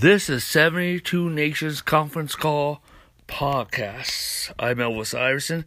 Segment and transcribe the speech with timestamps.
[0.00, 2.80] This is 72 Nations Conference Call
[3.28, 4.50] Podcast.
[4.58, 5.66] I'm Elvis Iverson,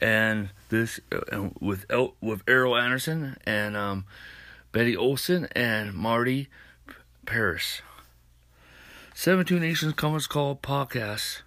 [0.00, 4.04] and this uh, with El, with Erryl Anderson and um,
[4.70, 6.48] Betty Olson and Marty
[7.26, 7.82] Paris.
[9.12, 11.42] 72 Nations Conference Call Podcast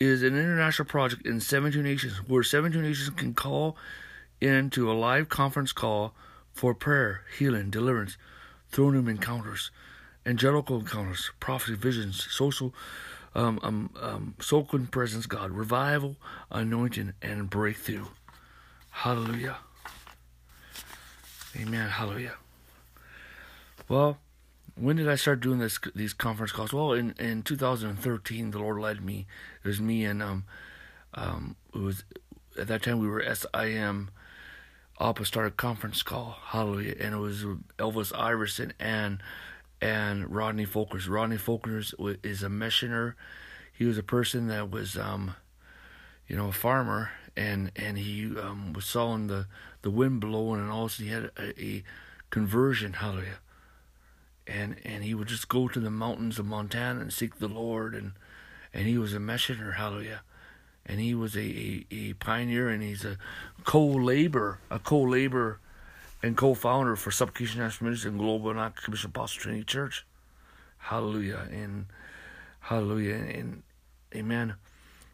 [0.00, 3.76] is an international project in 72 nations where 72 nations can call
[4.40, 6.14] into a live conference call
[6.54, 8.16] for prayer, healing, deliverance,
[8.70, 9.70] throne room encounters
[10.28, 12.74] angelical encounters, prophetic visions, social,
[13.34, 16.16] um, um, um, presence, God, revival,
[16.50, 18.06] anointing, and breakthrough.
[18.90, 19.56] Hallelujah.
[21.56, 21.88] Amen.
[21.88, 22.34] Hallelujah.
[23.88, 24.18] Well,
[24.74, 26.72] when did I start doing this these conference calls?
[26.72, 29.26] Well, in, in 2013, the Lord led me.
[29.64, 30.44] It was me and um
[31.14, 32.04] um it was
[32.58, 34.10] at that time we were SIM
[35.00, 36.36] Apostolic Conference Call.
[36.46, 37.44] Hallelujah, and it was
[37.78, 39.22] Elvis Iverson and
[39.80, 41.08] and Rodney Folkers.
[41.08, 43.16] Rodney Folkers is a missioner.
[43.72, 45.36] He was a person that was, um,
[46.26, 49.46] you know, a farmer, and and he um, was sawing the
[49.82, 51.84] the wind blowing, and also he had a, a
[52.30, 52.94] conversion.
[52.94, 53.38] Hallelujah.
[54.46, 57.94] And and he would just go to the mountains of Montana and seek the Lord,
[57.94, 58.12] and
[58.74, 59.72] and he was a missioner.
[59.72, 60.22] Hallelujah.
[60.84, 63.18] And he was a, a, a pioneer, and he's a
[63.64, 65.60] co-labor, a co-labor
[66.22, 70.06] and co-founder for Supplication National Ministry and Global and Commission Apostle Trinity Church.
[70.78, 71.86] Hallelujah and
[72.60, 73.62] hallelujah and
[74.14, 74.54] amen.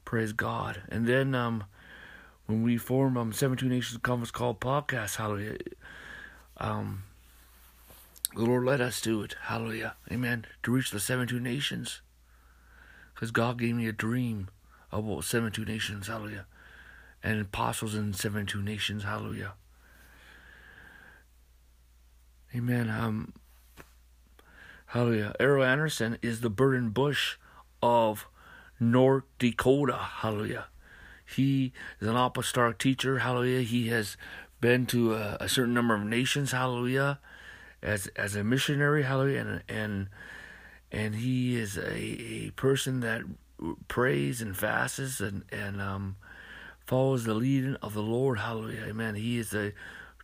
[0.04, 0.82] Praise God.
[0.88, 1.64] And then um,
[2.46, 5.58] when we formed um 72 Nations Conference called podcast, hallelujah.
[6.58, 7.04] Um,
[8.34, 12.00] the Lord led us to it, hallelujah, amen, to reach the 72 nations.
[13.14, 14.48] Because God gave me a dream
[14.90, 16.46] about 72 nations, hallelujah,
[17.22, 19.52] and apostles in 72 nations, hallelujah.
[22.54, 22.88] Amen.
[22.88, 23.32] Um,
[24.86, 25.34] hallelujah.
[25.40, 27.36] Erryl Anderson is the burden bush
[27.82, 28.28] of
[28.78, 29.96] North Dakota.
[29.96, 30.66] Hallelujah.
[31.26, 33.18] He is an apostolic teacher.
[33.18, 33.62] Hallelujah.
[33.62, 34.16] He has
[34.60, 36.52] been to a, a, certain number of nations.
[36.52, 37.18] Hallelujah.
[37.82, 39.02] As as a missionary.
[39.02, 39.40] Hallelujah.
[39.40, 40.08] And and
[40.92, 43.22] and he is a, a person that
[43.88, 46.16] prays and fasts and and um
[46.86, 48.38] follows the leading of the Lord.
[48.38, 48.84] Hallelujah.
[48.88, 49.16] Amen.
[49.16, 49.72] He is a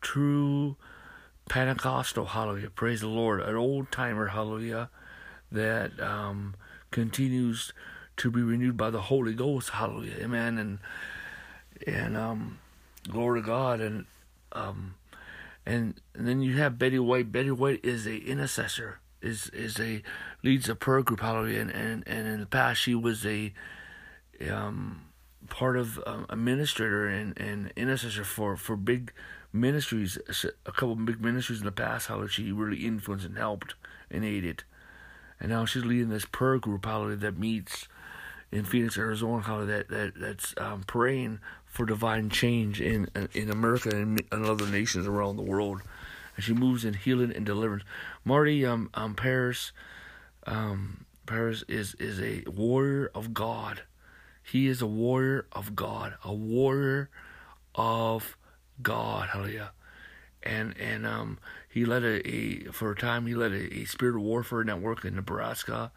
[0.00, 0.76] true
[1.50, 4.88] Pentecostal, hallelujah, praise the Lord, an old timer, hallelujah,
[5.50, 6.54] that um,
[6.92, 7.72] continues
[8.18, 10.78] to be renewed by the Holy Ghost, hallelujah, amen, and
[11.88, 12.60] and um,
[13.08, 14.06] glory to God, and
[14.52, 14.94] um,
[15.66, 17.32] and, and then you have Betty White.
[17.32, 20.04] Betty White is a intercessor, is is a
[20.44, 23.52] leads a prayer group, hallelujah, and and, and in the past she was a
[24.48, 25.00] um
[25.48, 29.12] part of um, administrator and and intercessor for for big
[29.52, 30.18] ministries,
[30.66, 33.74] a couple big ministries in the past, how she really influenced and helped
[34.10, 34.64] and aided.
[35.40, 37.88] And now she's leading this prayer group, how that meets
[38.52, 43.90] in Phoenix, Arizona, how that, that that's um, praying for divine change in in America
[43.90, 45.80] and in other nations around the world.
[46.36, 47.84] And she moves in healing and deliverance.
[48.24, 49.72] Marty um, um Paris
[50.46, 53.82] um Paris is is a warrior of God.
[54.42, 57.08] He is a warrior of God, a warrior
[57.74, 58.36] of
[58.82, 59.72] God, hallelujah.
[60.42, 64.20] And and um he led a, a for a time he led a, a spirit
[64.20, 65.92] warfare network in Nebraska.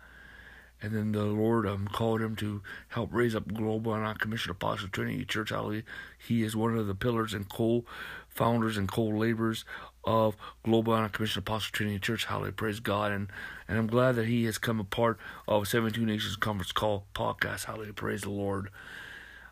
[0.81, 4.89] And then the Lord um, called him to help raise up Global and Commission Apostle
[4.89, 5.49] Trinity Church.
[5.49, 5.83] Hallelujah.
[6.17, 9.63] He is one of the pillars and co-founders and co-laborers
[10.03, 12.25] of Global and Commission Apostle Trinity Church.
[12.25, 12.51] Hallelujah.
[12.51, 13.13] Praise God.
[13.13, 13.29] And
[13.65, 15.17] and I'm glad that he has come a part
[15.47, 17.63] of 72 Nations Conference Call podcast.
[17.63, 17.93] Hallelujah.
[17.93, 18.69] Praise the Lord.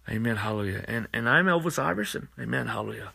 [0.09, 0.35] Amen.
[0.35, 0.83] Hallelujah.
[0.87, 2.27] And and I'm Elvis Iverson.
[2.37, 2.67] Amen.
[2.67, 3.13] Hallelujah.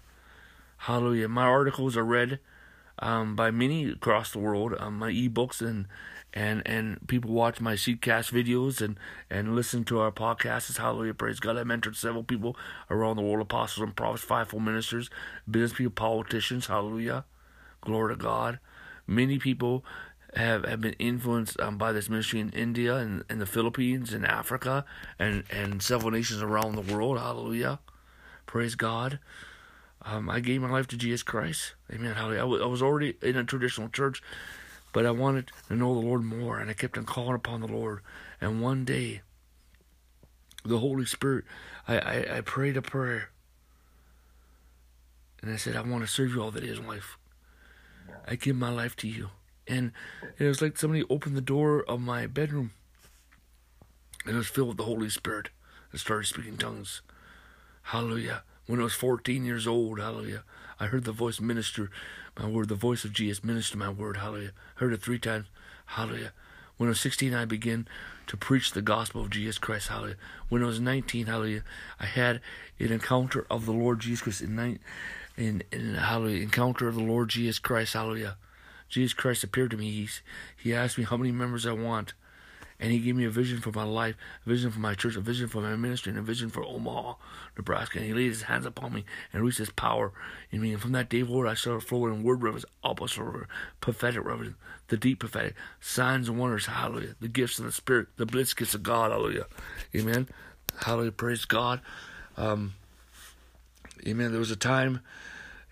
[0.78, 1.28] Hallelujah.
[1.28, 2.38] My articles are read
[2.98, 4.75] um, by many across the world.
[4.78, 5.87] Um, my ebooks and
[6.34, 8.98] and and people watch my Seedcast videos and
[9.31, 10.77] and listen to our podcasts.
[10.77, 11.56] Hallelujah, praise God.
[11.56, 12.56] I mentored several people
[12.91, 15.10] around the world: apostles and prophets, fivefold ministers,
[15.51, 16.66] business people, politicians.
[16.66, 17.24] Hallelujah,
[17.80, 18.59] glory to God.
[19.06, 19.84] Many people
[20.34, 24.27] have, have been influenced um, by this ministry in India and in the Philippines and
[24.27, 24.84] Africa
[25.18, 27.18] and and several nations around the world.
[27.18, 27.78] Hallelujah,
[28.45, 29.18] praise God.
[30.08, 31.74] Um, I gave my life to Jesus Christ.
[31.92, 32.14] Amen.
[32.16, 34.22] I was already in a traditional church,
[34.92, 37.66] but I wanted to know the Lord more, and I kept on calling upon the
[37.66, 38.00] Lord.
[38.41, 39.22] And one day,
[40.64, 41.44] the Holy Spirit,
[41.88, 43.30] I, I, I prayed a prayer,
[45.42, 47.18] and I said, I want to serve you all the days of life.
[48.28, 49.30] I give my life to you.
[49.66, 49.91] And
[50.38, 52.70] it was like somebody opened the door of my bedroom,
[54.24, 55.48] and it was filled with the Holy Spirit.
[55.91, 57.03] and started speaking tongues.
[57.82, 60.42] Hallelujah when I was 14 years old, hallelujah.
[60.78, 61.91] I heard the voice minister
[62.39, 64.53] my word, the voice of Jesus minister my word, hallelujah.
[64.77, 65.47] Heard it three times,
[65.86, 66.33] hallelujah.
[66.77, 67.89] When I was 16, I began
[68.27, 69.89] to preach the gospel of Jesus Christ.
[69.89, 70.16] Hallelujah.
[70.48, 71.63] When I was 19, hallelujah,
[71.98, 72.41] I had
[72.78, 74.78] an encounter of the Lord Jesus Christ in, in,
[75.36, 77.95] in, in hallelujah, encounter of the Lord Jesus Christ.
[77.95, 78.36] Hallelujah.
[78.89, 79.91] Jesus Christ appeared to me.
[79.91, 80.21] He's,
[80.57, 82.13] he asked me how many members I want.
[82.78, 85.21] And he gave me a vision for my life, a vision for my church, a
[85.21, 87.15] vision for my ministry, and a vision for Omaha,
[87.57, 87.99] Nebraska.
[87.99, 90.13] And he laid his hands upon me and released his power
[90.51, 90.73] in me.
[90.73, 93.45] And from that day forward, I started flowing in word reverence, apostle
[93.81, 94.57] prophetic reverence,
[94.89, 98.75] the deep prophetic, signs and wonders, hallelujah, the gifts of the Spirit, the blitz gifts
[98.75, 99.47] of God, hallelujah.
[99.95, 100.28] Amen.
[100.81, 101.13] Hallelujah.
[101.13, 101.81] Praise God.
[102.37, 102.75] Um,
[104.07, 104.31] amen.
[104.31, 105.01] There was a time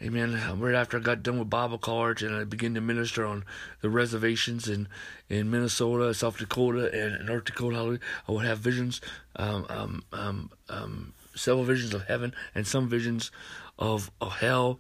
[0.04, 0.38] Amen.
[0.60, 3.42] Right after I got done with Bible college and I began to minister on
[3.80, 4.86] the reservations in,
[5.30, 7.98] in Minnesota, South Dakota, and North Dakota,
[8.28, 9.00] I would have visions,
[9.36, 13.30] um, um, um, um, several visions of heaven and some visions
[13.78, 14.78] of, of hell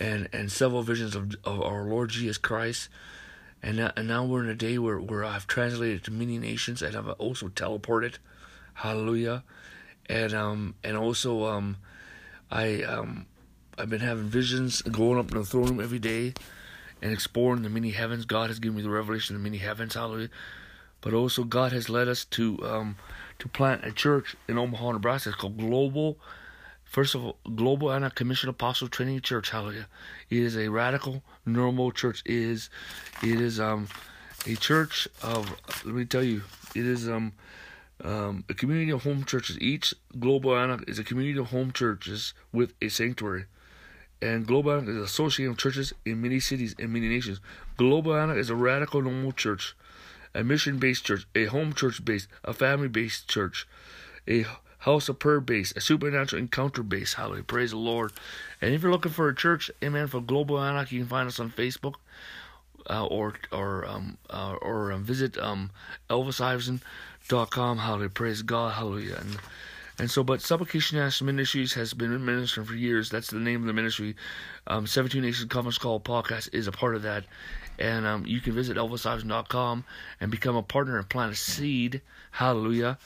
[0.00, 2.88] and, and several visions of, of our Lord Jesus Christ.
[3.62, 6.82] And now, and now we're in a day where, where I've translated to many nations
[6.82, 8.14] and I've also teleported.
[8.74, 9.44] Hallelujah.
[10.06, 11.76] And um and also um
[12.50, 13.26] I um
[13.78, 16.34] I've been having visions, going up in the throne room every day
[17.02, 18.24] and exploring the many heavens.
[18.24, 20.30] God has given me the revelation of the many heavens, hallelujah.
[21.00, 22.96] But also God has led us to um,
[23.38, 25.30] to plant a church in Omaha, Nebraska.
[25.30, 26.18] It's called Global
[26.86, 29.88] First of all, Global Anna Commission Apostle Training Church, hallelujah.
[30.30, 32.22] It is a radical normal church.
[32.24, 32.70] It is
[33.22, 33.88] it is um
[34.46, 35.50] a church of
[35.84, 36.42] let me tell you,
[36.74, 37.32] it is um
[38.04, 39.58] um, a community of home churches.
[39.60, 43.46] Each Global Anna is a community of home churches with a sanctuary
[44.22, 47.40] and Global is associated with churches in many cities and many nations.
[47.76, 49.76] Global is a radical normal church,
[50.34, 53.66] a mission based church, a home church based, a family based church,
[54.26, 54.46] a
[54.80, 57.14] house of prayer based, a supernatural encounter based.
[57.14, 57.44] Hallelujah.
[57.44, 58.12] Praise the Lord.
[58.62, 61.40] And if you're looking for a church, amen, for Global Anak, you can find us
[61.40, 61.94] on Facebook.
[62.88, 65.72] Uh, or or um, uh, or um, visit um,
[66.08, 67.78] ElvisIverson.com.
[67.78, 69.16] Hallelujah, praise God, hallelujah.
[69.16, 69.38] And
[69.98, 73.08] and so, but Supplication National Ministries has been ministering for years.
[73.08, 74.14] That's the name of the ministry.
[74.66, 77.24] Um, 17 Nations Conference Call podcast is a part of that.
[77.78, 79.84] And um, you can visit elvisiverson.com
[80.20, 82.02] and become a partner and plant a seed.
[82.30, 82.98] Hallelujah.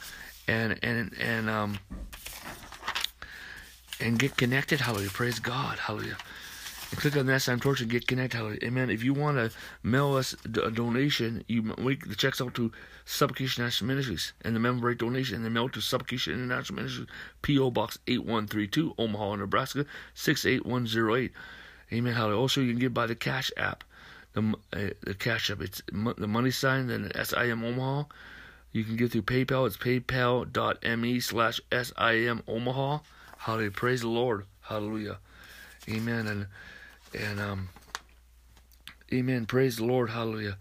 [0.48, 1.78] And, and, and, um,
[4.00, 4.80] and get connected.
[4.80, 5.10] Hallelujah.
[5.10, 5.78] Praise God.
[5.78, 6.16] Hallelujah
[6.96, 8.62] click on that sign torch and get connected.
[8.64, 8.90] Amen.
[8.90, 9.50] If you want to
[9.82, 12.72] mail us a donation, you make the checks out to
[13.04, 17.08] Supplication National Ministries and the member rate donation and the mail to Supplication International Ministries,
[17.42, 17.70] P.O.
[17.70, 21.32] Box 8132, Omaha, Nebraska 68108.
[21.92, 22.12] Amen.
[22.12, 22.40] Hallelujah.
[22.40, 23.84] Also, you can give by the Cash App.
[24.32, 28.04] The, uh, the Cash App, it's the money sign, then SIM Omaha.
[28.72, 29.66] You can give through PayPal.
[29.66, 32.98] It's paypal.me slash SIM Omaha.
[33.38, 33.70] Hallelujah.
[33.72, 34.46] Praise the Lord.
[34.60, 35.18] Hallelujah.
[35.88, 36.28] Amen.
[36.28, 36.46] And
[37.18, 37.68] and um,
[39.12, 39.46] amen.
[39.46, 40.10] Praise the Lord.
[40.10, 40.56] Hallelujah.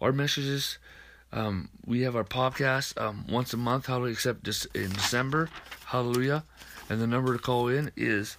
[0.00, 0.78] Our messages,
[1.32, 3.86] um, we have our podcast um, once a month.
[3.86, 4.12] Hallelujah.
[4.12, 5.48] Except just in December.
[5.86, 6.44] Hallelujah.
[6.88, 8.36] And the number to call in is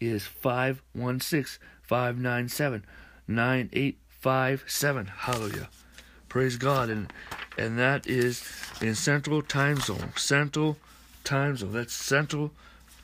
[0.00, 2.84] is 516 597
[3.28, 5.06] 9857.
[5.06, 5.68] Hallelujah.
[6.28, 6.88] Praise God.
[6.88, 7.12] And
[7.58, 8.42] and that is
[8.80, 10.12] in Central Time Zone.
[10.16, 10.78] Central
[11.24, 11.72] Time Zone.
[11.72, 12.52] That's Central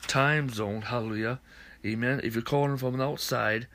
[0.07, 0.81] Time Zone.
[0.81, 1.39] Hallelujah.
[1.85, 2.19] Amen.
[2.23, 3.67] If you're calling from outside,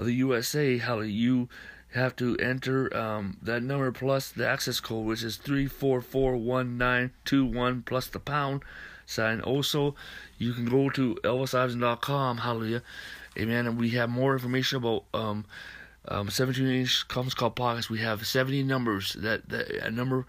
[0.00, 1.48] of the USA, how you
[1.92, 6.36] have to enter um, that number plus the access code, which is three four four
[6.36, 8.62] one nine two one plus the pound
[9.04, 9.40] sign.
[9.42, 9.94] Also,
[10.38, 12.38] you can go to elvisiverson.com.
[12.38, 12.82] Hallelujah,
[13.38, 13.66] amen.
[13.66, 15.44] And we have more information about um,
[16.08, 17.90] um, 17 inch conference call podcast.
[17.90, 20.26] We have 70 numbers that, that a number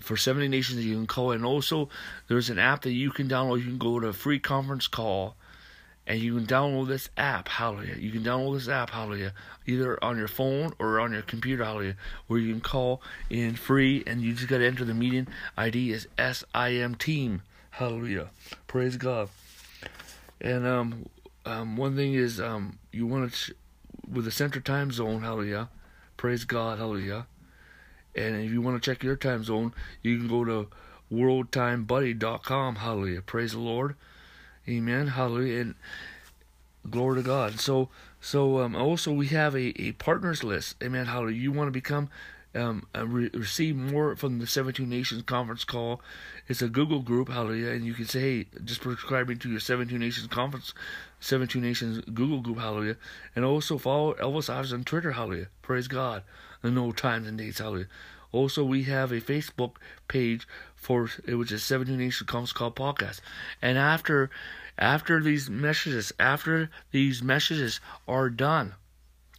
[0.00, 1.30] for 70 nations that you can call.
[1.30, 1.90] And also,
[2.26, 3.58] there's an app that you can download.
[3.58, 5.36] You can go to free conference call
[6.06, 7.96] and you can download this app, hallelujah.
[7.96, 9.32] You can download this app, hallelujah,
[9.66, 11.96] either on your phone or on your computer, hallelujah,
[12.28, 15.90] where you can call in free and you just got to enter the meeting ID
[15.90, 18.28] is SIM Team, hallelujah.
[18.68, 19.28] Praise God.
[20.40, 21.06] And um,
[21.44, 23.54] um, one thing is um, you want to,
[24.10, 25.70] with the center time zone, hallelujah,
[26.16, 27.26] praise God, hallelujah.
[28.14, 30.68] And if you want to check your time zone, you can go to
[31.12, 33.96] worldtimebuddy.com, hallelujah, praise the Lord.
[34.68, 35.08] Amen.
[35.08, 35.60] Hallelujah.
[35.60, 35.74] And
[36.90, 37.60] glory to God.
[37.60, 37.88] So
[38.20, 40.76] so um, also we have a, a partners list.
[40.82, 41.06] Amen.
[41.06, 41.40] Hallelujah.
[41.40, 42.10] You want to become
[42.56, 46.00] um, uh, re- receive more from the 17 Nations conference call.
[46.48, 49.98] It's a Google group, hallelujah, and you can say, hey, just subscribing to your 17
[49.98, 50.72] Nations conference,
[51.20, 52.96] 17 Nations Google group, hallelujah,
[53.34, 56.22] and also follow Elvis Ives on Twitter, hallelujah, praise God,
[56.62, 57.88] and no times and dates, hallelujah.
[58.32, 59.76] Also, we have a Facebook
[60.08, 60.46] page
[60.86, 63.20] for it was a 17 Nations Conference Call podcast,
[63.60, 64.30] and after
[64.78, 68.74] after these messages, after these messages are done,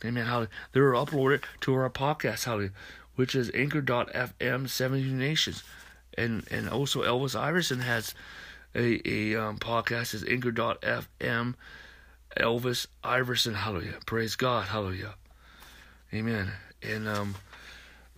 [0.04, 0.26] Amen.
[0.26, 0.50] Hallelujah.
[0.74, 2.44] They're uploaded to our podcast.
[2.44, 2.72] Hallelujah
[3.18, 5.64] which is Anchor.fm 17 Nations.
[6.18, 8.16] And and also Elvis Iverson has
[8.74, 11.56] a, a um, podcast is Anchor.fm
[12.38, 13.56] Elvis Iverson.
[13.56, 13.96] Hallelujah.
[14.06, 14.68] Praise God.
[14.68, 15.16] Hallelujah.
[16.14, 16.52] Amen.
[16.82, 17.36] And um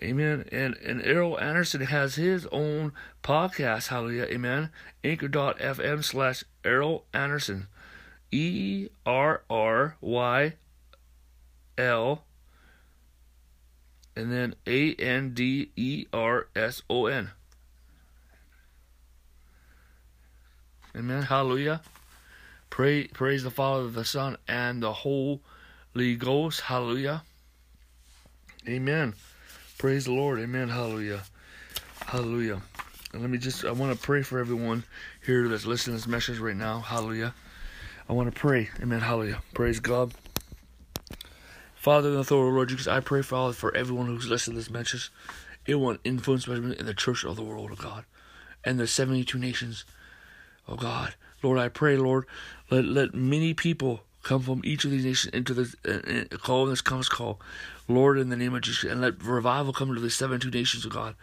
[0.02, 0.46] Amen.
[0.52, 3.88] And and Erryl Anderson has his own podcast.
[3.88, 4.26] Hallelujah.
[4.26, 4.70] Amen.
[5.04, 7.68] Anchor.fm slash Errol Anderson.
[8.32, 10.54] E R R Y
[11.78, 12.24] L
[14.20, 17.32] and then A N D E R S O N.
[20.96, 21.24] Amen.
[21.24, 21.82] Hallelujah.
[22.70, 26.62] Pray, praise the Father, the Son, and the Holy Ghost.
[26.62, 27.24] Hallelujah.
[28.68, 29.14] Amen.
[29.80, 30.42] Praise the Lord.
[30.42, 30.68] Amen.
[30.68, 31.22] Hallelujah.
[32.06, 32.62] Hallelujah.
[33.14, 34.84] And let me just, I want to pray for everyone
[35.26, 36.82] here that's listening to this message right now.
[36.82, 37.34] Hallelujah.
[38.10, 38.68] I want to pray.
[38.82, 39.00] Amen.
[39.00, 39.42] Hallelujah.
[39.54, 40.14] Praise God.
[41.76, 44.70] Father, the authority of Lord Jesus, I pray, Father, for everyone who's listening to this
[44.70, 45.14] message.
[45.66, 48.04] It will influence in the church of the world, of God,
[48.66, 49.86] and the 72 nations,
[50.68, 51.16] oh God.
[51.42, 52.26] Lord, I pray, Lord,
[52.70, 56.66] let, let many people come from each of these nations into this uh, uh call
[56.66, 57.40] this comes call.
[57.88, 60.94] Lord, in the name of Jesus, and let revival come to the 72 nations, of
[60.94, 61.16] God.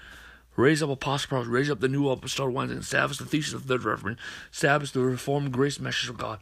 [0.57, 3.79] Raise up apostle raise up the new apostolic ones, and establish the thesis of the
[3.79, 4.17] reverend,
[4.50, 6.38] establish the reformed grace message of God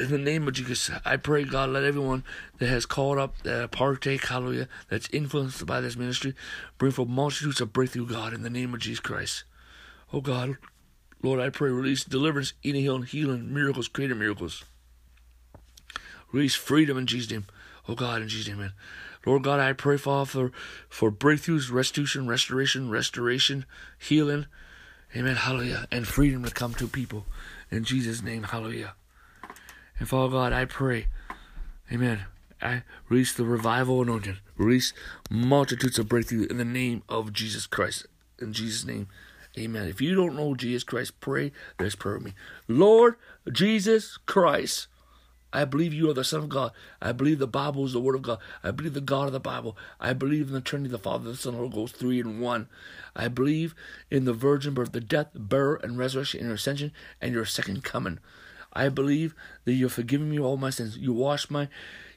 [0.00, 2.24] in the name of Jesus, I pray, God, let everyone
[2.58, 6.34] that has called up, that partake, hallelujah, that's influenced by this ministry,
[6.78, 9.44] bring forth multitudes of breakthrough, God, in the name of Jesus Christ.
[10.12, 10.56] Oh, God,
[11.22, 14.64] Lord, I pray, release deliverance, eating, healing, healing, miracles, creating miracles.
[16.32, 17.46] Release freedom in Jesus' name.
[17.88, 18.72] Oh, God, in Jesus' name, man.
[19.26, 20.52] Lord God, I pray, Father, for,
[20.88, 23.66] for breakthroughs, restitution, restoration, restoration,
[23.98, 24.46] healing.
[25.14, 25.36] Amen.
[25.36, 25.86] Hallelujah.
[25.90, 27.26] And freedom to come to people.
[27.70, 28.94] In Jesus' name, hallelujah.
[29.98, 31.06] And Father God, I pray,
[31.92, 32.20] Amen.
[32.62, 34.92] I release the revival anointing, release
[35.28, 38.06] multitudes of breakthrough in the name of Jesus Christ.
[38.38, 39.08] In Jesus' name,
[39.58, 39.88] Amen.
[39.88, 42.34] If you don't know Jesus Christ, pray this prayer with me.
[42.68, 43.16] Lord
[43.50, 44.86] Jesus Christ,
[45.52, 46.70] I believe you are the Son of God.
[47.02, 48.38] I believe the Bible is the Word of God.
[48.62, 49.76] I believe the God of the Bible.
[49.98, 52.38] I believe in the Trinity, the Father, the Son, and the Holy Ghost, three in
[52.38, 52.68] one.
[53.16, 53.74] I believe
[54.10, 57.82] in the virgin birth, the death, burial, and resurrection, and your ascension, and your second
[57.82, 58.20] coming.
[58.72, 60.96] I believe that you have forgiven me all my sins.
[60.96, 61.68] You wash my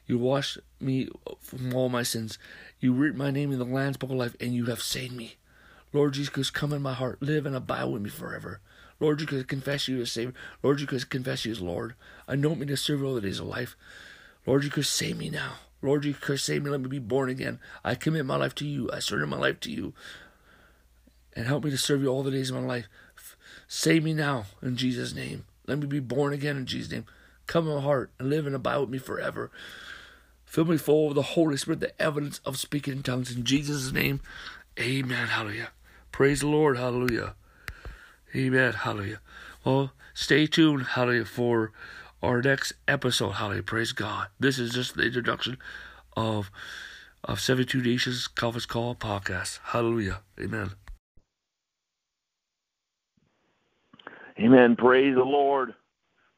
[0.06, 1.08] you wash me
[1.40, 2.38] from all my sins.
[2.78, 5.36] You write my name in the Lamb's Book of Life, and you have saved me.
[5.94, 8.60] Lord Jesus, come in my heart, live and abide with me forever.
[8.98, 10.34] Lord Jesus, confess you as Savior.
[10.60, 11.94] Lord Jesus, confess you as Lord.
[12.26, 13.76] Anoint me to serve you all the days of life.
[14.44, 15.52] Lord Jesus, save me now.
[15.82, 16.70] Lord Jesus, save me.
[16.70, 17.60] Let me be born again.
[17.84, 18.90] I commit my life to you.
[18.92, 19.94] I surrender my life to you.
[21.36, 22.88] And help me to serve you all the days of my life.
[23.68, 25.44] Save me now in Jesus' name.
[25.68, 27.06] Let me be born again in Jesus' name.
[27.46, 29.52] Come in my heart and live and abide with me forever.
[30.44, 33.34] Fill me full of the Holy Spirit, the evidence of speaking in tongues.
[33.34, 34.20] In Jesus' name,
[34.78, 35.28] amen.
[35.28, 35.70] Hallelujah.
[36.14, 36.76] Praise the Lord.
[36.76, 37.34] Hallelujah.
[38.36, 38.72] Amen.
[38.72, 39.18] Hallelujah.
[39.64, 40.84] Well, stay tuned.
[40.90, 41.24] Hallelujah.
[41.24, 41.72] For
[42.22, 43.30] our next episode.
[43.30, 43.64] Hallelujah.
[43.64, 44.28] Praise God.
[44.38, 45.58] This is just the introduction
[46.16, 46.52] of
[47.24, 49.58] of 72 Nations Conference Call podcast.
[49.64, 50.20] Hallelujah.
[50.40, 50.70] Amen.
[54.38, 54.76] Amen.
[54.76, 55.74] Praise the Lord.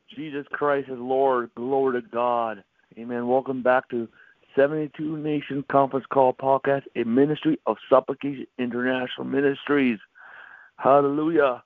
[0.09, 1.51] Jesus Christ is Lord.
[1.55, 2.65] Glory to God.
[2.97, 3.29] Amen.
[3.29, 4.09] Welcome back to
[4.57, 9.99] 72 Nation Conference Call Podcast, a ministry of Supplication International Ministries.
[10.77, 11.63] Hallelujah.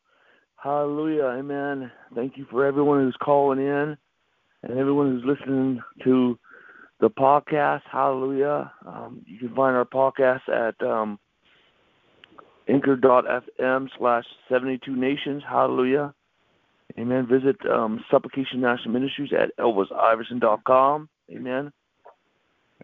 [0.56, 1.24] Hallelujah.
[1.38, 1.90] Amen.
[2.14, 3.96] Thank you for everyone who's calling in
[4.62, 6.38] and everyone who's listening to
[7.00, 7.82] the podcast.
[7.90, 8.72] Hallelujah.
[8.86, 11.18] Um, you can find our podcast at um,
[12.68, 15.42] anchor.fm slash 72 nations.
[15.48, 16.14] Hallelujah.
[16.98, 17.26] Amen.
[17.26, 21.08] Visit um, Supplication National Ministries at elvisiverson.com.
[21.30, 21.72] Amen.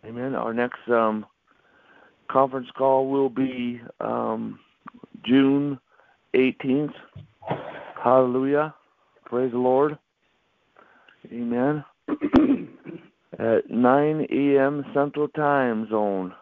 [0.06, 0.34] Amen.
[0.34, 1.26] Our next um,
[2.30, 4.58] conference call will be um,
[5.24, 5.78] June
[6.34, 6.92] 18th.
[8.02, 8.74] Hallelujah.
[9.24, 9.98] Praise the Lord.
[11.32, 11.84] Amen.
[13.38, 14.84] at 9 a.m.
[14.94, 16.32] Central Time Zone.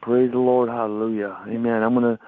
[0.00, 0.68] Praise the Lord.
[0.68, 1.38] Hallelujah.
[1.48, 1.82] Amen.
[1.82, 2.22] I'm going to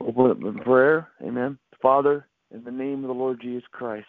[0.00, 1.08] open up in prayer.
[1.22, 1.58] Amen.
[1.82, 4.06] Father, in the name of the Lord Jesus Christ.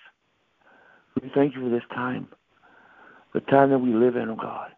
[1.22, 2.28] We thank you for this time,
[3.34, 4.70] the time that we live in, oh God.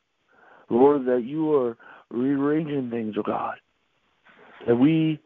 [0.70, 1.78] Lord, that you are
[2.10, 3.56] rearranging things, oh God.
[4.68, 5.20] That we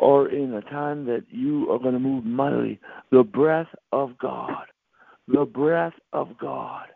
[0.00, 2.80] are in a time that you are going to move mightily.
[3.10, 4.64] The breath of God.
[5.28, 6.86] The breath of God.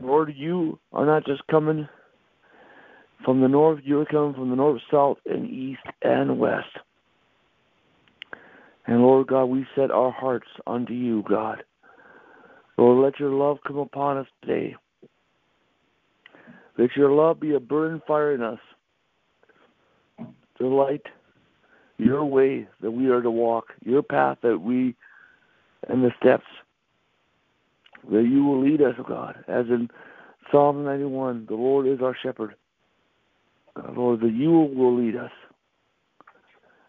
[0.00, 1.88] Lord, you are not just coming
[3.24, 6.66] from the north, you are coming from the north, south, and east and west.
[8.86, 11.62] And Lord God, we set our hearts unto you, God.
[12.82, 14.74] Lord, let your love come upon us today.
[16.76, 18.58] Let your love be a burning fire in us.
[20.58, 21.06] The light,
[21.98, 24.96] your way that we are to walk, your path that we,
[25.88, 26.46] and the steps
[28.10, 29.44] that you will lead us, God.
[29.46, 29.88] As in
[30.50, 32.56] Psalm 91, the Lord is our shepherd.
[33.76, 35.30] God, Lord, that you will lead us.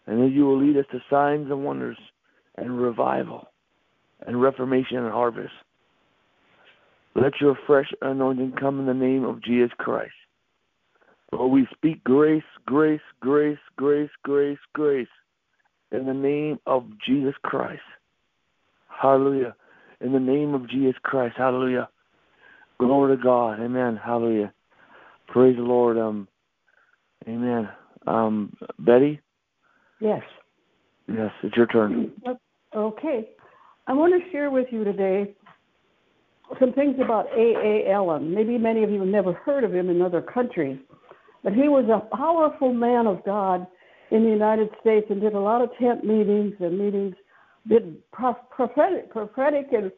[0.08, 1.98] And that you will lead us to signs and wonders
[2.56, 3.46] and revival
[4.26, 5.52] and reformation and harvest.
[7.14, 10.12] Let your fresh anointing come in the name of Jesus Christ.
[11.32, 15.08] Lord, we speak grace, grace, grace, grace, grace, grace
[15.92, 17.82] in the name of Jesus Christ.
[18.88, 19.54] Hallelujah.
[20.00, 21.34] In the name of Jesus Christ.
[21.36, 21.88] Hallelujah.
[22.78, 23.60] Glory to God.
[23.60, 23.98] Amen.
[24.02, 24.52] Hallelujah.
[25.28, 25.96] Praise the Lord.
[25.96, 26.28] Um,
[27.28, 27.68] amen.
[28.06, 29.20] Um, Betty?
[30.00, 30.22] Yes.
[31.08, 32.12] Yes, it's your turn.
[32.74, 33.30] Okay.
[33.86, 35.34] I want to share with you today
[36.60, 37.86] some things about A.
[37.86, 37.92] A.
[37.92, 38.34] Allen.
[38.34, 40.78] Maybe many of you have never heard of him in other countries,
[41.42, 43.66] but he was a powerful man of God
[44.10, 47.14] in the United States and did a lot of tent meetings and meetings,
[47.68, 49.90] did prophetic, prophetic and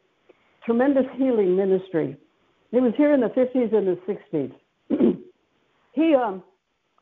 [0.64, 2.16] tremendous healing ministry.
[2.70, 4.52] He was here in the 50s and the 60s.
[5.92, 6.42] he um,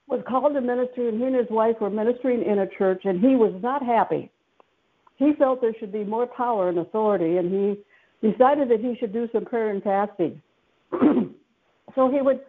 [0.09, 3.21] was called to ministry, and he and his wife were ministering in a church, and
[3.21, 4.31] he was not happy.
[5.17, 7.83] He felt there should be more power and authority, and he
[8.25, 10.41] decided that he should do some prayer and fasting.
[11.95, 12.41] so he would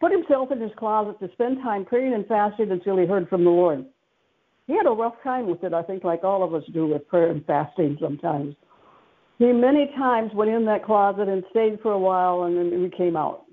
[0.00, 3.44] put himself in his closet to spend time praying and fasting until he heard from
[3.44, 3.84] the Lord.
[4.66, 7.06] He had a rough time with it, I think, like all of us do with
[7.08, 8.54] prayer and fasting sometimes.
[9.38, 12.96] He many times went in that closet and stayed for a while and then he
[12.96, 13.44] came out.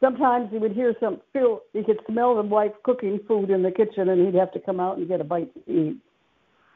[0.00, 3.70] Sometimes he would hear some feel he could smell the wife cooking food in the
[3.70, 5.96] kitchen and he'd have to come out and get a bite to eat.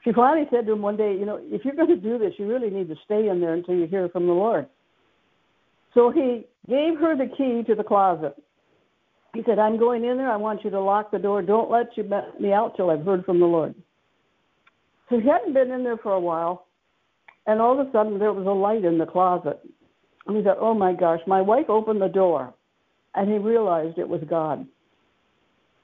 [0.08, 2.32] She finally said to him one day, You know, if you're going to do this,
[2.38, 4.66] you really need to stay in there until you hear from the Lord.
[5.92, 8.34] So he gave her the key to the closet.
[9.34, 10.30] He said, I'm going in there.
[10.30, 11.42] I want you to lock the door.
[11.42, 12.04] Don't let you
[12.40, 13.74] me out till I've heard from the Lord.
[15.10, 16.66] So he hadn't been in there for a while,
[17.46, 19.60] and all of a sudden there was a light in the closet.
[20.26, 22.54] And he said, Oh my gosh, my wife opened the door,
[23.14, 24.66] and he realized it was God.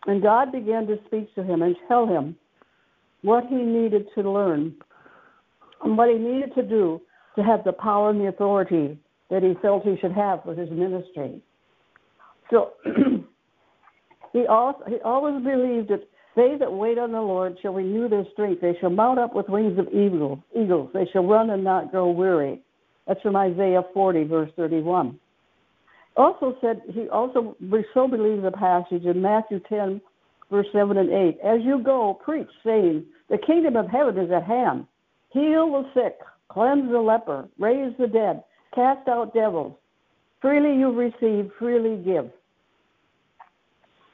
[0.07, 2.37] And God began to speak to him and tell him
[3.25, 4.75] what he needed to learn
[5.83, 7.01] and what he needed to do
[7.37, 8.99] to have the power and the authority
[9.31, 11.41] that he felt he should have for his ministry.
[12.51, 12.73] So
[14.33, 16.07] he, also, he always believed that
[16.37, 18.61] they that wait on the Lord shall renew their strength.
[18.61, 20.41] They shall mount up with wings of eagles.
[20.55, 20.91] Eagles.
[20.93, 22.61] They shall run and not grow weary.
[23.07, 25.19] That's from Isaiah 40, verse 31.
[26.17, 27.57] Also said he also
[27.95, 30.01] so believes the passage in Matthew 10,
[30.51, 31.39] verse 7 and 8.
[31.45, 34.87] As you go, preach, saying, The kingdom of heaven is at hand.
[35.31, 39.75] Heal the sick, cleanse the leper, raise the dead, cast out devils.
[40.41, 42.31] Freely you receive, freely give.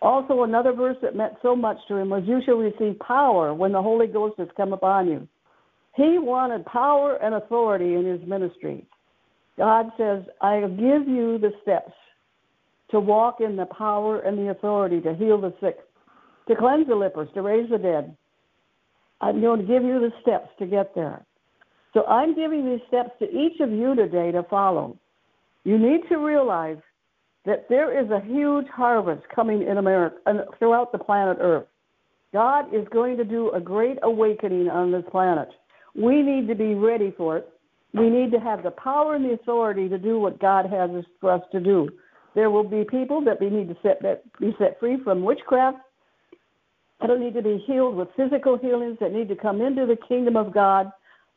[0.03, 3.73] Also, another verse that meant so much to him was, You shall receive power when
[3.73, 5.29] the Holy Ghost has come upon you.
[5.95, 8.87] He wanted power and authority in his ministry.
[9.59, 11.93] God says, I give you the steps
[12.91, 15.79] to walk in the power and the authority to heal the sick,
[16.49, 18.17] to cleanse the lepers, to raise the dead.
[19.21, 21.25] I'm going to give you the steps to get there.
[21.93, 24.97] So I'm giving these steps to each of you today to follow.
[25.65, 26.79] You need to realize
[27.47, 31.67] that there is a huge harvest coming in America and throughout the planet Earth.
[32.33, 35.49] God is going to do a great awakening on this planet.
[35.95, 37.49] We need to be ready for it.
[37.93, 41.33] We need to have the power and the authority to do what God has for
[41.33, 41.89] us to do.
[42.37, 45.79] There will be people that we need to set that be set free from witchcraft,
[47.01, 50.37] that need to be healed with physical healings, that need to come into the kingdom
[50.37, 50.91] of God,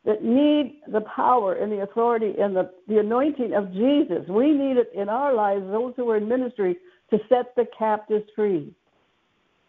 [0.05, 4.27] that need the power and the authority and the, the anointing of Jesus.
[4.27, 6.77] We need it in our lives, those who are in ministry,
[7.11, 8.73] to set the captives free.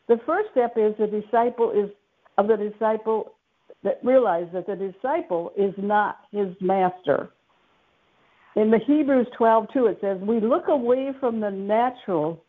[0.09, 1.91] The first step is the disciple is
[2.37, 3.35] of the disciple
[3.85, 7.31] that realize that the disciple is not his master.
[8.57, 12.44] In the Hebrews 12, 2, it says, We look away from the natural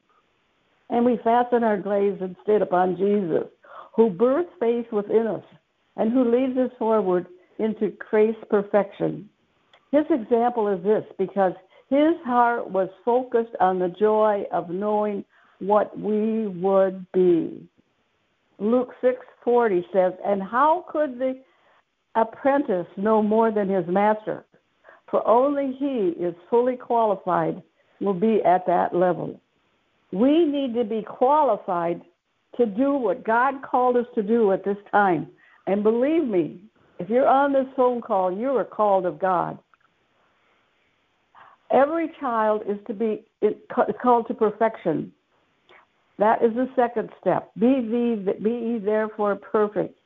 [0.90, 3.48] and we fasten our gaze instead upon Jesus,
[3.96, 5.44] who births faith within us
[5.98, 7.28] and who leads us forward
[7.60, 9.30] into grace perfection.
[9.92, 11.54] His example is this because
[11.90, 15.24] his heart was focused on the joy of knowing
[15.60, 17.68] what we would be.
[18.60, 21.38] Luke 6:40 says, "And how could the
[22.16, 24.46] apprentice know more than his master?
[25.08, 27.62] For only he is fully qualified
[28.02, 29.40] will be at that level."
[30.16, 32.02] We need to be qualified
[32.56, 35.28] to do what God called us to do at this time.
[35.68, 36.62] And believe me,
[37.00, 39.60] if you're on this phone call, you are called of God.
[41.70, 43.26] Every child is to be
[44.02, 45.12] called to perfection.
[46.18, 47.52] That is the second step.
[47.60, 50.00] Be thee, be ye therefore perfect.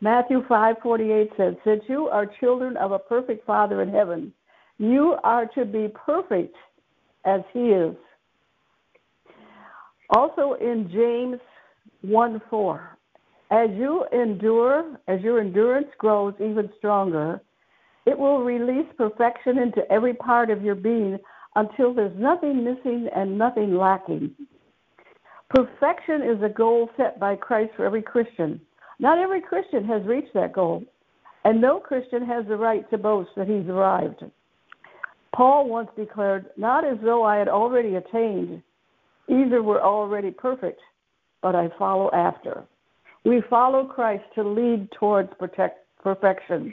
[0.00, 4.32] Matthew 5:48 says, "Since you are children of a perfect Father in heaven,
[4.78, 6.54] you are to be perfect
[7.24, 7.96] as he is."
[10.10, 11.40] Also in James
[12.04, 12.96] 1:4,
[13.50, 17.40] as you endure, as your endurance grows even stronger,
[18.06, 21.18] it will release perfection into every part of your being
[21.56, 24.30] until there's nothing missing and nothing lacking.
[25.48, 28.60] Perfection is a goal set by Christ for every Christian.
[28.98, 30.84] Not every Christian has reached that goal,
[31.44, 34.24] and no Christian has the right to boast that he's arrived.
[35.34, 38.62] Paul once declared, Not as though I had already attained,
[39.28, 40.80] either were already perfect,
[41.42, 42.64] but I follow after.
[43.24, 46.72] We follow Christ to lead towards protect, perfection.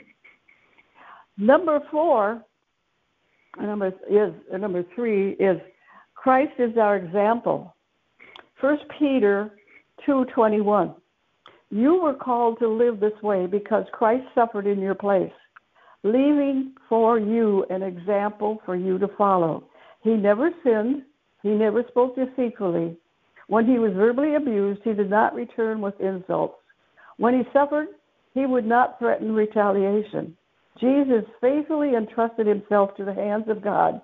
[1.36, 2.42] Number four,
[3.60, 5.60] number is number three is
[6.14, 7.74] Christ is our example.
[8.60, 9.50] First Peter
[10.06, 10.94] two twenty one.
[11.70, 15.32] You were called to live this way because Christ suffered in your place,
[16.04, 19.64] leaving for you an example for you to follow.
[20.02, 21.02] He never sinned,
[21.44, 22.96] he never spoke deceitfully.
[23.48, 26.56] When he was verbally abused, he did not return with insults.
[27.18, 27.88] When he suffered,
[28.32, 30.36] he would not threaten retaliation.
[30.80, 34.00] Jesus faithfully entrusted himself to the hands of God,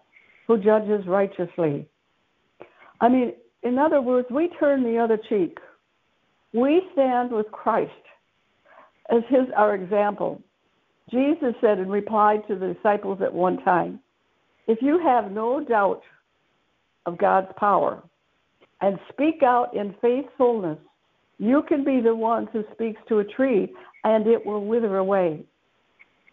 [0.46, 1.88] who judges righteously.
[3.00, 5.56] I mean, in other words, we turn the other cheek.
[6.52, 7.90] We stand with Christ
[9.08, 10.42] as his our example.
[11.10, 14.00] Jesus said in reply to the disciples at one time,
[14.66, 16.02] if you have no doubt
[17.06, 18.02] of God's power
[18.80, 20.78] and speak out in faithfulness,
[21.38, 23.72] you can be the one who speaks to a tree
[24.04, 25.44] and it will wither away.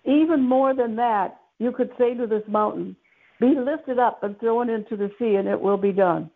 [0.05, 2.95] Even more than that, you could say to this mountain,
[3.39, 6.29] be lifted up and thrown into the sea and it will be done.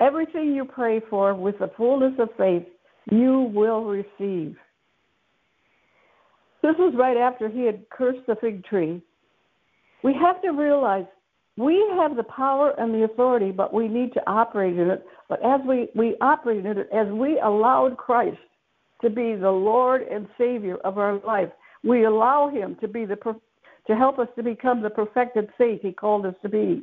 [0.00, 2.64] Everything you pray for with the fullness of faith
[3.10, 4.56] you will receive.
[6.62, 9.02] This was right after he had cursed the fig tree.
[10.04, 11.06] We have to realize
[11.56, 15.04] we have the power and the authority, but we need to operate in it.
[15.28, 18.38] But as we, we operate in it, as we allowed Christ
[19.02, 21.50] to be the Lord and Savior of our life,
[21.84, 23.16] we allow Him to be the
[23.86, 26.82] to help us to become the perfected saint He called us to be.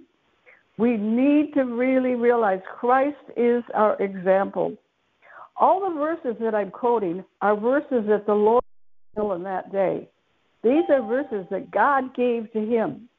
[0.78, 4.76] We need to really realize Christ is our example.
[5.58, 8.64] All the verses that I'm quoting are verses that the Lord
[9.14, 10.08] fulfilled in that day.
[10.64, 13.10] These are verses that God gave to him.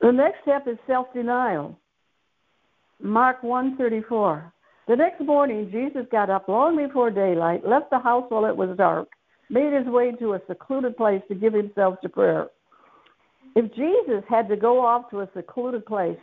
[0.00, 1.78] The next step is self-denial.
[3.00, 4.52] Mark 1:34.
[4.86, 8.76] The next morning, Jesus got up long before daylight, left the house while it was
[8.76, 9.08] dark,
[9.50, 12.48] made his way to a secluded place to give himself to prayer.
[13.54, 16.18] If Jesus had to go off to a secluded place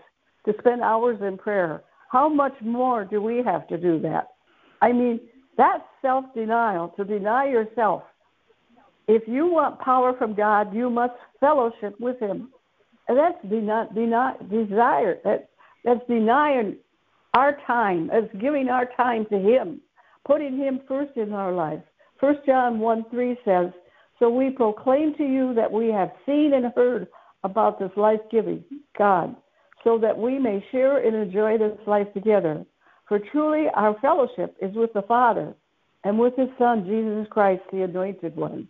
[0.45, 4.29] to spend hours in prayer, how much more do we have to do that?
[4.81, 5.19] I mean,
[5.57, 8.03] that's self denial, to deny yourself.
[9.07, 12.49] If you want power from God, you must fellowship with Him.
[13.07, 15.19] That's deny, deny, desire.
[15.23, 15.49] That,
[15.83, 16.77] that's denying
[17.35, 19.81] our time, as giving our time to Him,
[20.25, 21.81] putting Him first in our life.
[22.19, 23.67] First John 1 3 says,
[24.19, 27.07] So we proclaim to you that we have seen and heard
[27.43, 28.63] about this life giving
[28.97, 29.35] God,
[29.83, 32.65] so that we may share and enjoy this life together.
[33.07, 35.53] For truly our fellowship is with the Father
[36.03, 38.67] and with His Son, Jesus Christ, the Anointed One.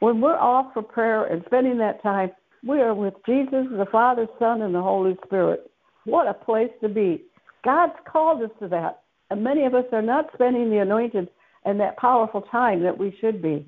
[0.00, 2.30] When we're off for prayer and spending that time,
[2.66, 5.70] we are with Jesus, the Father, Son, and the Holy Spirit.
[6.04, 7.24] What a place to be.
[7.64, 11.28] God's called us to that, and many of us are not spending the anointed
[11.64, 13.66] and that powerful time that we should be.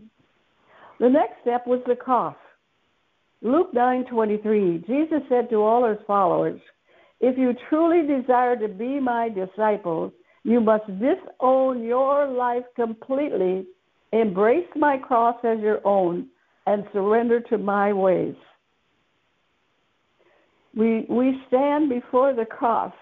[1.00, 2.36] The next step was the cross.
[3.42, 4.78] Luke 9:23.
[4.86, 6.60] Jesus said to all his followers,
[7.20, 13.66] if you truly desire to be my disciples, you must disown your life completely,
[14.12, 16.28] embrace my cross as your own,
[16.66, 18.36] and surrender to my ways.
[20.76, 22.92] We, we stand before the cross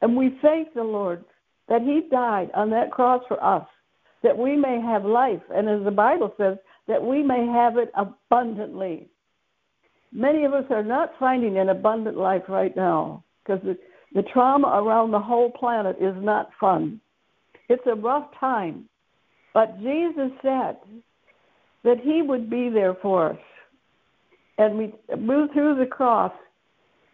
[0.00, 1.24] and we thank the Lord
[1.68, 3.66] that He died on that cross for us,
[4.22, 6.56] that we may have life, and as the Bible says,
[6.88, 9.08] that we may have it abundantly.
[10.12, 13.78] Many of us are not finding an abundant life right now because the,
[14.14, 17.00] the trauma around the whole planet is not fun.
[17.68, 18.88] It's a rough time.
[19.54, 20.78] But Jesus said
[21.84, 23.38] that He would be there for us.
[24.60, 26.32] And we move through the cross,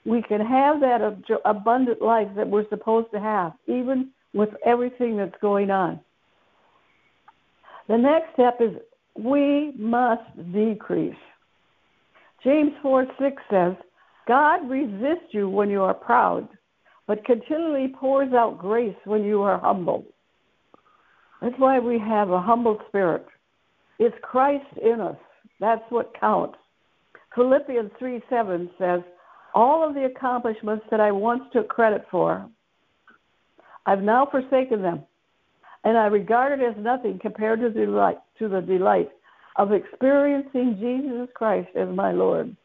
[0.04, 1.00] we can have that
[1.44, 6.00] abundant life that we're supposed to have, even with everything that's going on.
[7.86, 8.72] The next step is
[9.16, 11.14] we must decrease.
[12.42, 13.74] James 4 6 says,
[14.26, 16.48] God resists you when you are proud,
[17.06, 20.04] but continually pours out grace when you are humble.
[21.40, 23.24] That's why we have a humble spirit.
[24.00, 25.16] It's Christ in us.
[25.60, 26.58] That's what counts.
[27.36, 29.00] Philippians 3 7 says,
[29.54, 32.48] All of the accomplishments that I once took credit for,
[33.84, 35.02] I've now forsaken them,
[35.84, 39.10] and I regard it as nothing compared to the delight, to the delight
[39.56, 42.56] of experiencing Jesus Christ as my Lord.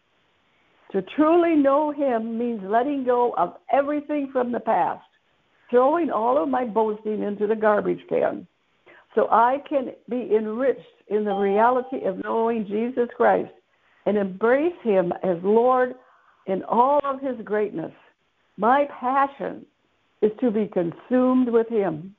[0.94, 5.04] To truly know Him means letting go of everything from the past,
[5.70, 8.48] throwing all of my boasting into the garbage can,
[9.16, 13.52] so I can be enriched in the reality of knowing Jesus Christ
[14.06, 15.96] and embrace Him as Lord
[16.48, 17.92] in all of His greatness.
[18.58, 19.66] My passion
[20.22, 22.16] is to be consumed with Him.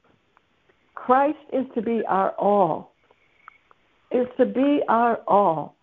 [0.95, 2.93] Christ is to be our all.
[4.11, 5.75] Is to be our all.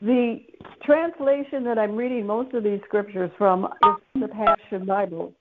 [0.00, 0.40] The
[0.84, 5.32] translation that I'm reading most of these scriptures from is the Passion Bible.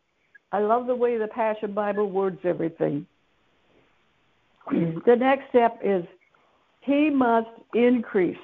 [0.52, 3.06] I love the way the Passion Bible words everything.
[5.06, 6.04] The next step is
[6.82, 8.38] He must increase.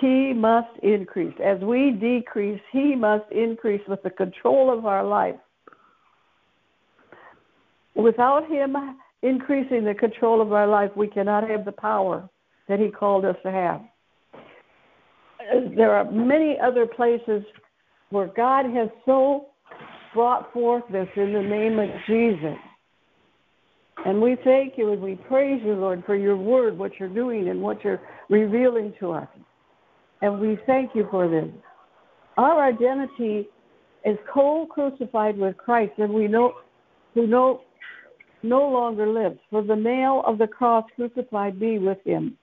[0.00, 1.34] He must increase.
[1.42, 5.36] As we decrease, He must increase with the control of our life.
[7.94, 8.76] Without Him
[9.22, 12.28] increasing the control of our life, we cannot have the power
[12.68, 13.80] that He called us to have.
[15.76, 17.42] There are many other places
[18.10, 19.46] where God has so
[20.14, 22.56] brought forth this in the name of Jesus.
[24.04, 27.48] And we thank you and we praise you, Lord, for your word, what you're doing
[27.48, 29.28] and what you're revealing to us.
[30.20, 31.48] And we thank you for this.
[32.36, 33.48] Our identity
[34.04, 36.54] is co-crucified with Christ, and we know
[37.14, 37.62] who no,
[38.42, 39.38] no longer lives.
[39.50, 42.36] For the nail of the cross crucified me with him.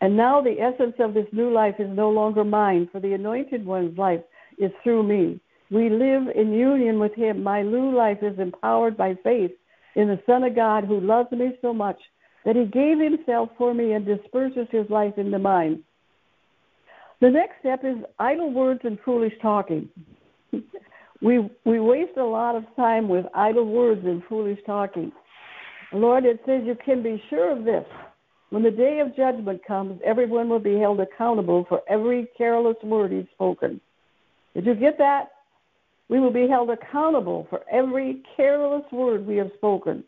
[0.00, 3.64] And now the essence of this new life is no longer mine, for the anointed
[3.64, 4.20] one's life
[4.58, 5.40] is through me.
[5.70, 7.42] We live in union with him.
[7.42, 9.52] My new life is empowered by faith
[9.94, 11.98] in the Son of God who loves me so much
[12.44, 15.82] that he gave himself for me and disperses his life into mine.
[17.22, 19.88] The next step is idle words and foolish talking.
[21.22, 25.12] we we waste a lot of time with idle words and foolish talking.
[25.92, 27.84] Lord, it says you can be sure of this.
[28.50, 33.12] When the day of judgment comes, everyone will be held accountable for every careless word
[33.12, 33.80] he's spoken.
[34.54, 35.28] Did you get that?
[36.08, 40.02] We will be held accountable for every careless word we have spoken.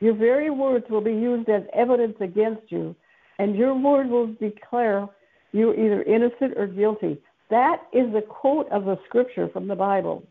[0.00, 2.96] Your very words will be used as evidence against you,
[3.38, 5.08] and your word will declare
[5.56, 7.18] you're either innocent or guilty.
[7.50, 10.24] That is the quote of a scripture from the Bible.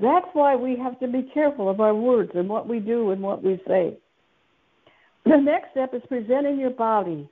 [0.00, 3.22] That's why we have to be careful of our words and what we do and
[3.22, 3.96] what we say.
[5.24, 7.28] The next step is presenting your body.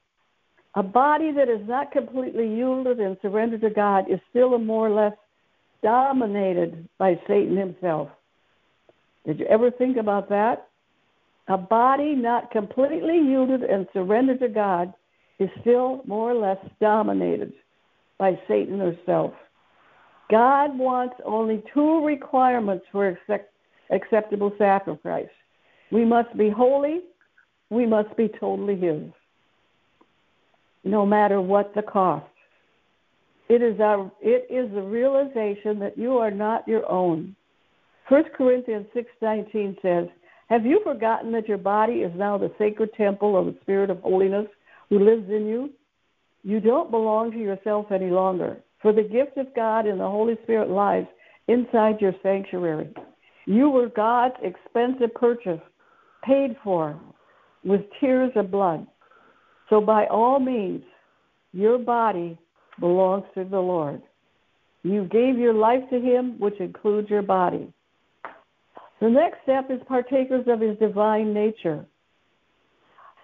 [0.75, 4.91] A body that is not completely yielded and surrendered to God is still more or
[4.91, 5.17] less
[5.83, 8.09] dominated by Satan himself.
[9.25, 10.69] Did you ever think about that?
[11.49, 14.93] A body not completely yielded and surrendered to God
[15.39, 17.53] is still more or less dominated
[18.19, 19.33] by Satan herself.
[20.31, 23.53] God wants only two requirements for accept,
[23.91, 25.29] acceptable sacrifice.
[25.91, 27.01] We must be holy,
[27.71, 29.03] we must be totally His,
[30.85, 32.27] no matter what the cost.
[33.49, 37.37] It is, our, it is the realization that you are not your own.
[38.09, 40.09] 1 Corinthians 6.19 says,
[40.49, 44.01] Have you forgotten that your body is now the sacred temple of the Spirit of
[44.01, 44.47] holiness
[44.89, 45.71] who lives in you,
[46.43, 48.59] you don't belong to yourself any longer.
[48.83, 51.09] For the gift of God and the Holy Spirit lives
[51.49, 52.93] inside your sanctuary.
[53.47, 55.61] You were God's expensive purchase,
[56.23, 56.99] paid for
[57.65, 58.87] with tears of blood.
[59.71, 60.83] So by all means,
[61.53, 62.39] your body
[62.79, 64.03] belongs to the Lord.
[64.83, 67.73] You gave your life to Him, which includes your body.
[69.01, 71.87] The next step is partakers of His divine nature.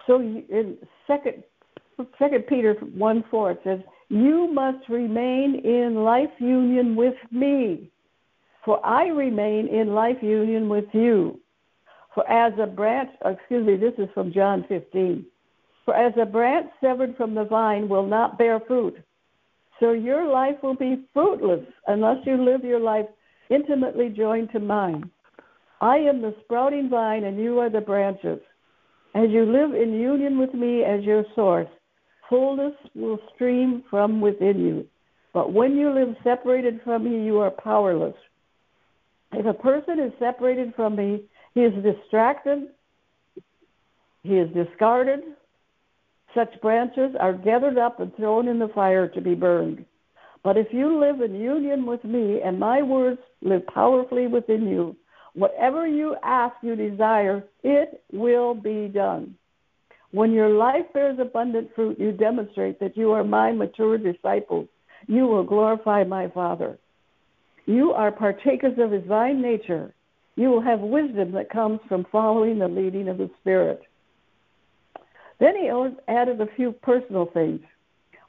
[0.07, 0.77] So in
[1.11, 1.43] Second
[2.17, 7.89] Second Peter one four says, "You must remain in life union with me,
[8.65, 11.39] for I remain in life union with you.
[12.13, 15.25] For as a branch, uh, excuse me, this is from John 15.
[15.85, 18.97] For as a branch severed from the vine will not bear fruit,
[19.79, 23.07] so your life will be fruitless unless you live your life
[23.49, 25.09] intimately joined to mine.
[25.81, 28.39] I am the sprouting vine, and you are the branches.
[29.15, 31.67] As you live in union with me as your source,
[32.31, 34.87] fullness will stream from within you.
[35.33, 38.15] But when you live separated from me, you are powerless.
[39.33, 42.69] If a person is separated from me, he is distracted,
[44.23, 45.19] he is discarded.
[46.33, 49.85] Such branches are gathered up and thrown in the fire to be burned.
[50.43, 54.95] But if you live in union with me and my words live powerfully within you,
[55.33, 59.35] whatever you ask, you desire, it will be done.
[60.11, 64.67] When your life bears abundant fruit, you demonstrate that you are my mature disciples.
[65.07, 66.77] You will glorify my Father.
[67.65, 69.93] You are partakers of his divine nature.
[70.35, 73.81] You will have wisdom that comes from following the leading of the Spirit.
[75.39, 75.71] Then he
[76.07, 77.61] added a few personal things.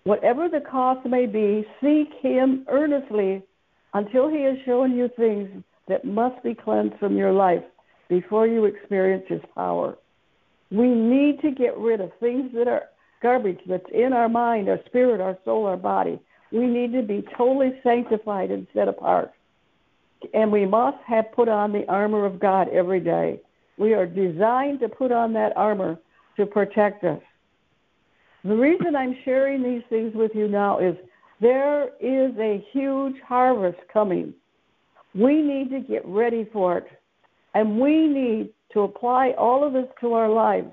[0.04, 3.42] Whatever the cost may be, seek him earnestly
[3.94, 7.62] until he has shown you things that must be cleansed from your life
[8.08, 9.96] before you experience his power.
[10.72, 12.84] We need to get rid of things that are
[13.22, 16.18] garbage that's in our mind, our spirit, our soul, our body.
[16.50, 19.32] We need to be totally sanctified and set apart.
[20.32, 23.40] And we must have put on the armor of God every day.
[23.76, 25.98] We are designed to put on that armor
[26.38, 27.20] to protect us.
[28.42, 30.96] The reason I'm sharing these things with you now is
[31.40, 34.32] there is a huge harvest coming.
[35.14, 36.86] We need to get ready for it.
[37.54, 40.72] And we need to apply all of this to our lives,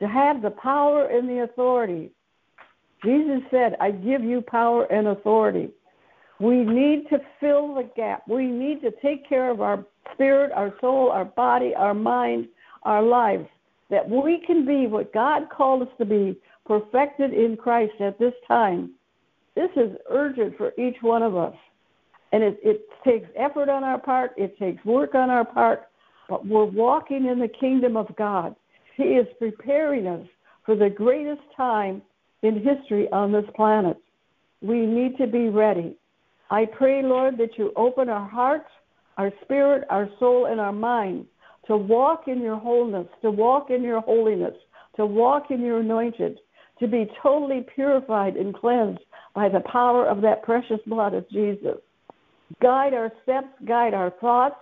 [0.00, 2.10] to have the power and the authority.
[3.04, 5.70] Jesus said, I give you power and authority.
[6.38, 8.26] We need to fill the gap.
[8.26, 12.48] We need to take care of our spirit, our soul, our body, our mind,
[12.84, 13.46] our lives,
[13.90, 18.32] that we can be what God called us to be, perfected in Christ at this
[18.46, 18.92] time.
[19.54, 21.54] This is urgent for each one of us.
[22.32, 25.89] And it, it takes effort on our part, it takes work on our part,
[26.30, 28.54] but we're walking in the kingdom of God.
[28.96, 30.26] He is preparing us
[30.64, 32.00] for the greatest time
[32.42, 33.98] in history on this planet.
[34.62, 35.96] We need to be ready.
[36.50, 38.68] I pray, Lord, that you open our hearts,
[39.18, 41.26] our spirit, our soul, and our mind
[41.66, 44.54] to walk in your wholeness, to walk in your holiness,
[44.96, 46.38] to walk in your anointed,
[46.78, 49.00] to be totally purified and cleansed
[49.34, 51.76] by the power of that precious blood of Jesus.
[52.60, 54.56] Guide our steps, guide our thoughts,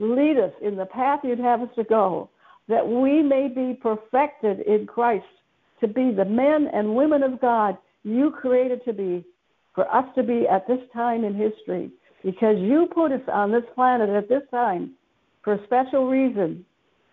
[0.00, 2.28] lead us in the path you'd have us to go,
[2.68, 5.24] that we may be perfected in Christ
[5.80, 9.24] to be the men and women of God you created to be,
[9.74, 11.90] for us to be at this time in history,
[12.24, 14.94] because you put us on this planet at this time
[15.44, 16.64] for a special reason.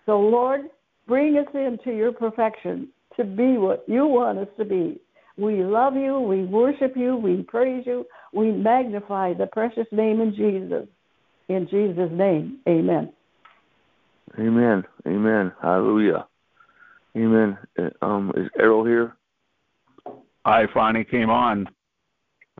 [0.05, 0.61] So, Lord,
[1.07, 4.99] bring us into your perfection to be what you want us to be.
[5.37, 10.35] We love you, we worship you, we praise you, we magnify the precious name of
[10.35, 10.87] Jesus.
[11.49, 13.11] In Jesus' name, amen.
[14.37, 14.83] Amen.
[15.07, 15.51] Amen.
[15.61, 16.27] Hallelujah.
[17.15, 17.57] Amen.
[18.01, 19.15] Um, is Erryl here?
[20.45, 21.67] I finally came on.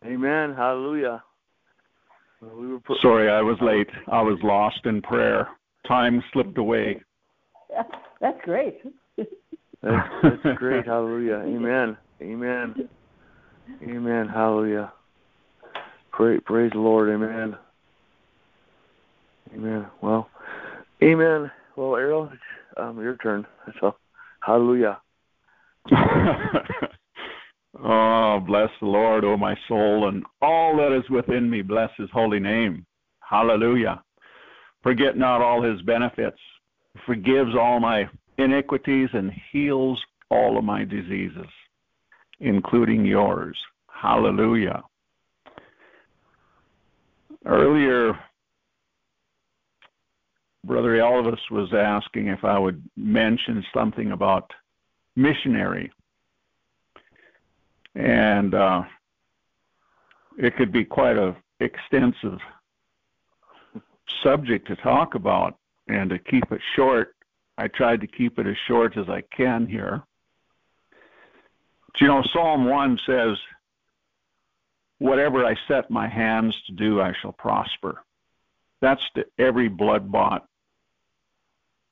[0.06, 0.54] Amen.
[0.56, 1.24] Hallelujah.
[2.42, 3.90] we were put- Sorry, I was late.
[4.08, 5.48] I was lost in prayer.
[5.88, 7.02] Time slipped away.
[8.22, 8.82] That's great.
[9.16, 9.30] that's,
[10.24, 10.86] that's great.
[10.86, 11.44] Hallelujah.
[11.46, 11.98] Amen.
[12.22, 12.90] Amen.
[13.84, 14.28] Amen.
[14.28, 14.92] Hallelujah.
[16.12, 17.10] Praise, praise the Lord.
[17.10, 17.56] Amen.
[19.54, 19.88] Amen.
[20.02, 20.30] Well,
[21.04, 21.52] amen.
[21.76, 22.32] Well, Erryl,
[22.78, 23.46] um, your turn.
[23.80, 23.96] So,
[24.42, 25.00] hallelujah.
[27.84, 31.62] oh, bless the Lord, O oh my soul, and all that is within me.
[31.62, 32.86] Bless his holy name.
[33.20, 34.04] Hallelujah.
[34.84, 36.40] Forget not all his benefits,
[37.06, 41.48] forgives all my iniquities, and heals all of my diseases,
[42.40, 43.58] including yours.
[43.90, 44.84] Hallelujah.
[47.46, 48.18] Earlier,
[50.68, 54.52] Brother Elvis was asking if I would mention something about
[55.16, 55.92] missionary.
[57.96, 58.84] And uh,
[60.38, 62.40] it could be quite a extensive
[64.22, 67.16] subject to talk about and to keep it short.
[67.58, 70.04] I tried to keep it as short as I can here.
[71.92, 73.38] But, you know, Psalm 1 says,
[75.00, 78.04] Whatever I set my hands to do, I shall prosper.
[78.82, 80.48] That's to every blood bought,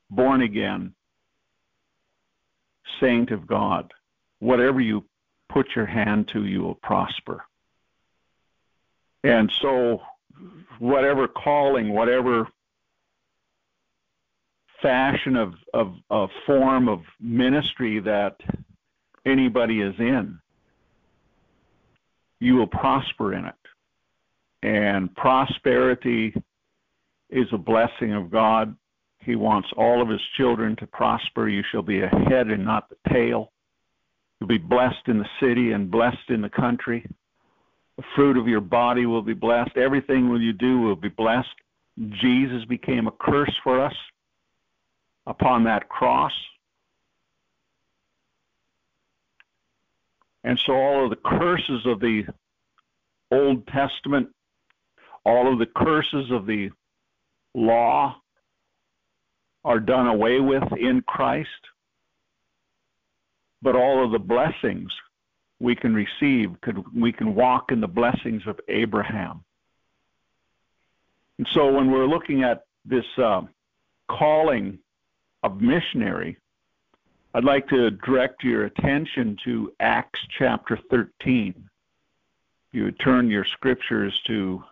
[0.09, 0.93] born again
[2.99, 3.91] saint of God.
[4.39, 5.05] Whatever you
[5.49, 7.43] put your hand to, you will prosper.
[9.23, 10.01] And so,
[10.79, 12.47] whatever calling, whatever
[14.81, 18.35] fashion of, of, of form of ministry that
[19.25, 20.39] anybody is in,
[22.39, 23.55] you will prosper in it.
[24.61, 26.33] And prosperity
[27.29, 28.75] is a blessing of God.
[29.25, 31.49] He wants all of his children to prosper.
[31.49, 33.51] You shall be a head and not the tail.
[34.39, 37.09] You'll be blessed in the city and blessed in the country.
[37.97, 39.77] The fruit of your body will be blessed.
[39.77, 41.47] Everything will you do will be blessed.
[42.21, 43.95] Jesus became a curse for us
[45.25, 46.33] upon that cross.
[50.43, 52.25] And so all of the curses of the
[53.31, 54.29] Old Testament,
[55.25, 56.69] all of the curses of the
[57.55, 58.17] law
[59.65, 61.49] are done away with in Christ,
[63.63, 64.91] but all of the blessings
[65.59, 66.51] we can receive,
[66.95, 69.43] we can walk in the blessings of Abraham.
[71.39, 73.41] And so when we're looking at this uh,
[74.07, 74.77] calling
[75.41, 76.37] of missionary,
[77.33, 81.69] I'd like to direct your attention to Acts chapter 13.
[82.71, 84.63] You would turn your scriptures to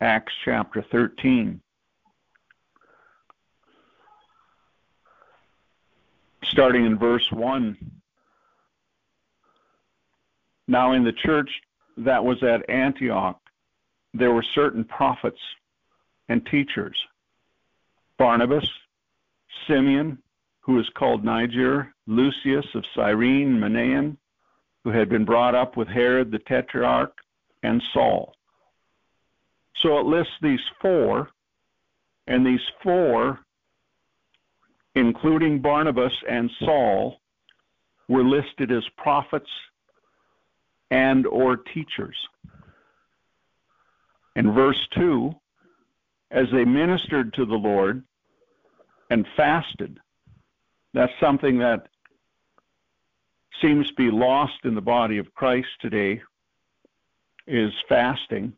[0.00, 1.60] Acts chapter 13.
[6.50, 7.76] Starting in verse 1.
[10.66, 11.50] Now, in the church
[11.96, 13.40] that was at Antioch,
[14.14, 15.40] there were certain prophets
[16.28, 16.96] and teachers
[18.18, 18.68] Barnabas,
[19.66, 20.18] Simeon,
[20.60, 24.16] who was called Niger, Lucius of Cyrene, Manaen,
[24.84, 27.12] who had been brought up with Herod the Tetrarch,
[27.62, 28.34] and Saul.
[29.82, 31.30] So it lists these four,
[32.26, 33.40] and these four,
[34.98, 37.20] including Barnabas and Saul,
[38.08, 39.50] were listed as prophets
[40.90, 42.16] and or teachers.
[44.34, 45.34] In verse 2,
[46.30, 48.02] as they ministered to the Lord
[49.10, 49.98] and fasted,
[50.94, 51.88] that's something that
[53.60, 56.22] seems to be lost in the body of Christ today
[57.46, 58.52] is fasting,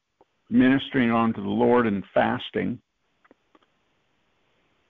[0.48, 2.80] ministering unto the Lord and fasting.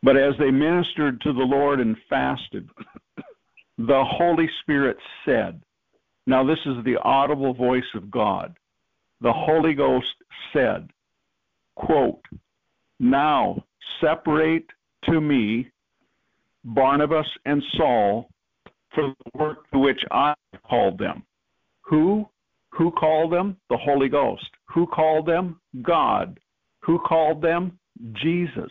[0.03, 2.69] But as they ministered to the Lord and fasted,
[3.79, 5.61] the Holy Spirit said,
[6.31, 8.57] now, this is the audible voice of God.
[9.21, 10.07] The Holy Ghost
[10.53, 10.89] said,
[11.75, 12.23] quote,
[13.01, 13.65] Now
[14.01, 14.67] separate
[15.07, 15.71] to me
[16.65, 18.29] Barnabas and Saul
[18.95, 20.35] for the work to which I
[20.69, 21.25] called them.
[21.83, 22.29] Who?
[22.75, 23.57] Who called them?
[23.69, 24.49] The Holy Ghost.
[24.73, 25.61] Who called them?
[25.83, 26.39] God.
[26.83, 27.79] Who called them?
[28.23, 28.71] Jesus.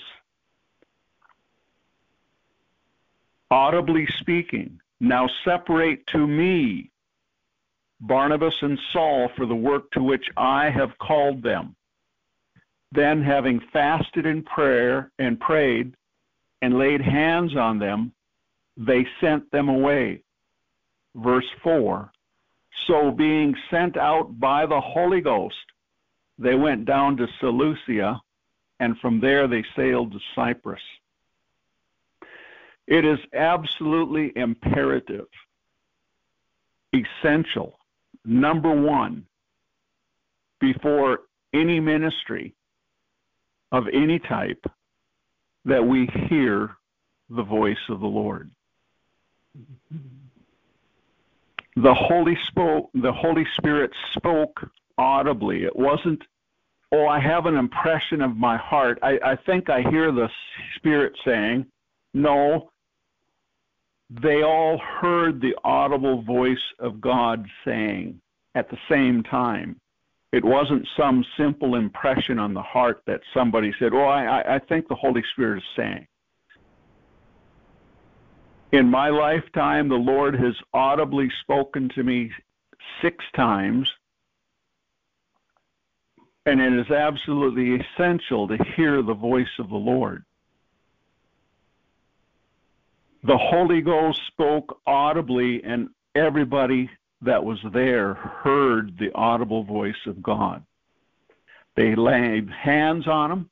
[3.51, 6.91] Audibly speaking, now separate to me
[8.01, 11.75] Barnabas and Saul for the work to which I have called them.
[12.91, 15.95] Then, having fasted in prayer and prayed
[16.61, 18.13] and laid hands on them,
[18.77, 20.23] they sent them away.
[21.15, 22.11] Verse 4
[22.87, 25.55] So, being sent out by the Holy Ghost,
[26.37, 28.21] they went down to Seleucia,
[28.79, 30.81] and from there they sailed to Cyprus.
[32.89, 35.27] It is absolutely imperative,
[36.91, 37.77] essential,
[38.25, 39.27] number one
[40.59, 41.19] before
[41.53, 42.55] any ministry
[43.71, 44.65] of any type
[45.65, 46.77] that we hear
[47.29, 48.49] the voice of the Lord.
[51.75, 54.67] The Holy spoke the Holy Spirit spoke
[54.97, 55.63] audibly.
[55.63, 56.23] It wasn't,
[56.91, 58.97] oh, I have an impression of my heart.
[59.03, 60.27] I, I think I hear the
[60.77, 61.67] Spirit saying,
[62.15, 62.71] no,
[64.09, 68.19] they all heard the audible voice of God saying
[68.55, 69.79] at the same time.
[70.31, 74.87] It wasn't some simple impression on the heart that somebody said, Oh, I, I think
[74.87, 76.07] the Holy Spirit is saying.
[78.71, 82.31] In my lifetime, the Lord has audibly spoken to me
[83.01, 83.89] six times,
[86.45, 90.23] and it is absolutely essential to hear the voice of the Lord
[93.23, 96.89] the Holy Ghost spoke audibly, and everybody
[97.21, 100.63] that was there heard the audible voice of God.
[101.75, 103.49] They laid hands on them,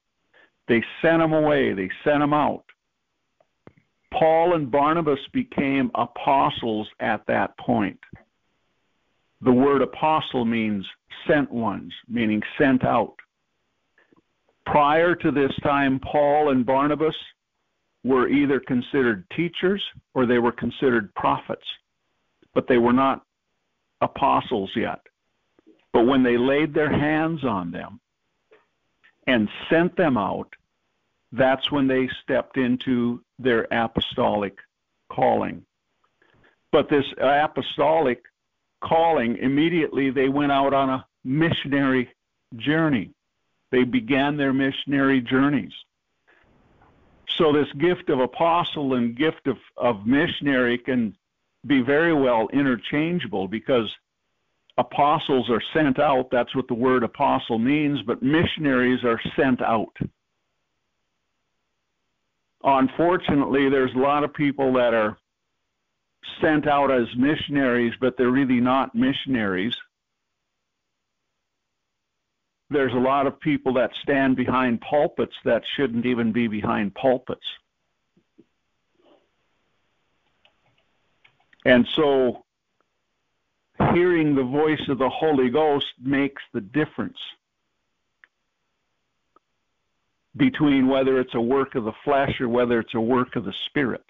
[0.67, 2.63] they sent them away, they sent them out.
[4.11, 7.99] Paul and Barnabas became apostles at that point.
[9.41, 10.85] The word apostle means
[11.27, 13.15] sent ones, meaning sent out.
[14.65, 17.15] Prior to this time, Paul and Barnabas
[18.03, 19.83] were either considered teachers
[20.13, 21.65] or they were considered prophets,
[22.53, 23.23] but they were not
[24.01, 24.99] apostles yet.
[25.93, 27.99] But when they laid their hands on them
[29.25, 30.49] and sent them out,
[31.31, 34.57] that's when they stepped into their apostolic
[35.11, 35.63] calling.
[36.71, 38.21] But this apostolic
[38.83, 42.09] calling, immediately they went out on a missionary
[42.55, 43.11] journey.
[43.71, 45.73] They began their missionary journeys.
[47.29, 51.15] So this gift of apostle and gift of, of missionary can
[51.65, 53.93] be very well interchangeable because
[54.77, 56.29] apostles are sent out.
[56.31, 59.95] That's what the word apostle means, but missionaries are sent out.
[62.63, 65.17] Unfortunately, there's a lot of people that are
[66.41, 69.75] sent out as missionaries, but they're really not missionaries.
[72.69, 77.45] There's a lot of people that stand behind pulpits that shouldn't even be behind pulpits.
[81.65, 82.43] And so
[83.93, 87.17] hearing the voice of the Holy Ghost makes the difference
[90.35, 93.53] between whether it's a work of the flesh or whether it's a work of the
[93.67, 94.03] spirit,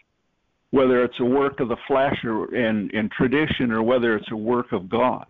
[0.72, 4.38] whether it's a work of the flesh or in, in tradition or whether it's a
[4.38, 5.26] work of God.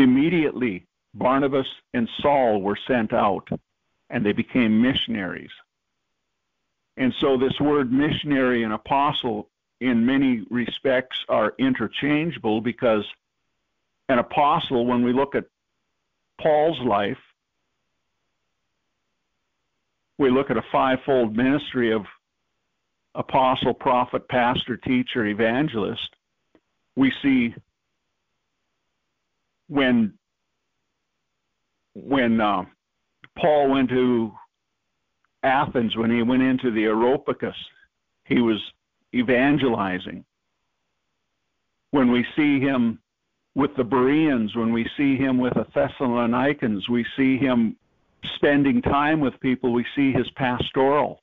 [0.00, 3.46] Immediately, Barnabas and Saul were sent out
[4.08, 5.50] and they became missionaries.
[6.96, 9.48] And so, this word missionary and apostle,
[9.80, 13.04] in many respects, are interchangeable because
[14.08, 15.44] an apostle, when we look at
[16.40, 17.18] Paul's life,
[20.18, 22.06] we look at a fivefold ministry of
[23.14, 26.08] apostle, prophet, pastor, teacher, evangelist,
[26.96, 27.54] we see
[29.70, 30.12] when
[31.94, 32.64] when uh,
[33.38, 34.32] Paul went to
[35.42, 37.54] Athens, when he went into the Areopagus,
[38.24, 38.60] he was
[39.14, 40.24] evangelizing.
[41.92, 43.00] When we see him
[43.54, 47.76] with the Bereans, when we see him with the Thessalonians, we see him
[48.36, 51.22] spending time with people, we see his pastoral.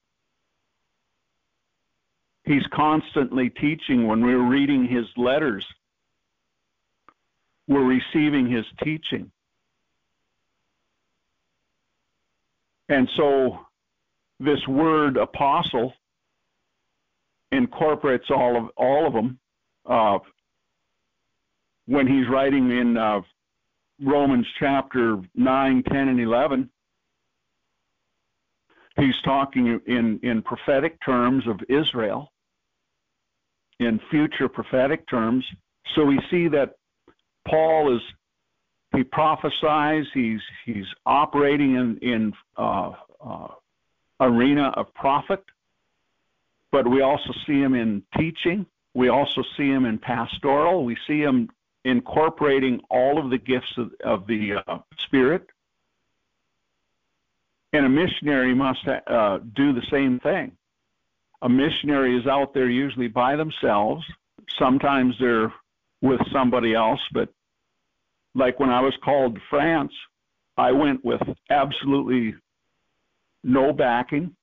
[2.44, 4.08] He's constantly teaching.
[4.08, 5.66] When we're reading his letters,
[7.68, 9.32] we're receiving his teaching.
[12.90, 13.60] And so
[14.40, 15.94] this word apostle
[17.52, 19.40] incorporates all of all of them.
[19.86, 20.20] Uh,
[21.86, 23.22] when he's writing in uh,
[24.02, 26.70] Romans chapter 9, 10, and 11,
[28.98, 32.32] He's talking in, in prophetic terms of Israel,
[33.80, 35.46] in future prophetic terms.
[35.94, 36.76] So we see that
[37.48, 38.02] Paul is
[38.96, 40.06] he prophesies.
[40.14, 42.92] He's he's operating in in uh,
[43.24, 43.48] uh,
[44.20, 45.44] arena of prophet,
[46.72, 48.66] but we also see him in teaching.
[48.94, 50.84] We also see him in pastoral.
[50.84, 51.50] We see him
[51.86, 55.48] incorporating all of the gifts of, of the uh, Spirit
[57.74, 60.52] and a missionary must uh, do the same thing.
[61.42, 64.06] A missionary is out there usually by themselves.
[64.58, 65.54] Sometimes they're
[66.02, 67.30] with somebody else, but
[68.38, 69.92] like when I was called to France,
[70.58, 72.36] I went with absolutely
[73.44, 74.36] no backing.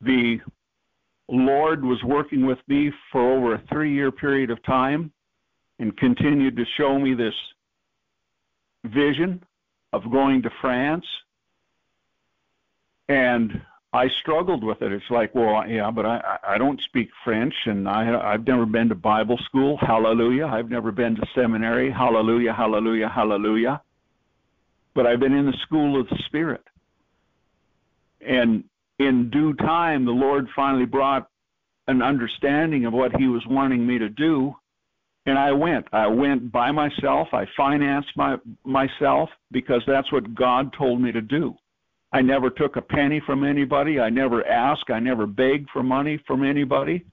[0.00, 0.38] The
[1.28, 5.12] Lord was working with me for over a three year period of time
[5.78, 7.34] and continued to show me this
[8.84, 9.42] vision
[9.92, 11.06] of going to France.
[13.08, 13.62] And
[13.94, 14.90] I struggled with it.
[14.90, 18.88] It's like, well, yeah, but I I don't speak French, and I I've never been
[18.88, 19.78] to Bible school.
[19.80, 20.46] Hallelujah.
[20.46, 21.92] I've never been to seminary.
[21.92, 22.52] Hallelujah.
[22.52, 23.08] Hallelujah.
[23.08, 23.80] Hallelujah.
[24.96, 26.64] But I've been in the school of the Spirit.
[28.20, 28.64] And
[28.98, 31.28] in due time, the Lord finally brought
[31.86, 34.56] an understanding of what He was wanting me to do,
[35.26, 35.86] and I went.
[35.92, 37.28] I went by myself.
[37.32, 41.54] I financed my myself because that's what God told me to do.
[42.14, 44.00] I never took a penny from anybody.
[44.00, 44.88] I never asked.
[44.88, 47.04] I never begged for money from anybody.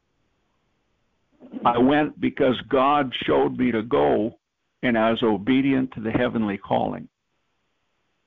[1.66, 4.38] I went because God showed me to go,
[4.84, 7.10] and I was obedient to the heavenly calling.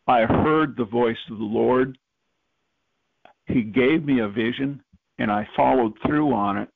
[0.07, 1.97] I heard the voice of the Lord.
[3.47, 4.83] He gave me a vision,
[5.19, 6.69] and I followed through on it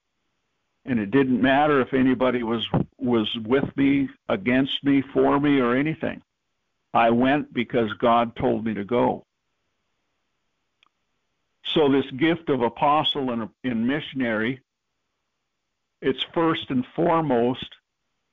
[0.88, 2.66] and it didn't matter if anybody was
[2.98, 6.20] was with me, against me, for me, or anything.
[6.94, 9.24] I went because God told me to go.
[11.74, 14.60] So this gift of apostle and, and missionary,
[16.00, 17.66] it's first and foremost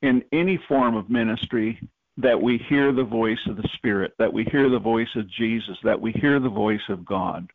[0.02, 1.80] in any form of ministry
[2.18, 5.76] that we hear the voice of the Spirit, that we hear the voice of Jesus,
[5.82, 7.50] that we hear the voice of God.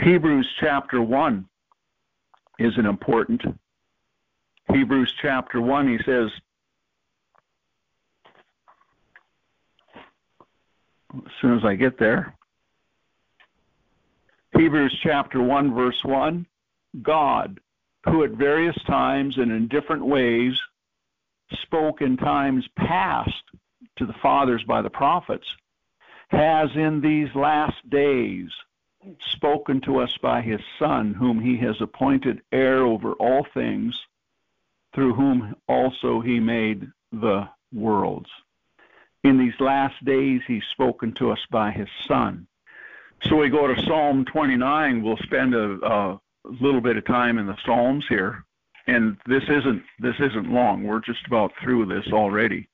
[0.00, 1.46] Hebrews chapter 1
[2.58, 3.42] is an important.
[4.72, 6.30] Hebrews chapter 1, he says,
[11.14, 12.34] as soon as I get there,
[14.56, 16.46] Hebrews chapter 1, verse 1
[17.00, 17.58] God,
[18.04, 20.60] who at various times and in different ways
[21.62, 23.42] spoke in times past
[23.96, 25.46] to the fathers by the prophets,
[26.28, 28.50] has in these last days
[29.30, 33.98] spoken to us by his Son, whom he has appointed heir over all things,
[34.94, 38.28] through whom also he made the worlds.
[39.24, 42.46] In these last days, he's spoken to us by his Son.
[43.28, 45.02] So we go to Psalm 29.
[45.02, 48.44] We'll spend a, a little bit of time in the Psalms here,
[48.86, 50.84] and this isn't this isn't long.
[50.84, 52.68] We're just about through this already.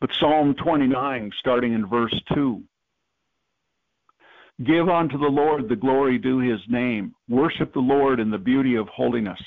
[0.00, 2.62] But Psalm 29, starting in verse 2
[4.64, 7.14] Give unto the Lord the glory due his name.
[7.28, 9.40] Worship the Lord in the beauty of holiness.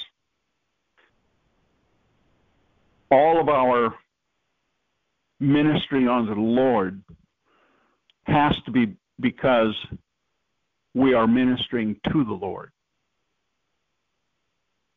[3.12, 3.94] All of our
[5.39, 7.04] ministry unto the Lord
[8.24, 9.76] has to be because
[10.93, 12.72] we are ministering to the Lord.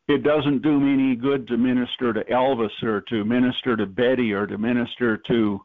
[0.07, 4.31] It doesn't do me any good to minister to Elvis or to minister to Betty
[4.31, 5.59] or to minister to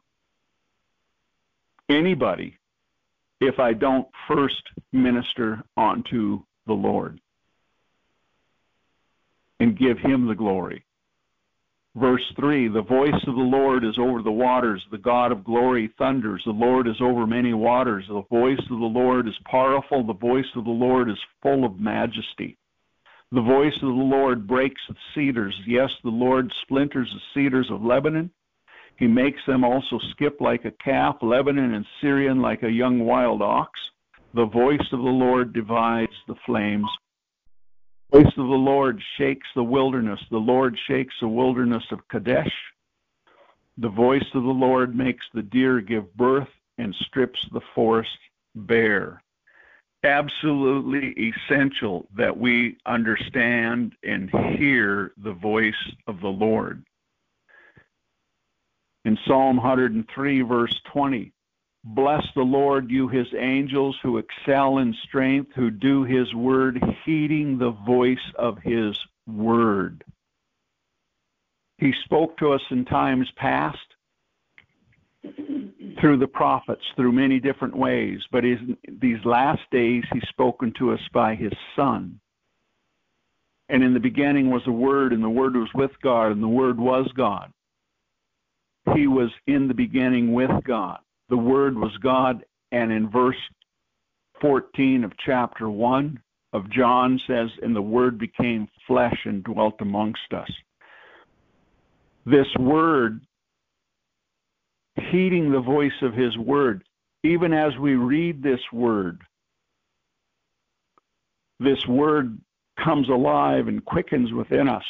[1.89, 2.57] anybody
[3.39, 7.19] if I don't first minister unto the Lord
[9.59, 10.83] and give him the glory.
[11.95, 15.93] Verse 3 The voice of the Lord is over the waters, the God of glory
[15.97, 16.41] thunders.
[16.43, 18.05] The Lord is over many waters.
[18.07, 20.03] The voice of the Lord is powerful.
[20.03, 22.57] The voice of the Lord is full of majesty.
[23.31, 25.59] The voice of the Lord breaks the cedars.
[25.67, 28.31] Yes, the Lord splinters the cedars of Lebanon.
[28.97, 33.41] He makes them also skip like a calf, Lebanon and Sirion like a young wild
[33.41, 33.79] ox.
[34.33, 36.89] The voice of the Lord divides the flames.
[38.13, 40.19] The voice of the Lord shakes the wilderness.
[40.29, 42.53] The Lord shakes the wilderness of Kadesh.
[43.77, 46.47] The voice of the Lord makes the deer give birth
[46.77, 48.15] and strips the forest
[48.53, 49.23] bare.
[50.03, 55.73] Absolutely essential that we understand and hear the voice
[56.05, 56.83] of the Lord
[59.05, 61.31] in Psalm 103, verse 20.
[61.83, 67.57] Bless the Lord, you his angels who excel in strength, who do his word, heeding
[67.57, 70.03] the voice of his word.
[71.77, 73.77] He spoke to us in times past
[75.99, 80.91] through the prophets, through many different ways, but in these last days he's spoken to
[80.91, 82.19] us by his Son.
[83.67, 86.47] And in the beginning was the Word, and the Word was with God, and the
[86.47, 87.51] Word was God
[88.95, 90.99] he was in the beginning with God.
[91.33, 93.35] The Word was God, and in verse
[94.39, 96.21] 14 of chapter 1
[96.53, 100.51] of John says, And the Word became flesh and dwelt amongst us.
[102.23, 103.21] This Word,
[105.09, 106.83] heeding the voice of His Word,
[107.23, 109.19] even as we read this Word,
[111.59, 112.39] this Word
[112.77, 114.85] comes alive and quickens within us.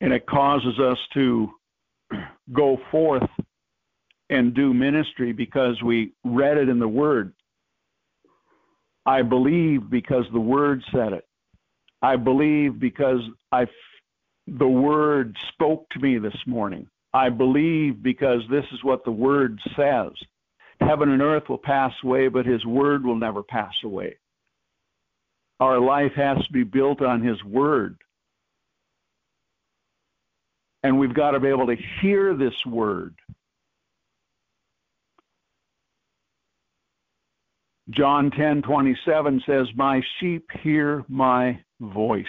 [0.00, 1.48] And it causes us to
[2.52, 3.22] go forth
[4.30, 7.32] and do ministry because we read it in the Word.
[9.06, 11.26] I believe because the Word said it.
[12.02, 13.20] I believe because
[13.52, 13.66] I,
[14.46, 16.88] the Word spoke to me this morning.
[17.14, 20.12] I believe because this is what the Word says.
[20.80, 24.16] Heaven and earth will pass away, but His Word will never pass away.
[25.60, 27.98] Our life has to be built on His Word
[30.82, 33.14] and we've got to be able to hear this word.
[37.90, 42.26] John 10:27 says, "My sheep hear my voice."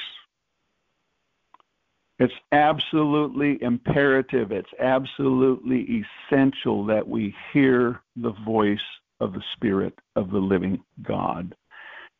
[2.17, 8.83] It's absolutely imperative, it's absolutely essential that we hear the voice
[9.19, 11.55] of the Spirit of the living God,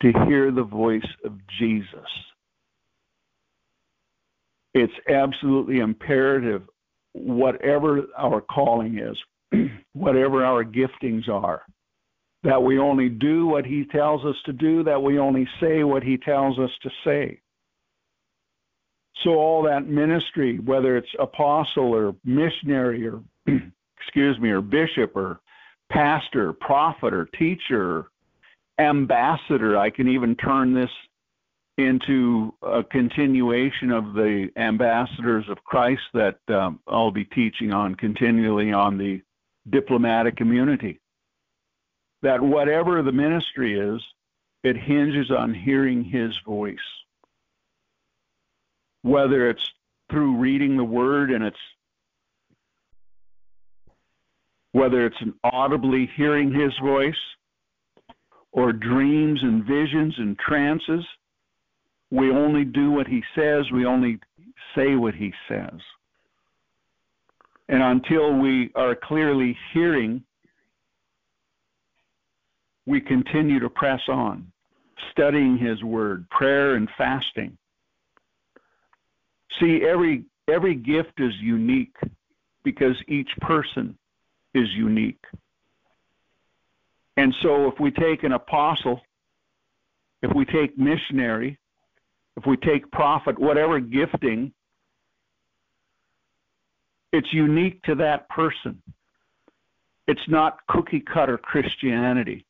[0.02, 2.30] to hear the voice of Jesus
[4.74, 6.64] it's absolutely imperative,
[7.14, 9.18] whatever our calling is,
[9.94, 11.64] whatever our giftings are,
[12.44, 16.04] that we only do what He tells us to do, that we only say what
[16.04, 17.40] He tells us to say.
[19.24, 23.22] So, all that ministry, whether it's apostle or missionary or,
[23.98, 25.42] excuse me, or bishop or
[25.92, 28.06] pastor, prophet or teacher,
[28.80, 30.90] ambassador, I can even turn this
[31.78, 38.74] into a continuation of the ambassadors of Christ that um, I'll be teaching on continually
[38.74, 39.22] on the
[39.70, 41.00] diplomatic immunity.
[42.22, 44.02] That whatever the ministry is,
[44.64, 46.78] it hinges on hearing his voice.
[49.02, 49.72] Whether it's
[50.10, 51.58] through reading the word and it's
[54.72, 57.16] whether it's audibly hearing his voice
[58.52, 61.06] or dreams and visions and trances
[62.12, 64.20] we only do what he says, we only
[64.76, 65.80] say what he says.
[67.68, 70.24] And until we are clearly hearing,
[72.90, 74.52] we continue to press on,
[75.12, 77.56] studying his word, prayer and fasting.
[79.60, 81.96] See, every every gift is unique
[82.64, 83.96] because each person
[84.56, 85.24] is unique.
[87.16, 89.02] And so if we take an apostle,
[90.24, 91.60] if we take missionary,
[92.38, 94.52] if we take prophet, whatever gifting,
[97.12, 98.82] It's unique to that person.
[100.08, 102.46] It's not cookie cutter Christianity.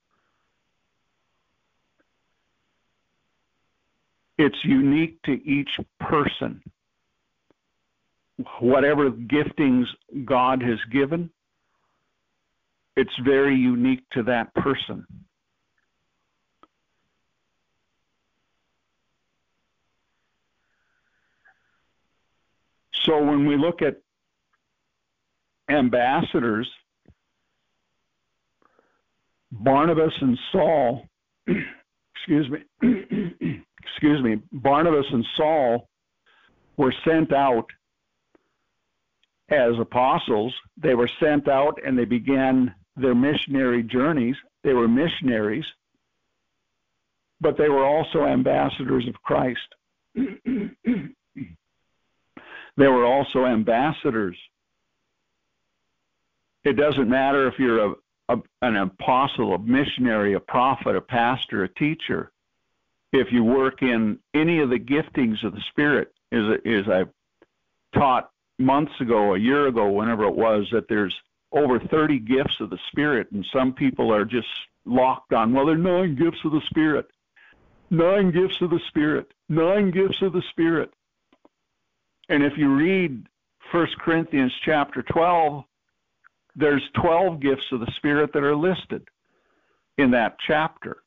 [4.40, 5.70] It's unique to each
[6.00, 6.64] person.
[8.62, 9.84] Whatever giftings
[10.24, 11.30] God has given,
[12.96, 15.06] it's very unique to that person.
[23.04, 23.98] So when we look at
[25.70, 26.70] ambassadors,
[29.52, 31.10] Barnabas and Saul,
[32.16, 33.62] excuse me,
[33.92, 35.88] excuse me, Barnabas and Saul
[36.78, 37.66] were sent out
[39.50, 40.54] as apostles.
[40.78, 44.36] They were sent out and they began their missionary journeys.
[44.64, 45.66] They were missionaries,
[47.42, 49.60] but they were also ambassadors of Christ.
[50.16, 51.08] they
[52.78, 54.38] were also ambassadors.
[56.66, 57.94] It doesn't matter if you're a,
[58.30, 62.32] a, an apostle, a missionary, a prophet, a pastor, a teacher.
[63.12, 67.04] If you work in any of the giftings of the Spirit, as, as I
[67.98, 68.30] taught
[68.60, 71.16] months ago, a year ago, whenever it was, that there's
[71.52, 74.48] over 30 gifts of the Spirit, and some people are just
[74.86, 77.08] locked on, well, there are nine gifts of the Spirit.
[77.90, 79.32] Nine gifts of the Spirit.
[79.48, 80.92] Nine gifts of the Spirit.
[82.30, 83.28] And if you read
[83.72, 85.64] 1 Corinthians chapter 12,
[86.56, 89.08] there's 12 gifts of the Spirit that are listed
[89.98, 90.98] in that chapter.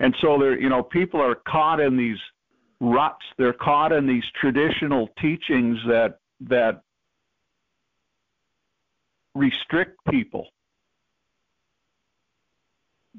[0.00, 2.18] And so there, you know, people are caught in these
[2.80, 3.24] ruts.
[3.38, 6.82] They're caught in these traditional teachings that that
[9.34, 10.48] restrict people.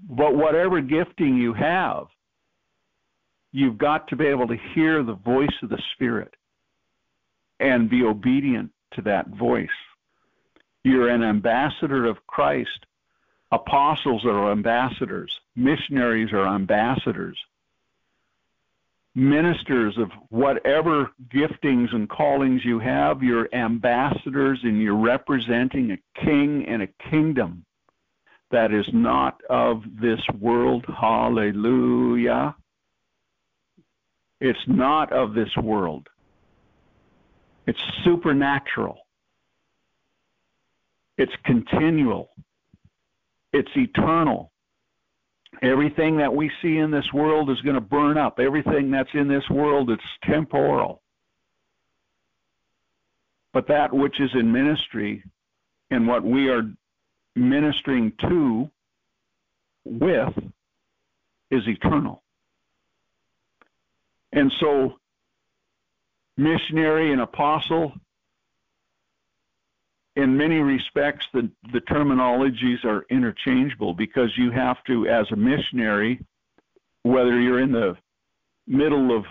[0.10, 2.08] But whatever gifting you have,
[3.52, 6.34] you've got to be able to hear the voice of the Spirit
[7.60, 9.68] and be obedient to that voice.
[10.84, 12.86] You're an ambassador of Christ.
[13.52, 15.32] Apostles are ambassadors.
[15.56, 17.38] Missionaries are ambassadors.
[19.16, 26.66] Ministers of whatever giftings and callings you have, you're ambassadors and you're representing a king
[26.68, 27.66] and a kingdom
[28.52, 30.86] that is not of this world.
[31.00, 32.56] Hallelujah.
[34.40, 36.08] It's not of this world.
[37.66, 39.00] It's supernatural.
[41.18, 42.30] It's continual.
[43.54, 44.52] It's eternal.
[45.62, 48.40] Everything that we see in this world is going to burn up.
[48.40, 51.02] Everything that's in this world it's temporal.
[53.54, 55.24] But that which is in ministry
[55.90, 56.70] and what we are
[57.36, 58.70] ministering to
[59.86, 60.34] with
[61.50, 62.24] is eternal.
[64.34, 65.00] And so
[66.36, 67.94] missionary and apostle
[70.18, 76.20] in many respects, the, the terminologies are interchangeable because you have to, as a missionary,
[77.04, 77.96] whether you're in the
[78.66, 79.26] middle of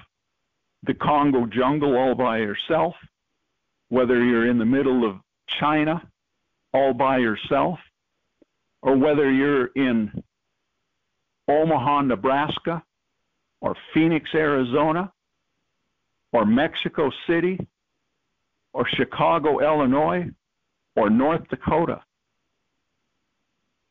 [0.84, 2.94] the Congo jungle all by yourself,
[3.88, 5.16] whether you're in the middle of
[5.58, 6.00] China
[6.72, 7.80] all by yourself,
[8.80, 10.22] or whether you're in
[11.48, 12.80] Omaha, Nebraska,
[13.60, 15.12] or Phoenix, Arizona,
[16.32, 17.58] or Mexico City,
[18.72, 20.30] or Chicago, Illinois,
[20.96, 22.02] or North Dakota.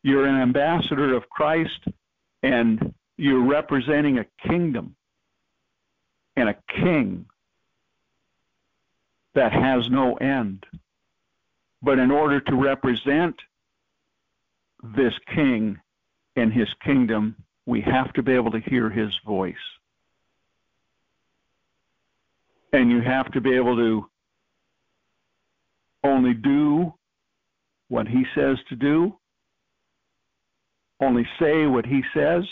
[0.04, 1.80] You're an ambassador of Christ
[2.44, 4.96] and you're representing a kingdom
[6.36, 7.26] and a king
[9.34, 10.66] that has no end.
[11.82, 13.36] But in order to represent
[14.84, 15.80] this king
[16.36, 17.36] and his kingdom,
[17.66, 19.56] we have to be able to hear his voice.
[22.74, 24.10] And you have to be able to
[26.06, 26.94] only do
[27.88, 29.18] what he says to do,
[31.02, 32.44] only say what he says,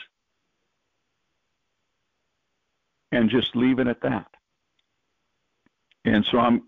[3.11, 4.27] and just leave it at that.
[6.05, 6.63] And so I'm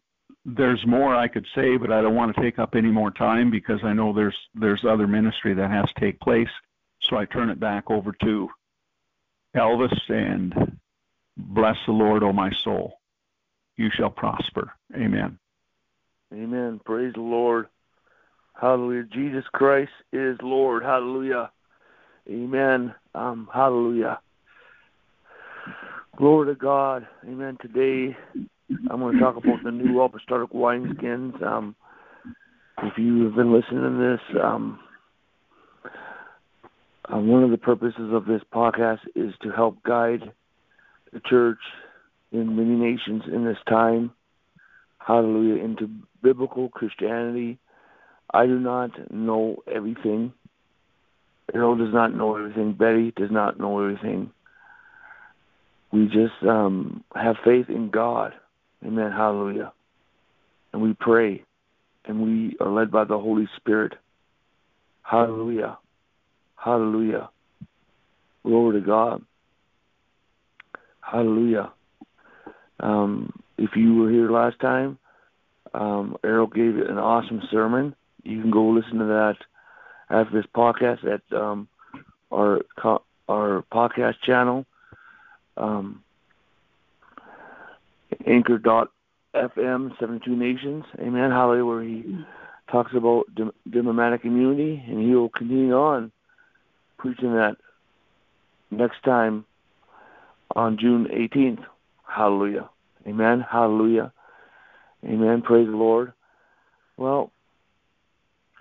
[0.45, 3.49] there's more I could say, but I don't want to take up any more time
[3.49, 6.49] because I know there's there's other ministry that has to take place.
[7.01, 8.49] So I turn it back over to
[9.55, 10.77] Elvis and
[11.38, 12.99] bless the Lord, O my soul.
[13.77, 14.71] You shall prosper.
[14.95, 15.38] Amen.
[16.34, 16.82] Amen.
[16.86, 17.67] Praise the Lord.
[18.59, 19.03] Hallelujah.
[19.13, 20.84] Jesus Christ is Lord.
[20.84, 21.51] Hallelujah.
[22.30, 22.95] Amen.
[23.13, 24.19] Um, hallelujah.
[26.17, 27.07] Glory to God.
[27.26, 27.57] Amen.
[27.61, 28.15] Today
[28.89, 31.41] I'm going to talk about the new apostolic wineskins.
[31.45, 31.76] Um,
[32.84, 34.80] if you have been listening to this, um,
[37.13, 40.32] uh, one of the purposes of this podcast is to help guide
[41.13, 41.59] the church
[42.32, 44.11] in many nations in this time
[45.06, 45.89] hallelujah, into
[46.22, 47.60] biblical Christianity.
[48.34, 50.34] I do not know everything.
[51.53, 52.74] Erryl does not know everything.
[52.74, 54.32] Betty does not know everything.
[55.91, 58.34] We just um, have faith in God.
[58.86, 59.12] Amen.
[59.12, 59.72] Hallelujah.
[60.74, 61.43] And we pray
[62.06, 63.93] and we are led by the Holy Spirit.
[65.03, 65.78] Hallelujah.
[66.56, 67.30] Hallelujah.
[68.43, 69.24] Glory to God.
[70.99, 71.72] Hallelujah.
[72.80, 74.97] Um, if you were here last time,
[75.74, 77.95] um, Erryl gave an awesome sermon.
[78.24, 79.38] You can go listen to that
[80.10, 81.68] after this podcast at um,
[82.32, 82.62] our
[83.28, 84.66] our podcast channel,
[85.58, 86.03] um,
[88.26, 90.86] Anchor.fm, 72 Nations.
[90.99, 91.32] Amen.
[91.32, 92.26] Hallelujah, where he
[92.72, 93.26] talks about
[93.70, 96.12] diplomatic immunity, and he will continue on
[96.97, 97.58] preaching that
[98.72, 99.45] next time
[100.56, 101.64] on June 18th.
[102.08, 102.70] Hallelujah.
[103.08, 103.45] Amen.
[103.49, 104.12] Hallelujah.
[105.03, 105.41] Amen.
[105.41, 106.14] Praise the Lord.
[106.97, 107.32] Well,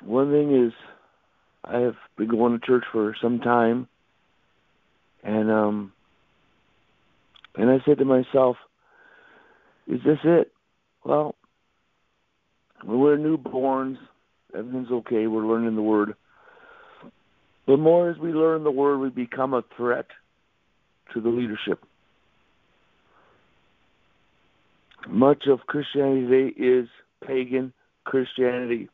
[0.03, 0.72] one thing is,
[1.64, 3.88] I have been going to church for some time,
[5.22, 5.92] and um,
[7.57, 8.57] and I said to myself,
[9.86, 10.53] "Is this it?"
[11.05, 11.34] Well,
[12.84, 13.97] we're newborns.
[14.55, 15.26] Everything's okay.
[15.26, 16.14] We're learning the word.
[17.66, 20.07] The more as we learn the word, we become a threat
[21.14, 21.82] to the leadership.
[25.09, 26.88] Much of Christianity is
[27.26, 27.72] pagan
[28.05, 28.88] Christianity.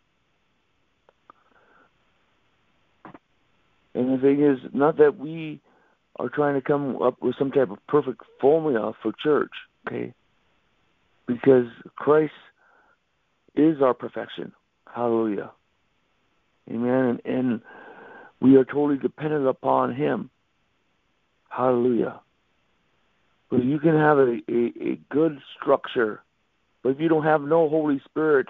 [3.94, 5.60] And the thing is, not that we
[6.16, 9.50] are trying to come up with some type of perfect formula for church,
[9.86, 10.12] okay?
[11.26, 12.32] Because Christ
[13.54, 14.52] is our perfection.
[14.92, 15.50] Hallelujah.
[16.68, 17.20] Amen.
[17.24, 17.60] And, and
[18.40, 20.30] we are totally dependent upon Him.
[21.48, 22.20] Hallelujah.
[23.50, 26.22] But you can have a, a, a good structure,
[26.82, 28.46] but if you don't have no Holy Spirit,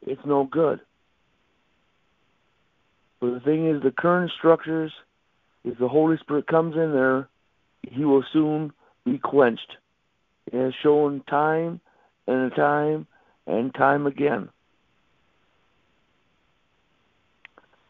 [0.00, 0.80] it's no good.
[3.20, 4.92] But the thing is, the current structures,
[5.64, 7.28] if the Holy Spirit comes in there,
[7.82, 8.72] He will soon
[9.04, 9.76] be quenched.
[10.50, 11.80] It has shown time
[12.26, 13.06] and time
[13.46, 14.48] and time again.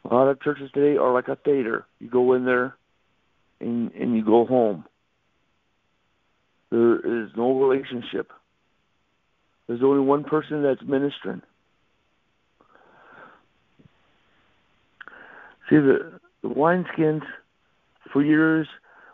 [0.04, 1.86] A lot of churches today are like a theater.
[2.00, 2.76] You go in there
[3.60, 4.84] and, and you go home.
[6.72, 8.32] There is no relationship.
[9.68, 11.42] There's only one person that's ministering.
[15.68, 17.20] See the the wineskins
[18.10, 18.66] for years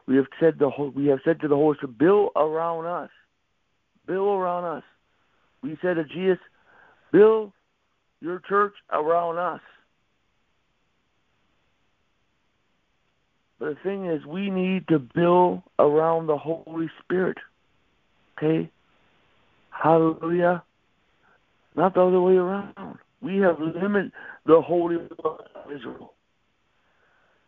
[0.06, 3.10] we have said the we have said to the Spirit, build around us.
[4.06, 4.84] Build around us.
[5.60, 6.38] We said to Jesus,
[7.10, 7.52] build
[8.20, 9.60] your church around us.
[13.58, 17.38] But the thing is, we need to build around the Holy Spirit.
[18.36, 18.70] Okay?
[19.70, 20.62] Hallelujah.
[21.74, 22.98] Not the other way around.
[23.20, 24.12] We have limited
[24.46, 26.12] the Holy One of Israel.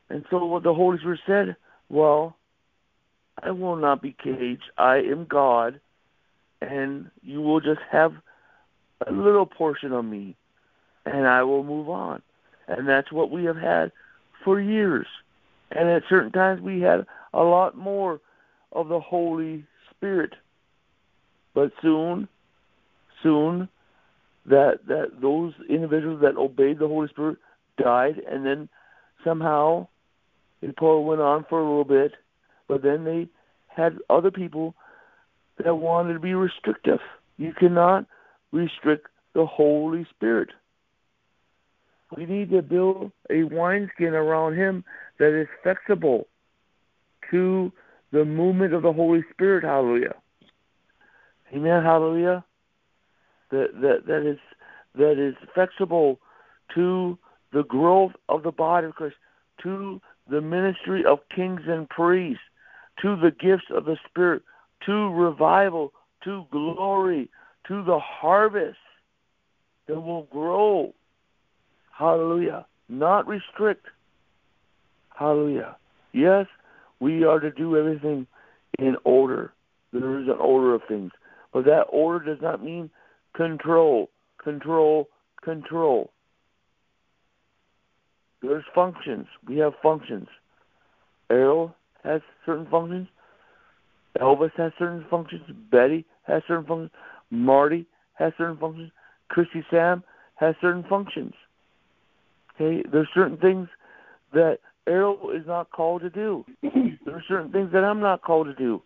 [0.08, 1.56] And so what the Holy Spirit said,
[1.88, 2.36] well,
[3.42, 4.64] I will not be caged.
[4.76, 5.80] I am God,
[6.60, 8.12] and you will just have
[9.06, 10.36] a little portion of me,
[11.06, 12.22] and I will move on.
[12.68, 13.92] And that's what we have had
[14.44, 15.06] for years.
[15.70, 18.20] And at certain times we had a lot more
[18.72, 20.34] of the Holy Spirit.
[21.54, 22.28] But soon,
[23.22, 23.68] soon,
[24.46, 27.38] that that those individuals that obeyed the Holy Spirit
[27.76, 28.68] died, and then
[29.24, 29.86] somehow
[30.62, 32.12] it probably went on for a little bit,
[32.68, 33.28] but then they
[33.68, 34.74] had other people
[35.62, 37.00] that wanted to be restrictive.
[37.36, 38.06] You cannot
[38.52, 40.50] restrict the Holy Spirit.
[42.16, 44.84] We need to build a wineskin around him
[45.20, 46.26] that is flexible
[47.30, 47.70] to
[48.10, 49.62] the movement of the Holy Spirit.
[49.62, 50.14] Hallelujah.
[51.54, 51.84] Amen.
[51.84, 52.44] Hallelujah.
[53.50, 54.38] That that that is
[54.96, 56.18] that is flexible
[56.74, 57.18] to
[57.52, 59.16] the growth of the body of Christ,
[59.62, 62.42] to the ministry of kings and priests,
[63.02, 64.42] to the gifts of the Spirit,
[64.86, 65.92] to revival,
[66.24, 67.28] to glory,
[67.68, 68.78] to the harvest
[69.86, 70.94] that will grow.
[71.92, 72.66] Hallelujah.
[72.88, 73.86] Not restrict.
[75.16, 75.76] Hallelujah.
[76.12, 76.46] Yes,
[77.00, 78.26] we are to do everything
[78.78, 79.52] in order.
[79.92, 81.12] There is an order of things.
[81.52, 82.90] But that order does not mean
[83.34, 84.10] control,
[84.42, 85.08] control,
[85.42, 86.10] control.
[88.42, 89.26] There's functions.
[89.46, 90.28] We have functions.
[91.30, 93.08] Erryl has certain functions.
[94.18, 95.42] Elvis has certain functions.
[95.70, 96.90] Betty has certain functions.
[97.30, 98.90] Marty has certain functions.
[99.28, 100.02] Christy Sam
[100.36, 101.34] has certain functions.
[102.54, 103.68] Okay, there's certain things
[104.32, 104.58] that
[104.88, 106.44] Erryl is not called to do.
[106.62, 108.82] there are certain things that I'm not called to do.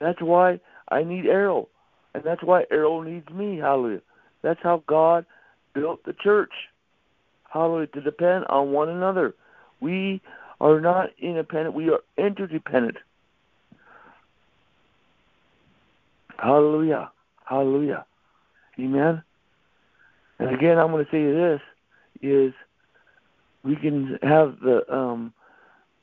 [0.00, 0.60] That's why
[0.90, 1.66] I need Erryl,
[2.14, 3.58] and that's why Erryl needs me.
[3.58, 4.02] Hallelujah.
[4.42, 5.26] That's how God
[5.74, 6.52] built the church.
[7.52, 7.88] Hallelujah.
[7.88, 9.34] To depend on one another.
[9.80, 10.20] We
[10.60, 12.96] are not independent, we are interdependent.
[16.38, 17.10] Hallelujah.
[17.44, 18.04] Hallelujah.
[18.78, 19.22] Amen.
[20.38, 21.60] And again, I'm going to say this
[22.22, 22.52] is
[23.64, 25.32] we can have the um,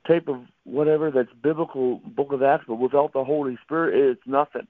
[0.08, 4.68] type of whatever that's biblical book of Acts, but without the Holy Spirit, it's nothing.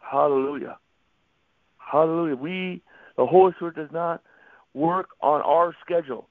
[0.00, 0.78] Hallelujah.
[1.78, 2.36] Hallelujah.
[2.36, 2.82] We,
[3.16, 4.22] the Holy Spirit does not
[4.74, 6.28] work on our schedule.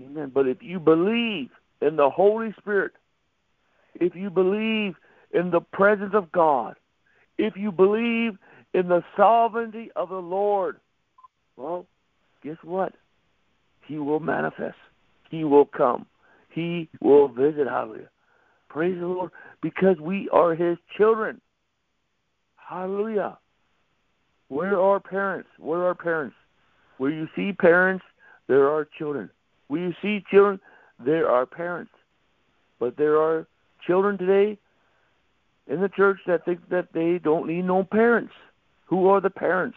[0.00, 0.30] Amen.
[0.32, 1.50] But if you believe
[1.80, 2.92] in the Holy Spirit,
[3.94, 4.94] if you believe
[5.32, 6.76] in the presence of God,
[7.36, 8.38] if you believe
[8.74, 10.78] in the sovereignty of the Lord,
[11.56, 11.86] well,
[12.42, 12.94] guess what?
[13.88, 14.76] He will manifest.
[15.30, 16.06] He will come.
[16.50, 17.66] He will visit.
[17.66, 18.10] Hallelujah.
[18.68, 19.30] Praise the Lord.
[19.62, 21.40] Because we are His children.
[22.56, 23.38] Hallelujah.
[24.48, 25.48] Where are parents?
[25.58, 26.36] Where are parents?
[26.98, 28.04] Where you see parents,
[28.46, 29.30] there are children.
[29.68, 30.60] Where you see children,
[31.04, 31.92] there are parents.
[32.78, 33.46] But there are
[33.86, 34.58] children today
[35.66, 38.32] in the church that think that they don't need no parents.
[38.86, 39.76] Who are the parents?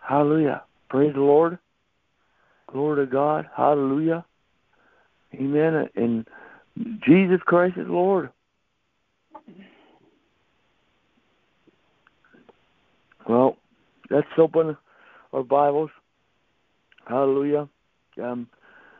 [0.00, 0.62] Hallelujah.
[0.88, 1.58] Praise the Lord.
[2.72, 3.48] Glory to God.
[3.54, 4.24] Hallelujah.
[5.34, 5.88] Amen.
[5.94, 6.26] And
[7.06, 8.30] Jesus Christ is Lord.
[13.28, 13.56] Well,
[14.10, 14.76] let's open
[15.32, 15.90] our Bibles.
[17.06, 17.68] Hallelujah.
[18.22, 18.48] Um,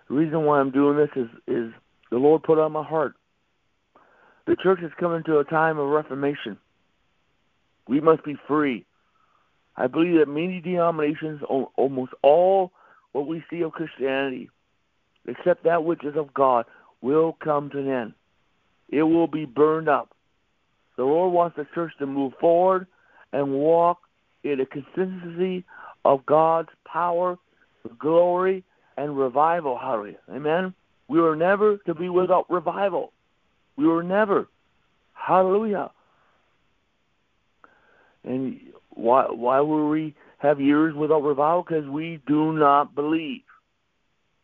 [0.08, 1.72] the reason why I'm doing this is is
[2.10, 3.14] the Lord put on my heart.
[4.46, 6.58] The church is coming to a time of reformation.
[7.88, 8.84] We must be free.
[9.76, 11.42] I believe that many denominations,
[11.76, 12.72] almost all
[13.12, 14.50] what we see of Christianity,
[15.26, 16.66] except that which is of God,
[17.00, 18.12] will come to an end.
[18.88, 20.14] It will be burned up.
[20.96, 22.86] The Lord wants the church to move forward
[23.32, 23.98] and walk
[24.44, 25.64] in a consistency
[26.04, 27.38] of God's power,
[27.98, 28.64] glory,
[28.96, 29.78] and revival.
[29.78, 30.18] Hallelujah.
[30.30, 30.74] Amen.
[31.08, 33.12] We were never to be without revival.
[33.76, 34.48] We were never.
[35.14, 35.90] Hallelujah.
[38.24, 38.60] And
[38.90, 41.64] why why will we have years without revival?
[41.66, 43.42] Because we do not believe.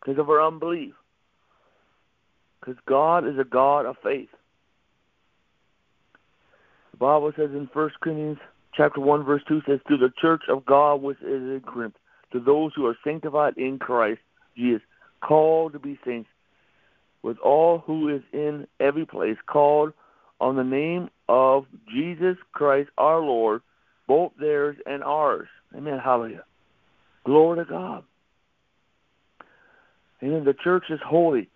[0.01, 0.95] Because of our unbelief.
[2.61, 4.29] Because God is a God of faith.
[6.93, 8.39] The Bible says in First Corinthians
[8.75, 11.97] chapter one verse two says, To the church of God which is in Corinth,
[12.33, 14.21] to those who are sanctified in Christ
[14.57, 14.83] Jesus,
[15.21, 16.29] called to be saints,
[17.23, 19.93] with all who is in every place, called
[20.41, 23.63] on the name of Jesus Christ our Lord,
[24.09, 25.47] both theirs and ours.
[25.77, 26.01] Amen.
[26.03, 26.45] Hallelujah.
[27.25, 28.03] Glory to God.
[30.23, 30.45] Amen.
[30.45, 31.49] The church is holy.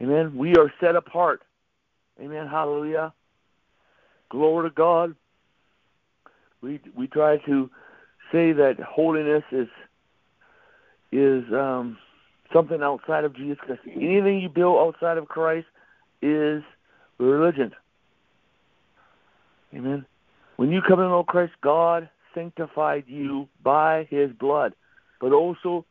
[0.00, 0.36] Amen.
[0.36, 1.42] We are set apart.
[2.20, 2.46] Amen.
[2.46, 3.12] Hallelujah.
[4.30, 5.14] Glory to God.
[6.62, 7.70] We we try to
[8.32, 9.68] say that holiness is
[11.12, 11.98] is um,
[12.52, 13.82] something outside of Jesus Christ.
[13.86, 15.66] Anything you build outside of Christ
[16.22, 16.62] is
[17.18, 17.72] religion.
[19.74, 20.06] Amen.
[20.56, 24.74] When you come in, know Christ, God sanctified you by his blood.
[25.20, 25.84] But also,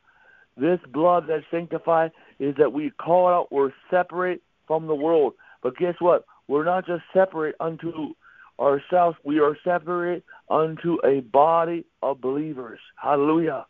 [0.56, 5.34] this blood that sanctified is that we call out, we're separate from the world.
[5.62, 6.24] But guess what?
[6.48, 8.14] We're not just separate unto
[8.58, 12.80] ourselves, we are separate unto a body of believers.
[12.96, 13.66] Hallelujah.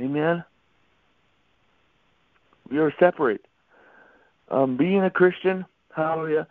[0.00, 0.44] Amen.
[2.68, 3.44] We are separate.
[4.50, 5.64] Um, being a Christian,
[5.94, 6.46] hallelujah,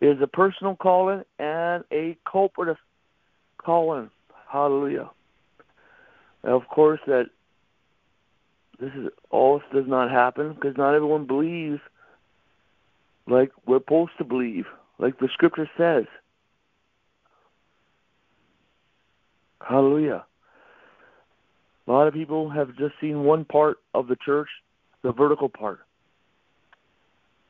[0.00, 2.76] is a personal calling and a corporate
[3.58, 4.10] calling.
[4.50, 5.10] Hallelujah.
[6.44, 7.26] of course, that
[8.78, 11.80] this is all does not happen because not everyone believes
[13.26, 14.66] like we're supposed to believe,
[14.98, 16.04] like the scripture says.
[19.60, 20.24] Hallelujah.
[21.88, 24.48] A lot of people have just seen one part of the church,
[25.02, 25.80] the vertical part.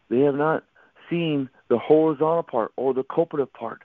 [0.08, 0.64] They have not
[1.10, 3.82] seen the horizontal part or the cooperative part.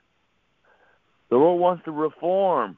[1.29, 2.77] The Lord wants to reform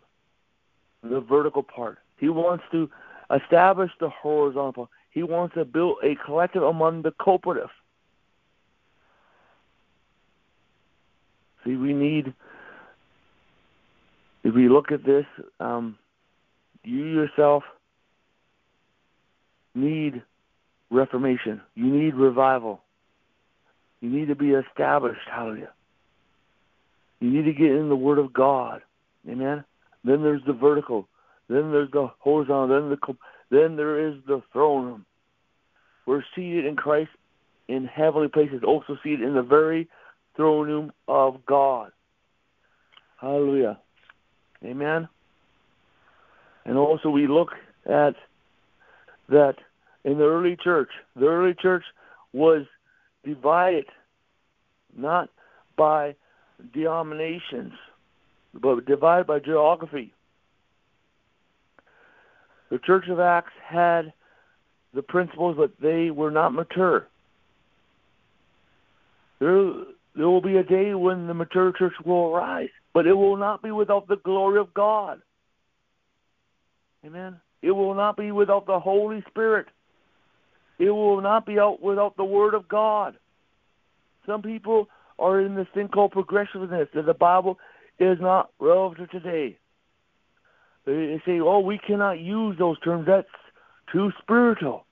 [1.01, 1.97] the vertical part.
[2.17, 2.89] He wants to
[3.33, 4.89] establish the horizontal.
[5.11, 7.69] He wants to build a collective among the cooperative.
[11.63, 12.33] See, we need,
[14.43, 15.25] if we look at this,
[15.59, 15.97] um,
[16.83, 17.63] you yourself
[19.73, 20.21] need
[20.89, 21.61] reformation.
[21.75, 22.81] You need revival.
[24.03, 25.21] You need to be established.
[25.31, 25.71] Hallelujah.
[27.21, 28.81] You need to get in the Word of God.
[29.29, 29.63] Amen.
[30.03, 31.07] Then there's the vertical.
[31.47, 32.67] Then there's the horizontal.
[32.67, 33.15] Then the
[33.49, 35.05] then there is the throne room.
[36.05, 37.11] We're seated in Christ
[37.69, 39.87] in heavenly places, also seated in the very
[40.35, 41.93] throne room of God.
[43.21, 43.79] Hallelujah.
[44.65, 45.07] Amen.
[46.65, 47.51] And also we look
[47.85, 48.15] at
[49.29, 49.55] that
[50.03, 51.83] in the early church, the early church
[52.33, 52.65] was
[53.23, 53.85] divided
[54.95, 55.29] not
[55.77, 56.15] by
[56.73, 57.73] denominations,
[58.53, 60.13] but divided by geography.
[62.69, 64.13] The Church of Acts had
[64.93, 67.07] the principles, but they were not mature.
[69.39, 69.73] There,
[70.15, 73.61] there will be a day when the mature church will arise, but it will not
[73.61, 75.21] be without the glory of God.
[77.05, 77.39] Amen.
[77.61, 79.67] It will not be without the Holy Spirit.
[80.79, 83.15] It will not be out without the Word of God.
[84.25, 87.59] Some people are in this thing called progressiveness that the Bible
[87.99, 89.57] is not relevant to today.
[90.85, 93.05] They say, "Oh, we cannot use those terms.
[93.05, 93.27] That's
[93.91, 94.85] too spiritual."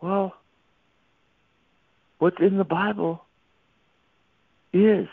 [0.00, 0.34] Well,
[2.18, 3.24] what's in the Bible
[4.72, 5.08] is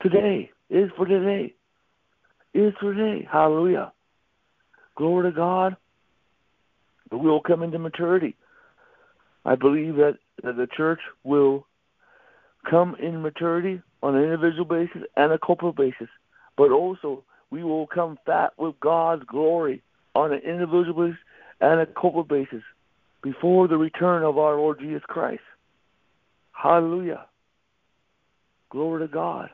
[0.00, 1.54] today, is for today,
[2.52, 3.22] is for today.
[3.30, 3.92] Hallelujah.
[4.96, 5.76] Glory to God.
[7.10, 8.36] We will come into maturity.
[9.44, 11.66] I believe that, that the church will
[12.68, 16.08] come in maturity on an individual basis and a corporate basis,
[16.56, 19.82] but also we will come fat with God's glory
[20.14, 21.20] on an individual basis
[21.60, 22.62] and a corporate basis
[23.22, 25.42] before the return of our Lord Jesus Christ.
[26.52, 27.26] Hallelujah.
[28.70, 29.50] Glory to God.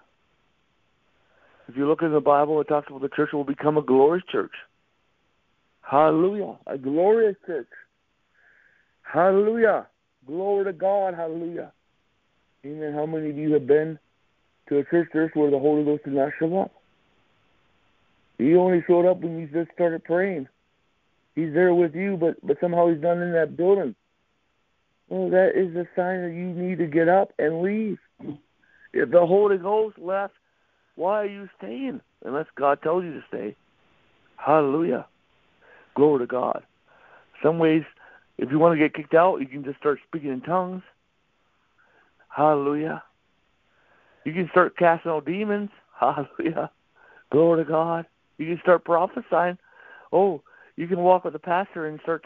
[1.69, 4.25] If you look in the Bible, it talks about the church will become a glorious
[4.31, 4.53] church.
[5.83, 6.57] Hallelujah.
[6.67, 7.69] A glorious church.
[9.03, 9.87] Hallelujah.
[10.27, 11.15] Glory to God.
[11.15, 11.73] Hallelujah.
[12.65, 12.95] Amen.
[12.95, 13.99] How many of you have been
[14.69, 16.73] to a church service where the Holy Ghost did not show up?
[18.39, 20.49] He only showed up when you just started praying.
[21.35, 23.95] He's there with you, but but somehow he's not in that building.
[25.09, 27.99] Well, that is a sign that you need to get up and leave.
[28.93, 30.35] If the Holy Ghost left,
[30.97, 32.01] why are you staying?
[32.25, 33.57] Unless God tells you to stay.
[34.37, 35.07] Hallelujah.
[35.95, 36.63] Glory to God.
[37.43, 37.83] Some ways,
[38.39, 40.83] if you want to get kicked out, you can just start speaking in tongues.
[42.29, 43.03] Hallelujah.
[44.25, 45.71] You can start casting out demons.
[46.01, 46.71] Hallelujah.
[47.31, 48.07] Glory to God.
[48.39, 49.59] You can start prophesying.
[50.13, 50.43] Oh,
[50.77, 52.25] you can walk with the pastor and start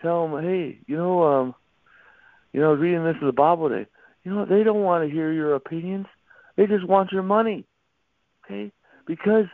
[0.00, 1.54] tell him, hey, you know, um,
[2.52, 3.88] you know, reading this in the Bible today.
[4.24, 6.06] You know, they don't want to hear your opinions.
[6.56, 7.64] They just want your money.
[8.44, 8.72] Okay?
[9.06, 9.46] Because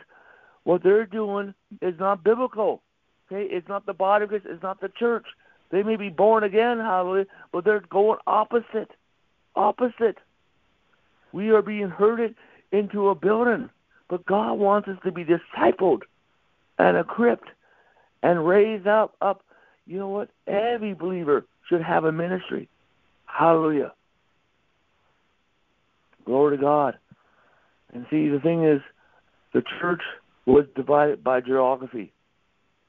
[0.63, 2.81] what they're doing is not biblical.
[3.31, 5.25] Okay, it's not the body of Christ, it's not the church.
[5.69, 8.91] They may be born again, hallelujah, but they're going opposite.
[9.55, 10.17] Opposite.
[11.33, 12.35] We are being herded
[12.71, 13.69] into a building,
[14.09, 16.01] but God wants us to be discipled
[16.79, 17.49] and equipped
[18.23, 19.15] and raised up.
[19.21, 19.43] Up,
[19.85, 20.29] you know what?
[20.47, 22.69] Every believer should have a ministry.
[23.25, 23.93] Hallelujah.
[26.25, 26.97] Glory to God.
[27.93, 28.81] And see, the thing is,
[29.53, 30.01] the church
[30.45, 32.13] was divided by geography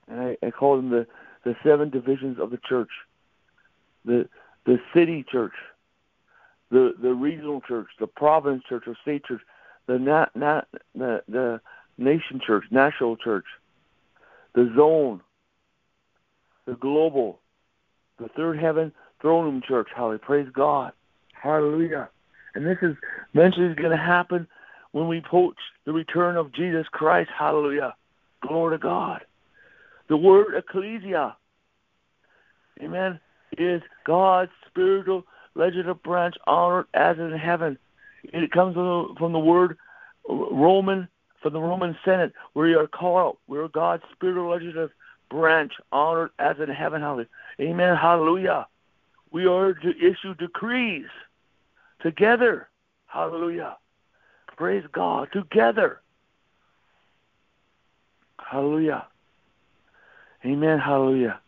[0.08, 1.06] and I, I call them the
[1.44, 2.90] the seven divisions of the church.
[4.04, 4.28] The
[4.66, 5.52] the city church,
[6.70, 9.40] the the regional church, the province church or state church,
[9.86, 11.60] the nat, nat, the the
[11.96, 13.46] nation church, national church,
[14.54, 15.20] the zone,
[16.66, 17.40] the global,
[18.18, 19.88] the third heaven throne room church.
[19.94, 20.18] Hallelujah!
[20.20, 20.92] Praise God,
[21.32, 22.08] Hallelujah!
[22.54, 22.96] And this is
[23.34, 24.46] eventually going to happen
[24.92, 27.30] when we approach the return of Jesus Christ.
[27.36, 27.94] Hallelujah!
[28.46, 29.24] Glory to God.
[30.08, 31.36] The word ecclesia,
[32.82, 33.20] amen,
[33.58, 35.24] is God's spiritual
[35.54, 37.78] legislative branch honored as in heaven.
[38.24, 39.76] It comes from the word
[40.28, 41.08] Roman,
[41.42, 43.38] from the Roman Senate, where you are called.
[43.46, 44.90] We're God's spiritual legislative
[45.30, 47.02] branch honored as in heaven.
[47.02, 47.28] Hallelujah.
[47.60, 47.96] Amen.
[47.96, 48.66] Hallelujah.
[49.30, 51.06] We are to issue decrees
[52.00, 52.68] together.
[53.06, 53.76] Hallelujah.
[54.56, 55.28] Praise God.
[55.32, 56.00] Together.
[58.38, 59.06] Hallelujah.
[60.44, 60.78] Amen.
[60.78, 61.40] Hallelujah.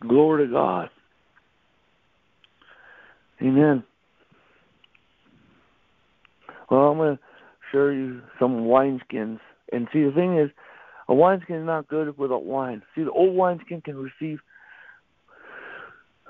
[0.00, 0.90] Glory to God.
[3.40, 3.82] Amen.
[6.70, 7.22] Well, I'm going to
[7.72, 9.40] show you some wineskins.
[9.72, 10.50] And see, the thing is,
[11.08, 12.82] a wineskin is not good without wine.
[12.94, 14.38] See, the old wineskin can receive,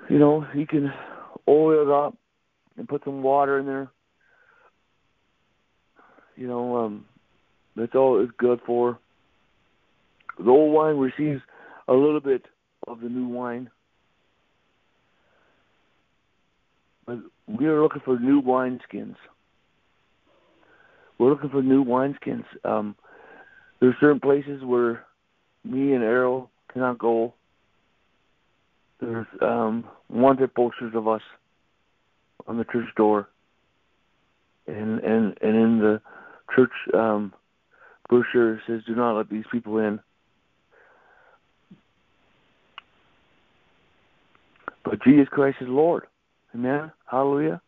[0.09, 0.93] you know, you can
[1.47, 2.17] oil it up
[2.77, 3.91] and put some water in there.
[6.37, 7.05] You know, um,
[7.77, 8.99] that's all it's good for.
[10.39, 11.43] The old wine receives
[11.89, 12.45] a little bit
[12.87, 13.71] of the new wine.
[17.07, 19.17] But we are looking for new wineskins.
[21.19, 22.45] We're looking for new wineskins.
[22.65, 22.97] Um,
[23.81, 25.05] there's certain places where
[25.65, 27.35] me and Erryl cannot go.
[29.01, 31.23] There's um, wanted posters of us
[32.47, 33.29] on the church door,
[34.67, 36.01] and and and in the
[36.55, 37.33] church um,
[38.09, 40.01] brochure says, "Do not let these people in."
[44.85, 46.05] But Jesus Christ is Lord.
[46.55, 46.93] Amen.
[47.11, 47.61] Hallelujah.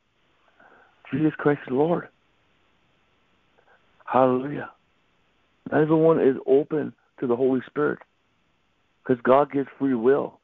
[1.13, 2.09] Jesus Christ is Lord.
[4.05, 4.71] Hallelujah.
[5.73, 7.99] Everyone is open to the Holy Spirit
[9.03, 10.41] because God gives free will.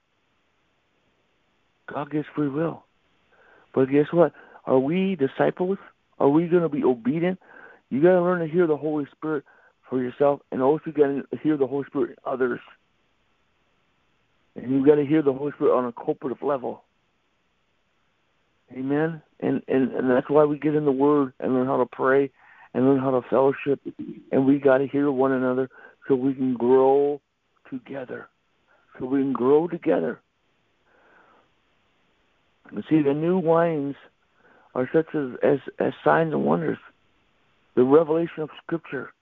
[1.93, 2.85] God gives free will.
[3.75, 4.33] But guess what?
[4.67, 5.79] Are we disciples?
[6.19, 7.39] Are we going to be obedient?
[7.91, 9.45] You got to learn to hear the Holy Spirit
[9.89, 12.61] for yourself, and also got to hear the Holy Spirit in others.
[14.57, 16.83] And you've got to hear the Holy Spirit on a corporate level.
[18.73, 19.23] Amen.
[19.41, 22.31] And, and and that's why we get in the Word and learn how to pray
[22.75, 23.81] and learn how to fellowship.
[24.31, 25.69] And we got to hear one another
[26.07, 27.21] so we can grow
[27.69, 28.29] together.
[28.99, 30.21] So we can grow together.
[32.71, 33.97] And see, the new wines
[34.75, 36.79] are such as, as, as signs and wonders.
[37.75, 39.13] The revelation of Scripture.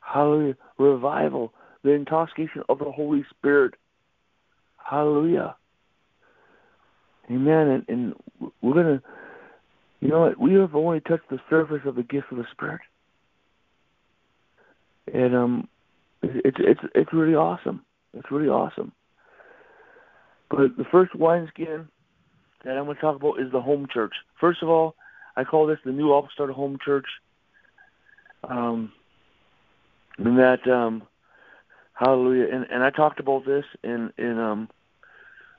[0.00, 0.56] Hallelujah.
[0.78, 1.52] Revival.
[1.84, 3.74] The intoxication of the Holy Spirit.
[4.76, 5.56] Hallelujah.
[7.30, 7.68] Amen.
[7.68, 8.14] And, and
[8.60, 9.02] we're going to,
[10.00, 10.38] you know what?
[10.38, 12.80] We have only touched the surface of the gift of the Spirit.
[15.12, 15.68] And um,
[16.22, 17.84] it's it's it's really awesome.
[18.14, 18.92] It's really awesome.
[20.50, 21.88] But the first wineskin
[22.64, 24.12] that I'm going to talk about is the home church.
[24.40, 24.94] First of all,
[25.36, 27.06] I call this the new upstart home church.
[28.44, 28.92] Um,
[30.18, 31.02] and that um,
[31.94, 32.46] hallelujah.
[32.52, 34.68] And and I talked about this in in um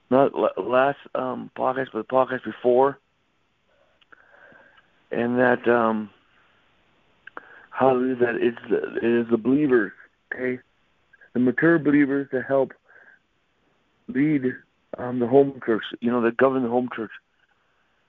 [0.09, 2.99] not last um podcast, but the podcast before.
[5.11, 6.09] And that um
[7.69, 9.91] hallelujah that it's the, it is the believers,
[10.33, 10.59] okay,
[11.33, 12.71] the mature believers that help
[14.07, 14.43] lead
[14.97, 17.11] um, the home church, you know, that govern the home church.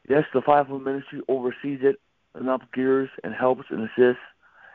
[0.09, 1.97] Yes, the fivefold ministry oversees it
[2.35, 4.23] and up gears and helps and assists.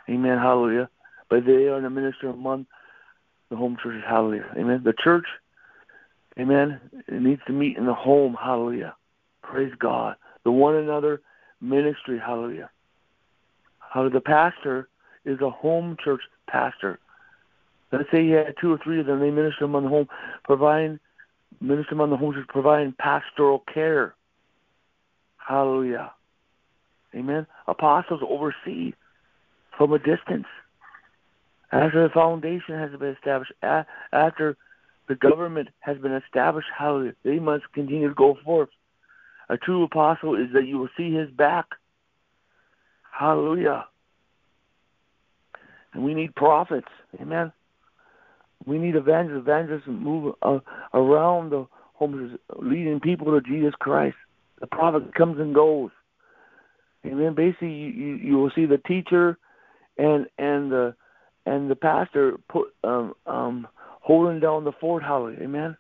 [0.10, 0.38] Amen.
[0.38, 0.90] Hallelujah.
[1.30, 2.66] But they are the minister among
[3.50, 4.04] the home churches.
[4.08, 4.46] Hallelujah.
[4.58, 4.82] Amen.
[4.84, 5.26] The church,
[6.40, 8.38] amen, it needs to meet in the home.
[8.40, 8.96] Hallelujah.
[9.42, 10.16] Praise God.
[10.44, 11.22] The one another
[11.62, 12.20] ministry.
[12.20, 12.70] Hallelujah.
[13.80, 14.14] Hallelujah.
[14.14, 14.90] The pastor
[15.26, 17.00] is a home church pastor.
[17.92, 19.20] Let's say you had two or three of them.
[19.20, 20.08] They minister on the home,
[20.44, 21.00] providing
[21.60, 24.16] minister on the home is providing pastoral care.
[25.38, 26.12] Hallelujah.
[27.16, 27.48] Amen.
[27.68, 28.94] Apostles oversee
[29.76, 30.46] from a distance.
[31.72, 34.58] After the foundation has been established, after
[35.08, 38.70] the government has been established, hallelujah, they must continue to go forth.
[39.50, 41.66] A true apostle is that you will see his back.
[43.12, 43.86] Hallelujah.
[45.94, 46.88] And we need prophets.
[47.20, 47.52] Amen.
[48.66, 49.42] We need evangelists.
[49.42, 50.60] Evangelists move uh,
[50.94, 54.16] around the homes, leading people to Jesus Christ.
[54.60, 55.92] The prophet comes and goes.
[57.04, 59.38] Then basically you, you, you will see the teacher
[59.98, 60.96] and and the
[61.50, 63.68] and the pastor put um um
[64.02, 65.44] holding down the fort hallelujah.
[65.44, 65.78] Amen.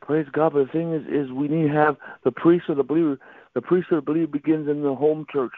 [0.00, 0.52] Praise God.
[0.52, 3.18] But the thing is is we need to have the priest of the believer.
[3.54, 5.52] The priest of the believer begins in the home church.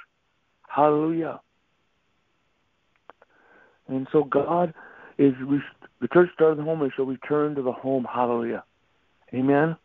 [0.69, 1.41] Hallelujah.
[3.89, 4.73] And so God
[5.19, 5.35] is
[6.01, 8.07] the church started the home and shall return to the home.
[8.11, 8.65] Hallelujah.
[9.35, 9.77] Amen.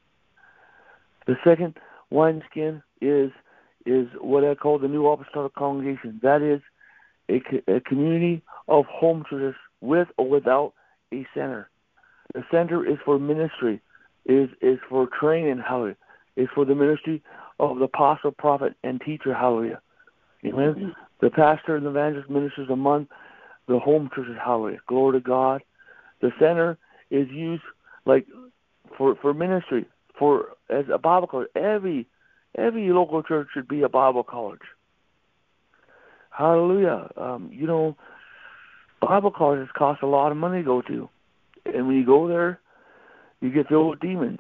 [1.28, 1.78] The second
[2.10, 3.32] wineskin is
[3.86, 6.20] is what I call the new apostolic congregation.
[6.24, 6.62] That is
[7.30, 10.74] a, a community of home churches with or without
[11.14, 11.70] a center.
[12.34, 13.82] The center is for ministry,
[14.26, 15.62] is is for training.
[15.68, 15.98] Hallelujah.
[16.36, 17.22] Is for the ministry
[17.60, 19.34] of the apostle, prophet, and teacher.
[19.34, 19.82] Hallelujah.
[20.46, 20.74] Amen.
[20.74, 20.90] Mm-hmm.
[21.22, 23.08] The pastor and the evangelist ministers among
[23.68, 24.36] the home churches.
[24.44, 24.80] Hallelujah.
[24.88, 25.62] Glory to God.
[26.22, 26.78] The center
[27.12, 27.64] is used
[28.06, 28.26] like
[28.98, 29.86] for for ministry
[30.18, 31.50] for as a Bible college.
[31.56, 32.08] Every
[32.58, 34.60] every local church should be a Bible college.
[36.36, 37.10] Hallelujah.
[37.16, 37.96] Um, you know,
[39.02, 41.10] Bible colleges cost a lot of money to go to,
[41.66, 42.60] and when you go there,
[43.42, 44.40] you get filled with demons,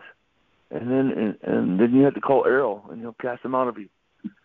[0.71, 3.67] and then and, and then you have to call Erryl, and he'll cast them out
[3.67, 3.89] of you.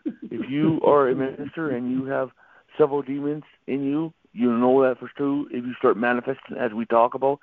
[0.04, 2.30] if you are a minister and you have
[2.76, 5.46] several demons in you, you know that for sure.
[5.50, 7.38] If you start manifesting as we talk about,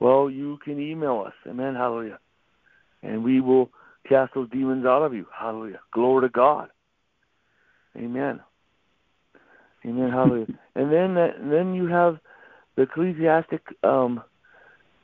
[0.00, 1.34] well, you can email us.
[1.48, 1.74] Amen.
[1.74, 2.18] Hallelujah.
[3.02, 3.70] And we will
[4.08, 5.26] cast those demons out of you.
[5.38, 5.80] Hallelujah.
[5.92, 6.68] Glory to God.
[7.96, 8.40] Amen.
[9.84, 10.10] Amen.
[10.10, 10.46] Hallelujah.
[10.74, 12.18] and then that, and then you have
[12.76, 14.22] the ecclesiastic um,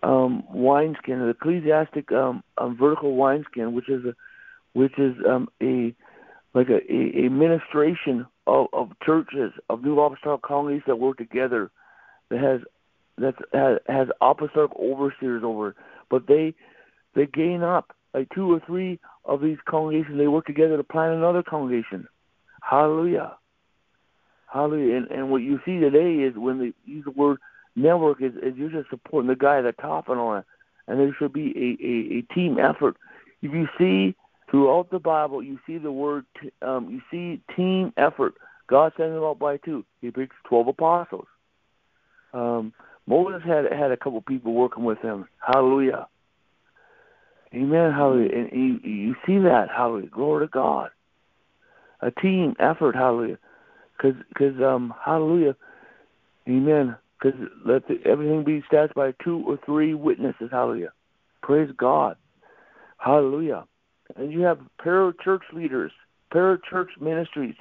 [0.03, 4.15] um, wineskin, the ecclesiastic um, um, vertical wineskin, which is a
[4.73, 5.95] which is um, a
[6.55, 11.71] like a, a, a ministration of, of churches, of new apostolic colonies that work together,
[12.31, 12.61] that has
[13.19, 15.77] that has, has apostolic overseers over, it.
[16.09, 16.55] but they
[17.15, 20.19] they gain up like two or three of these congregations.
[20.19, 22.09] They work together to plant another congregation.
[22.63, 23.37] Hallelujah,
[24.53, 24.97] Hallelujah.
[24.97, 27.39] And, and what you see today is when they use the word
[27.77, 30.45] network is, is you're just supporting the guy at the top and all that.
[30.89, 32.97] And there should be a, a, a team effort.
[33.43, 34.17] If you see
[34.51, 36.27] throughout the Bible, you see the word,
[36.63, 38.35] um, you see team effort.
[38.67, 39.85] God sent them out by two.
[40.01, 41.27] He picked 12 apostles.
[42.33, 42.73] Um,
[43.07, 45.27] Moses had had a couple people working with him.
[45.45, 46.07] Hallelujah.
[47.55, 47.93] Amen.
[47.93, 48.31] Hallelujah.
[48.33, 49.67] And you, you see that.
[49.75, 50.09] Hallelujah.
[50.11, 50.91] Glory to God.
[52.01, 52.95] A team effort.
[52.95, 53.39] Hallelujah.
[54.01, 55.57] Because, cause, um, hallelujah.
[56.49, 56.97] Amen.
[57.21, 60.49] Because let the, everything be established by two or three witnesses.
[60.51, 60.93] Hallelujah.
[61.43, 62.17] Praise God.
[62.99, 63.65] Hallelujah.
[64.17, 65.93] And you have para church leaders,
[66.33, 67.55] para church ministries.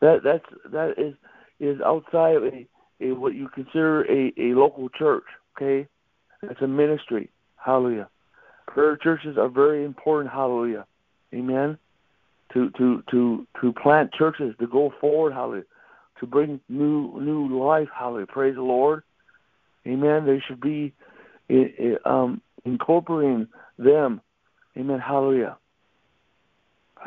[0.00, 1.14] That that's that is
[1.60, 2.66] is outside of a,
[3.00, 5.24] a what you consider a, a local church.
[5.56, 5.86] Okay,
[6.42, 7.30] it's a ministry.
[7.56, 8.08] Hallelujah.
[8.66, 10.32] Prayer churches are very important.
[10.32, 10.86] Hallelujah.
[11.34, 11.78] Amen.
[12.54, 15.32] To to to to plant churches to go forward.
[15.32, 15.64] Hallelujah.
[16.22, 17.88] To bring new new life.
[17.92, 18.26] Hallelujah.
[18.26, 19.02] Praise the Lord.
[19.84, 20.24] Amen.
[20.24, 20.94] They should be
[22.04, 24.20] um, incorporating them.
[24.76, 25.00] Amen.
[25.00, 25.56] Hallelujah.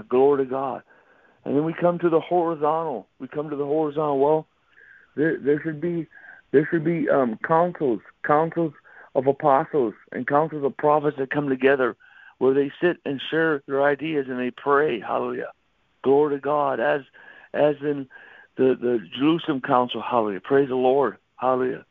[0.09, 0.83] Glory to God.
[1.45, 3.07] And then we come to the horizontal.
[3.19, 4.19] We come to the horizontal.
[4.19, 4.47] Well,
[5.15, 6.07] there there should be
[6.51, 8.73] there should be um, councils, councils
[9.15, 11.95] of apostles and councils of prophets that come together
[12.39, 14.99] where they sit and share their ideas and they pray.
[14.99, 15.53] Hallelujah.
[16.03, 16.81] Glory to God.
[16.81, 17.01] As
[17.53, 18.09] as in
[18.57, 20.39] the, the Jerusalem Council, hallelujah.
[20.39, 21.17] Praise the Lord.
[21.35, 21.85] Hallelujah.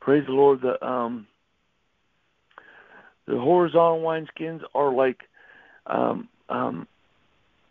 [0.00, 0.62] Praise the Lord.
[0.62, 1.26] The um
[3.26, 5.20] the horizontal wineskins are like
[5.86, 6.88] um um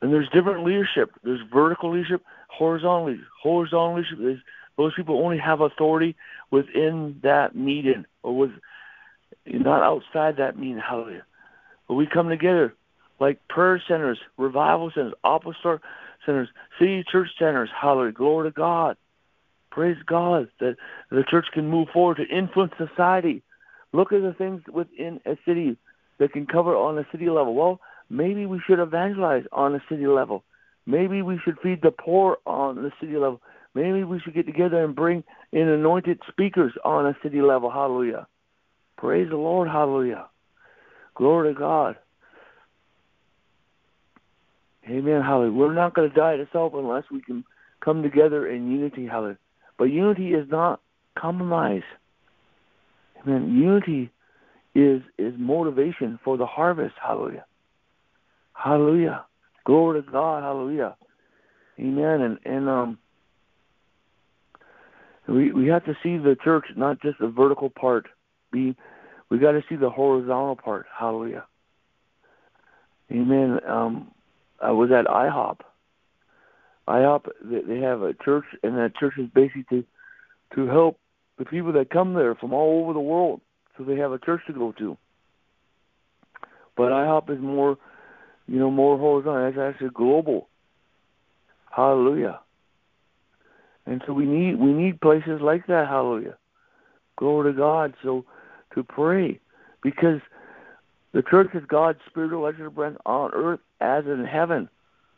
[0.01, 1.11] and there's different leadership.
[1.23, 3.17] There's vertical leadership, horizontal.
[3.41, 4.37] Horizontal leadership is
[4.77, 6.15] those people only have authority
[6.51, 8.51] within that meeting or with
[9.45, 10.79] not outside that meeting.
[10.79, 11.25] Hallelujah.
[11.87, 12.73] But we come together
[13.19, 15.81] like prayer centers, revival centers, apostolic
[16.29, 17.69] centers, city church centers.
[17.79, 18.11] Hallelujah.
[18.11, 18.97] Glory to God.
[19.71, 20.75] Praise God that
[21.09, 23.41] the church can move forward to influence society.
[23.93, 25.77] Look at the things within a city
[26.19, 27.55] that can cover on a city level.
[27.55, 27.79] Well,
[28.09, 30.43] maybe we should evangelize on a city level.
[30.85, 33.41] Maybe we should feed the poor on the city level.
[33.75, 37.69] Maybe we should get together and bring in anointed speakers on a city level.
[37.69, 38.27] Hallelujah.
[38.97, 39.67] Praise the Lord.
[39.67, 40.27] Hallelujah.
[41.15, 41.95] Glory to God.
[44.89, 45.21] Amen.
[45.21, 45.51] Hallelujah.
[45.51, 47.43] We're not going to die to self unless we can
[47.83, 49.05] come together in unity.
[49.05, 49.37] Hallelujah.
[49.77, 50.81] But unity is not
[51.17, 51.83] compromise.
[53.21, 53.55] Amen.
[53.55, 54.11] Unity
[54.73, 56.95] is is motivation for the harvest.
[57.01, 57.45] Hallelujah.
[58.53, 59.25] Hallelujah.
[59.65, 60.43] Glory to God.
[60.43, 60.95] Hallelujah.
[61.79, 62.21] Amen.
[62.21, 62.97] And and um
[65.27, 68.07] we we have to see the church not just the vertical part.
[68.51, 68.75] We
[69.29, 70.87] we got to see the horizontal part.
[70.97, 71.45] Hallelujah.
[73.11, 73.59] Amen.
[73.67, 74.11] Um
[74.61, 75.59] I was at IHOP.
[76.87, 77.25] IHOP
[77.67, 79.85] they have a church and that church is basically to
[80.55, 80.99] to help
[81.37, 83.41] the people that come there from all over the world
[83.77, 84.97] so they have a church to go to.
[86.75, 87.77] But IHOP is more
[88.49, 89.47] you know, more horizontal.
[89.47, 90.49] It's actually global.
[91.71, 92.39] Hallelujah.
[93.85, 95.87] And so we need we need places like that.
[95.87, 96.35] Hallelujah.
[97.15, 97.93] Glory to God.
[98.03, 98.25] So
[98.73, 99.39] to pray
[99.83, 100.19] because
[101.13, 104.69] the church is God's spiritual legislative on earth as in heaven.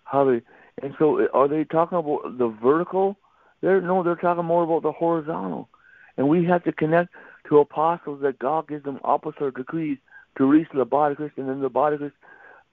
[0.04, 0.42] Hallelujah.
[0.82, 3.18] And so are they talking about the vertical?
[3.62, 5.70] They're no, they're talking more about the horizontal.
[6.18, 7.10] And we have to connect
[7.50, 9.98] to apostles that God gives them opposite decrees
[10.38, 12.16] to reach the body of Christ, and then the body of Christ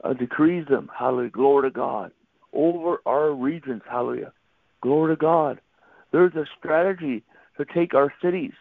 [0.05, 2.13] uh, decrees them, hallelujah, glory to God,
[2.53, 4.33] over our regions, hallelujah,
[4.81, 5.61] glory to God.
[6.13, 7.25] There's a strategy
[7.57, 8.53] to take our cities.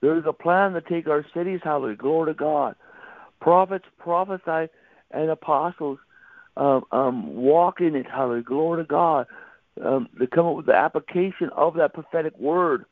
[0.00, 2.74] There's a plan to take our cities, hallelujah, glory to God.
[3.40, 4.70] Prophets prophesy
[5.10, 5.98] and apostles
[6.56, 9.26] um, um, walk in it, hallelujah, glory to God.
[9.84, 12.84] Um, they come up with the application of that prophetic word,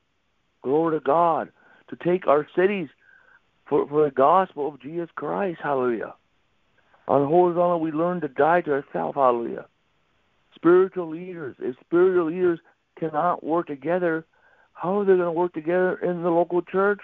[0.63, 1.51] glory to God,
[1.91, 2.89] to take our cities
[3.69, 6.15] for, for the gospel of Jesus Christ, hallelujah.
[7.09, 9.15] On horizontal, we learn to die to ourselves.
[9.15, 9.67] Hallelujah.
[10.55, 12.61] Spiritual leaders, if spiritual leaders
[12.99, 14.27] cannot work together,
[14.75, 17.01] how are they going to work together in the local church?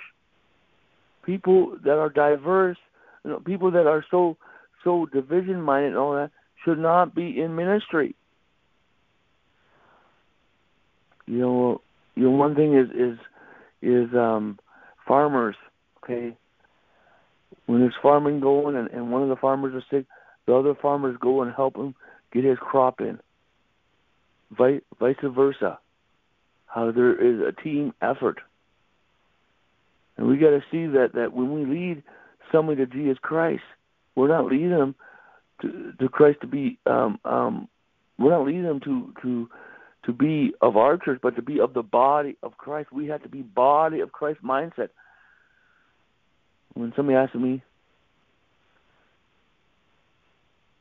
[1.25, 2.77] People that are diverse,
[3.25, 4.37] you know, people that are so
[4.83, 6.31] so division minded and all that
[6.65, 8.15] should not be in ministry.
[11.27, 11.81] You know,
[12.15, 13.19] you know, one thing is is
[13.83, 14.59] is um
[15.07, 15.57] farmers,
[16.03, 16.37] okay,
[17.67, 20.07] when there's farming going and, and one of the farmers is sick,
[20.47, 21.95] the other farmers go and help him
[22.33, 23.19] get his crop in.
[24.57, 25.79] Vice, vice versa.
[26.67, 28.41] How there is a team effort.
[30.17, 32.03] And we got to see that, that when we lead
[32.55, 33.63] somebody to Jesus Christ,
[34.15, 34.95] we're not leading them
[35.63, 37.69] to, to Christ to be, um, um,
[38.19, 39.49] we're not leading them to, to,
[40.07, 42.93] to be of our church, but to be of the body of Christ.
[42.93, 44.91] We have to be body of Christ mindset.
[46.75, 47.63] When somebody asks me,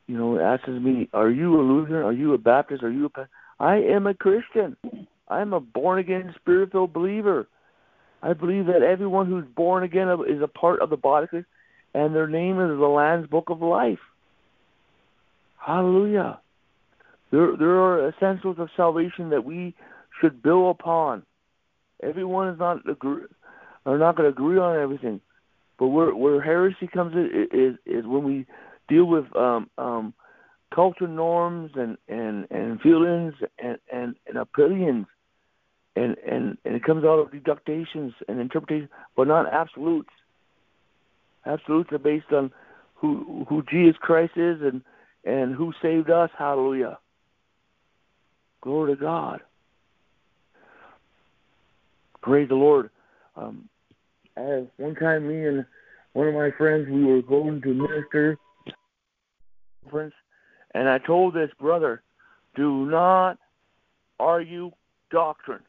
[0.08, 2.04] you know, asks me, "Are you a Lutheran?
[2.04, 2.84] Are you a Baptist?
[2.84, 3.28] Are you a?"
[3.60, 4.76] I am a Christian.
[5.28, 7.48] I am a born again, spirit filled believer.
[8.22, 11.48] I believe that everyone who's born again is a part of the body of Christ,
[11.94, 14.00] and their name is the Lamb's Book of Life.
[15.58, 16.40] Hallelujah.
[17.32, 19.74] There, there are essentials of salvation that we
[20.20, 21.24] should build upon.
[22.02, 23.24] Everyone is not agree,
[23.86, 25.22] are not going to agree on everything,
[25.80, 28.46] but where where heresy comes in is is when we
[28.90, 30.14] deal with um, um,
[30.74, 35.08] culture norms and and and feelings and and, and opinions,
[35.96, 40.10] and and and it comes out of deductions and interpretations, but not absolutes.
[41.46, 42.52] Absolutes are based on
[42.96, 44.82] who who Jesus Christ is and
[45.26, 46.30] and who saved us.
[46.38, 46.98] Hallelujah.
[48.62, 49.42] Glory to God.
[52.22, 52.90] Praise the Lord.
[53.36, 53.68] Um,
[54.38, 55.66] as one time, me and
[56.14, 58.38] one of my friends, we were going to minister
[59.84, 60.14] conference,
[60.74, 62.02] and I told this brother,
[62.56, 63.38] do not
[64.20, 64.72] argue
[65.12, 65.64] doctrine.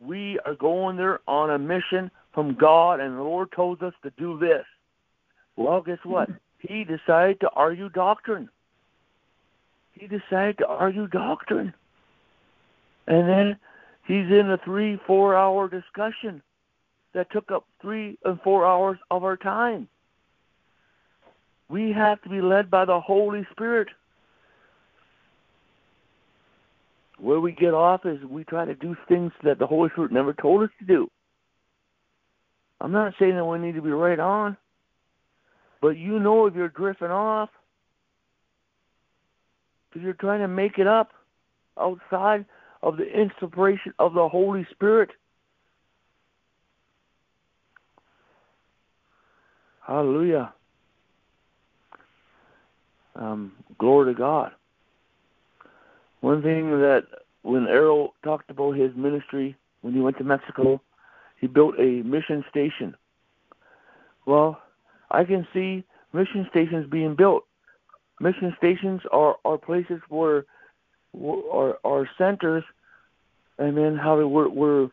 [0.00, 4.12] We are going there on a mission from God, and the Lord told us to
[4.18, 4.64] do this.
[5.56, 6.28] Well, guess what?
[6.58, 8.48] He decided to argue doctrine
[10.00, 11.74] he decided to argue doctrine.
[13.06, 13.56] And then
[14.06, 16.42] he's in a three, four hour discussion
[17.12, 19.88] that took up three and four hours of our time.
[21.68, 23.88] We have to be led by the Holy Spirit.
[27.18, 30.32] Where we get off is we try to do things that the Holy Spirit never
[30.32, 31.10] told us to do.
[32.80, 34.56] I'm not saying that we need to be right on,
[35.82, 37.50] but you know if you're drifting off,
[39.88, 41.10] because you're trying to make it up
[41.78, 42.44] outside
[42.82, 45.10] of the inspiration of the Holy Spirit.
[49.86, 50.52] Hallelujah.
[53.16, 54.52] Um, glory to God.
[56.20, 57.06] One thing that
[57.42, 60.80] when Erryl talked about his ministry when he went to Mexico,
[61.40, 62.94] he built a mission station.
[64.26, 64.60] Well,
[65.10, 67.44] I can see mission stations being built
[68.20, 70.44] mission stations are are places where
[71.52, 72.62] are are centers
[73.58, 74.88] and then how they were were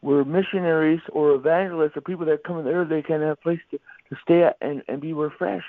[0.00, 3.58] were missionaries or evangelists or people that come in there they can have a place
[3.70, 5.66] to, to stay at and, and be refreshed.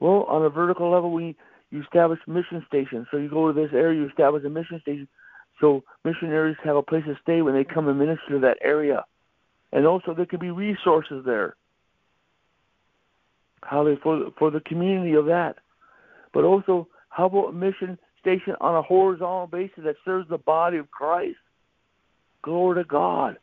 [0.00, 1.36] Well, on a vertical level we
[1.70, 3.06] you establish mission stations.
[3.10, 5.08] So you go to this area, you establish a mission station.
[5.64, 9.06] So missionaries have a place to stay when they come and minister to that area.
[9.72, 11.56] And also there could be resources there.
[13.70, 15.56] For for the community of that
[16.34, 20.76] but also how about a mission station on a horizontal basis that serves the body
[20.76, 21.38] of Christ?
[22.42, 23.38] Glory to God.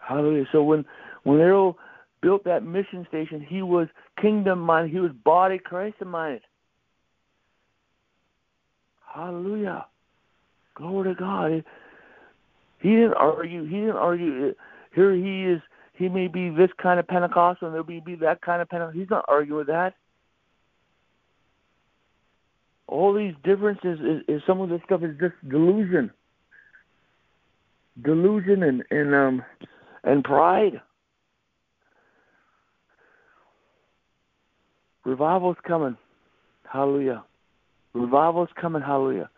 [0.00, 0.46] Hallelujah.
[0.50, 0.84] So when
[1.22, 1.76] when Erryl
[2.22, 3.86] built that mission station, he was
[4.20, 4.92] kingdom minded.
[4.92, 6.42] He was body Christ minded.
[9.14, 9.86] Hallelujah.
[10.74, 11.64] Glory to God.
[12.80, 13.64] He didn't argue.
[13.64, 14.54] He didn't argue.
[14.94, 15.62] Here he is.
[15.94, 19.00] He may be this kind of Pentecostal, and there may be that kind of Pentecostal.
[19.00, 19.94] He's not arguing with that
[22.86, 26.10] all these differences is, is some of this stuff is just delusion,
[28.02, 29.42] delusion and and um
[30.04, 30.80] and pride.
[35.04, 35.96] Revival's coming,
[36.70, 37.24] hallelujah.
[37.94, 39.30] Revival's coming, hallelujah.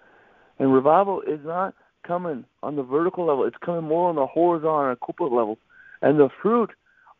[0.58, 1.74] And revival is not
[2.06, 5.58] coming on the vertical level; it's coming more on the horizontal and corporate level.
[6.02, 6.70] And the fruit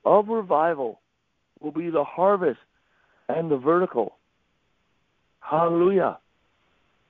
[0.04, 1.00] of revival
[1.60, 2.60] will be the harvest
[3.28, 4.16] and the vertical.
[5.40, 6.18] Hallelujah.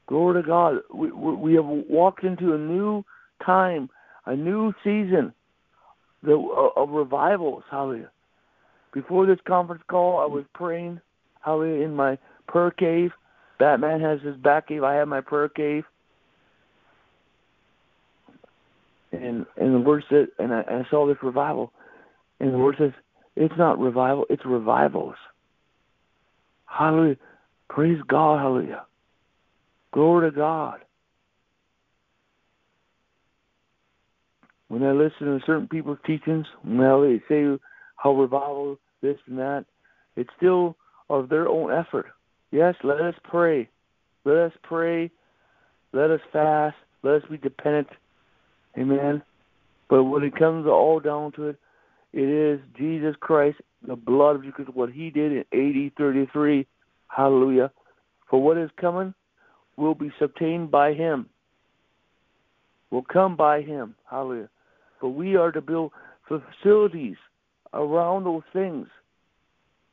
[0.09, 0.77] Glory to God.
[0.93, 3.05] We, we have walked into a new
[3.45, 3.91] time,
[4.27, 5.33] a new season
[6.27, 6.33] uh,
[6.77, 7.63] of revival.
[7.71, 8.11] Hallelujah.
[8.93, 11.01] Before this conference call, I was praying,
[11.41, 13.11] hallelujah, in my prayer cave.
[13.59, 14.83] Batman has his back cave.
[14.83, 15.85] I have my prayer cave.
[19.13, 21.73] And and the word said, and I, I saw this revival,
[22.41, 22.93] and the word says,
[23.35, 25.15] it's not revival, it's revivals.
[26.67, 27.17] Hallelujah.
[27.69, 28.39] Praise God.
[28.41, 28.85] Hallelujah.
[29.93, 30.81] Glory to God.
[34.69, 37.57] When I listen to certain people's teachings, well, they say
[37.97, 39.65] how revival, this and that,
[40.17, 40.77] it's still
[41.09, 42.07] of their own effort.
[42.57, 43.69] Yes, let us pray.
[44.25, 45.11] Let us pray.
[45.93, 46.75] Let us fast.
[47.03, 47.89] Let us be dependent.
[48.79, 49.21] Amen.
[49.91, 51.57] But when it comes all down to it,
[52.15, 56.67] it is Jesus Christ, the blood of Jesus, what he did in AD 33.
[57.09, 57.71] Hallelujah.
[58.31, 59.13] For what is coming?
[59.77, 61.27] will be subtained by him,
[62.91, 63.95] will come by him.
[64.11, 64.49] Hallelujah.
[65.03, 65.93] But we are to build
[66.27, 67.17] facilities
[67.75, 68.87] around those things.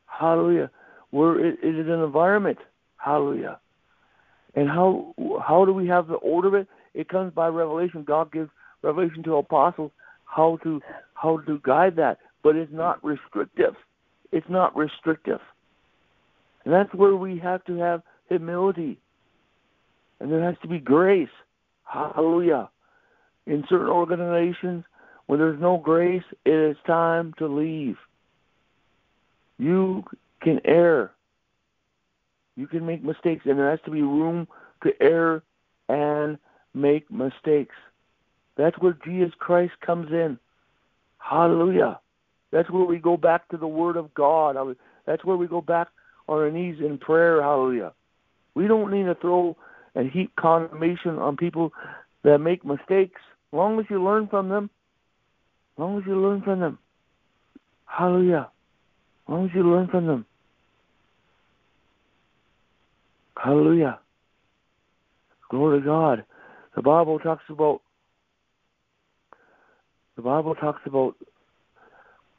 [0.06, 0.72] Hallelujah.
[1.14, 2.58] Where it, it is an environment.
[2.98, 3.60] Hallelujah.
[4.56, 5.14] And how
[5.46, 6.68] how do we have the order of it?
[6.96, 8.04] It comes by revelation.
[8.04, 8.50] God gives
[8.82, 9.92] revelation to apostles
[10.26, 10.82] how to
[11.14, 12.18] how to guide that.
[12.42, 13.76] But it's not restrictive.
[14.32, 15.40] It's not restrictive.
[16.66, 19.00] And that's where we have to have humility.
[20.20, 21.36] And there has to be grace.
[21.84, 22.72] Hallelujah.
[23.46, 24.84] In certain organizations,
[25.28, 27.98] when there's no grace, it is time to leave.
[29.60, 30.04] You
[30.44, 31.12] can err.
[32.56, 34.48] You can make mistakes, and there has to be room
[34.84, 35.42] to err
[35.90, 36.38] and
[36.74, 37.76] make mistakes.
[38.58, 40.38] That's where Jesus Christ comes in.
[41.18, 42.00] Hallelujah.
[42.52, 44.56] That's where we go back to the Word of God.
[45.08, 45.88] That's where we go back
[46.28, 47.42] on our knees in prayer.
[47.42, 47.94] Hallelujah.
[48.54, 49.58] We don't need to throw
[49.96, 51.74] and heap condemnation on people
[52.24, 53.20] that make mistakes.
[53.52, 54.70] As long as you learn from them,
[55.76, 56.78] as long as you learn from them.
[57.86, 58.50] Hallelujah.
[59.28, 60.26] As long as you learn from them.
[63.44, 64.00] Hallelujah.
[65.50, 66.26] Glory to God.
[66.76, 67.82] The Bible talks about
[70.16, 71.16] the Bible talks about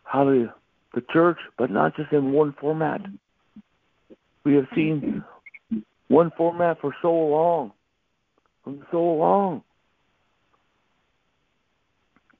[0.05, 0.55] hallelujah
[0.95, 3.01] the church, but not just in one format.
[4.45, 5.25] We have seen
[6.09, 7.73] one format for so long.
[8.65, 9.63] For so long.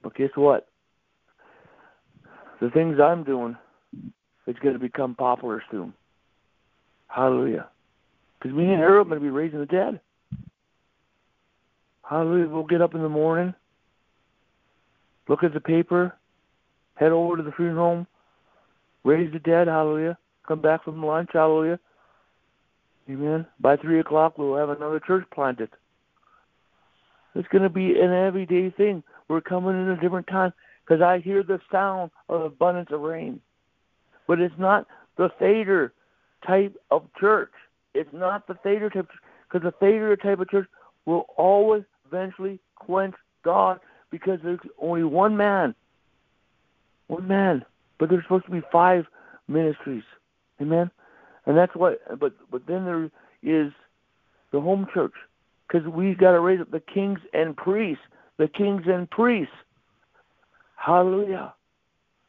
[0.01, 0.67] But guess what?
[2.61, 3.57] The things I'm doing
[4.47, 5.93] is going to become popular soon.
[7.07, 7.67] Hallelujah.
[8.45, 9.99] Because me and Erryl are going to be raising the dead.
[12.07, 12.47] Hallelujah.
[12.47, 13.55] We'll get up in the morning,
[15.27, 16.15] look at the paper,
[16.93, 18.07] head over to the funeral home,
[19.03, 19.65] raise the dead.
[19.65, 20.15] Hallelujah.
[20.47, 21.31] Come back from lunch.
[21.33, 21.79] Hallelujah.
[23.09, 23.47] Amen.
[23.59, 25.69] By 3 o'clock, we'll have another church planted.
[27.33, 29.01] It's going to be an everyday thing.
[29.27, 30.53] We're coming in a different time
[30.85, 33.41] because I hear the sound of abundance of rain.
[34.27, 34.85] But it's not
[35.17, 35.93] the Theder
[36.45, 37.49] type of church.
[37.95, 39.09] It's not the Theder type
[39.47, 40.67] because the Theder type of church
[41.05, 43.79] will always eventually quench God
[44.11, 45.73] because there's only one man.
[47.07, 47.65] One man.
[47.97, 49.05] But there's supposed to be five
[49.47, 50.03] ministries.
[50.61, 50.91] Amen?
[51.45, 53.09] And that's what, but but then there
[53.43, 53.71] is
[54.51, 55.13] the home church,
[55.67, 58.03] because we got to raise up the kings and priests,
[58.37, 59.53] the kings and priests.
[60.75, 61.53] Hallelujah,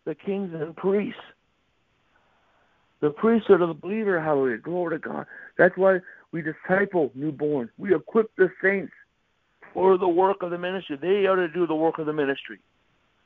[0.04, 1.20] the kings and priests.
[3.06, 5.26] The priesthood of the believer, hallelujah, glory to God.
[5.56, 6.00] That's why
[6.32, 7.70] we disciple newborn.
[7.78, 8.92] We equip the saints
[9.72, 10.98] for the work of the ministry.
[11.00, 12.58] They are to do the work of the ministry.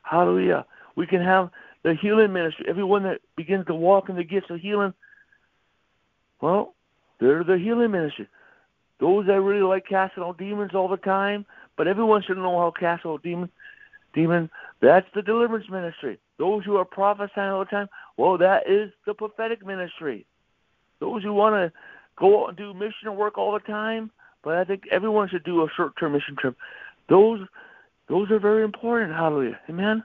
[0.02, 0.66] Hallelujah.
[0.96, 1.48] We can have
[1.82, 2.66] the healing ministry.
[2.68, 4.92] Everyone that begins to walk in the gifts of healing
[6.42, 6.74] well,
[7.18, 8.28] they're the healing ministry.
[8.98, 11.46] Those that really like casting out demons all the time,
[11.78, 13.50] but everyone should know how to cast out demons.
[14.12, 14.50] Demon,
[14.82, 16.18] that's the deliverance ministry.
[16.38, 20.26] Those who are prophesying all the time, well, that is the prophetic ministry.
[21.00, 21.72] Those who want to
[22.16, 24.10] go out and do mission work all the time,
[24.42, 26.56] but I think everyone should do a short-term mission trip.
[27.08, 27.40] Those,
[28.08, 29.12] those are very important.
[29.12, 30.04] Hallelujah, amen.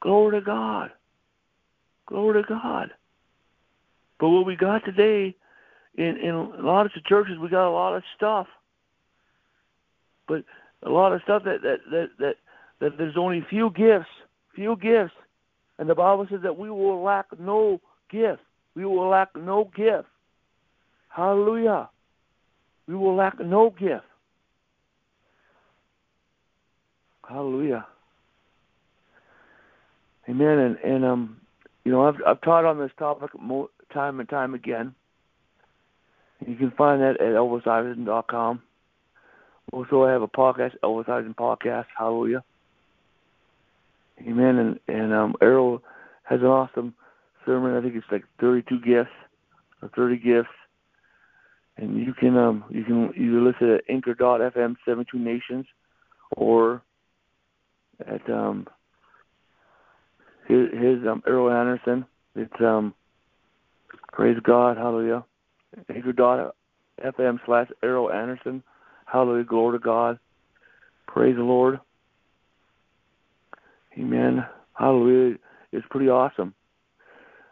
[0.00, 0.90] Glory to God.
[2.06, 2.90] Glory to God.
[4.18, 5.34] But what we got today,
[5.96, 8.46] in in a lot of the churches, we got a lot of stuff.
[10.28, 10.44] But
[10.84, 12.36] a lot of stuff that that that that,
[12.80, 14.08] that there's only few gifts,
[14.54, 15.14] few gifts,
[15.78, 17.80] and the Bible says that we will lack no
[18.10, 18.42] gift.
[18.74, 20.08] We will lack no gift.
[21.08, 21.88] Hallelujah.
[22.86, 24.04] We will lack no gift.
[27.28, 27.86] Hallelujah.
[30.28, 30.58] Amen.
[30.58, 31.40] And and um,
[31.84, 33.30] you know, I've I've taught on this topic
[33.92, 34.94] time and time again.
[36.46, 38.62] You can find that at elvisiverson.com.
[39.72, 41.86] Also, I have a podcast, Elvis Iverson Podcast.
[41.96, 42.42] Hallelujah.
[44.26, 44.58] Amen.
[44.58, 45.80] And and um, Erryl
[46.24, 46.94] has an awesome
[47.44, 47.76] sermon.
[47.76, 49.10] I think it's like 32 gifts
[49.82, 50.48] or 30 gifts.
[51.76, 55.66] And you can um you can either listen at Anchor.fm 72 Nations
[56.36, 56.82] or
[58.06, 58.66] at um
[60.46, 62.04] his, his um Erryl Anderson.
[62.36, 62.94] It's um
[64.12, 64.76] Praise God.
[64.76, 65.24] Hallelujah.
[65.88, 68.62] Anchor.fm slash Erryl Anderson.
[69.06, 69.44] Hallelujah.
[69.44, 70.18] Glory to God.
[71.06, 71.80] Praise the Lord.
[73.98, 74.44] Amen.
[74.74, 75.36] Hallelujah.
[75.72, 76.54] It's pretty awesome.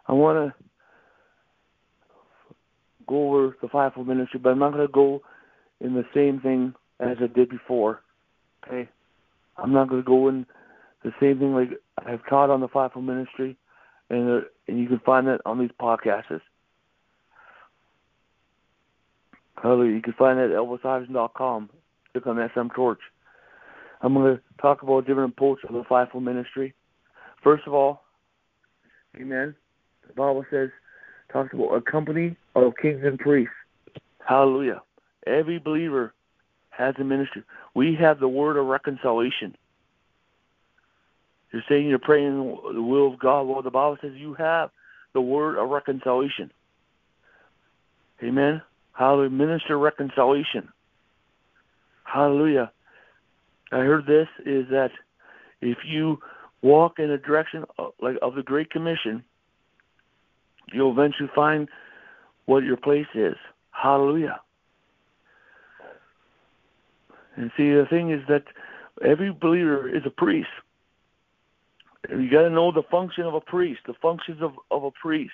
[0.07, 0.65] I want to
[3.07, 5.23] go over the fivefold ministry, but I'm not going to go
[5.81, 8.03] in the same thing as I did before.
[8.67, 8.89] Okay?
[9.57, 10.47] I'm not going to go in
[11.05, 11.71] the same thing like
[12.07, 13.57] I've taught on the fivefold ministry,
[14.09, 16.41] and uh, and you can find that on these podcasts.
[19.63, 19.95] Hallelujah.
[19.95, 21.71] You can find that at elvisiverson.com.
[22.13, 23.01] Click on SM Torch.
[24.03, 26.75] I'm going to talk about different parts of the fivefold ministry.
[27.43, 28.03] First of all,
[29.17, 29.55] Amen.
[30.07, 30.71] The Bible says,
[31.33, 33.53] talks about a company of kings and priests.
[34.27, 34.83] Hallelujah.
[35.27, 36.15] Every believer
[36.71, 37.43] has a ministry.
[37.75, 39.57] We have the word of reconciliation.
[41.53, 43.43] You're saying you're praying the will of God.
[43.43, 44.71] Well, the Bible says you have
[45.15, 46.53] the word of reconciliation.
[48.23, 48.63] Amen.
[48.93, 49.31] Hallelujah.
[49.31, 50.69] Minister reconciliation.
[52.05, 52.71] Hallelujah.
[53.73, 54.91] I heard this is that
[55.61, 56.19] if you
[56.63, 59.25] walk in a direction of, like of the Great Commission,
[60.73, 61.69] you'll eventually find
[62.47, 63.37] what your place is.
[63.71, 64.41] Hallelujah.
[67.37, 68.45] And see, the thing is that
[69.05, 70.49] every believer is a priest.
[72.09, 75.33] You got to know the function of a priest, the functions of, of a priest.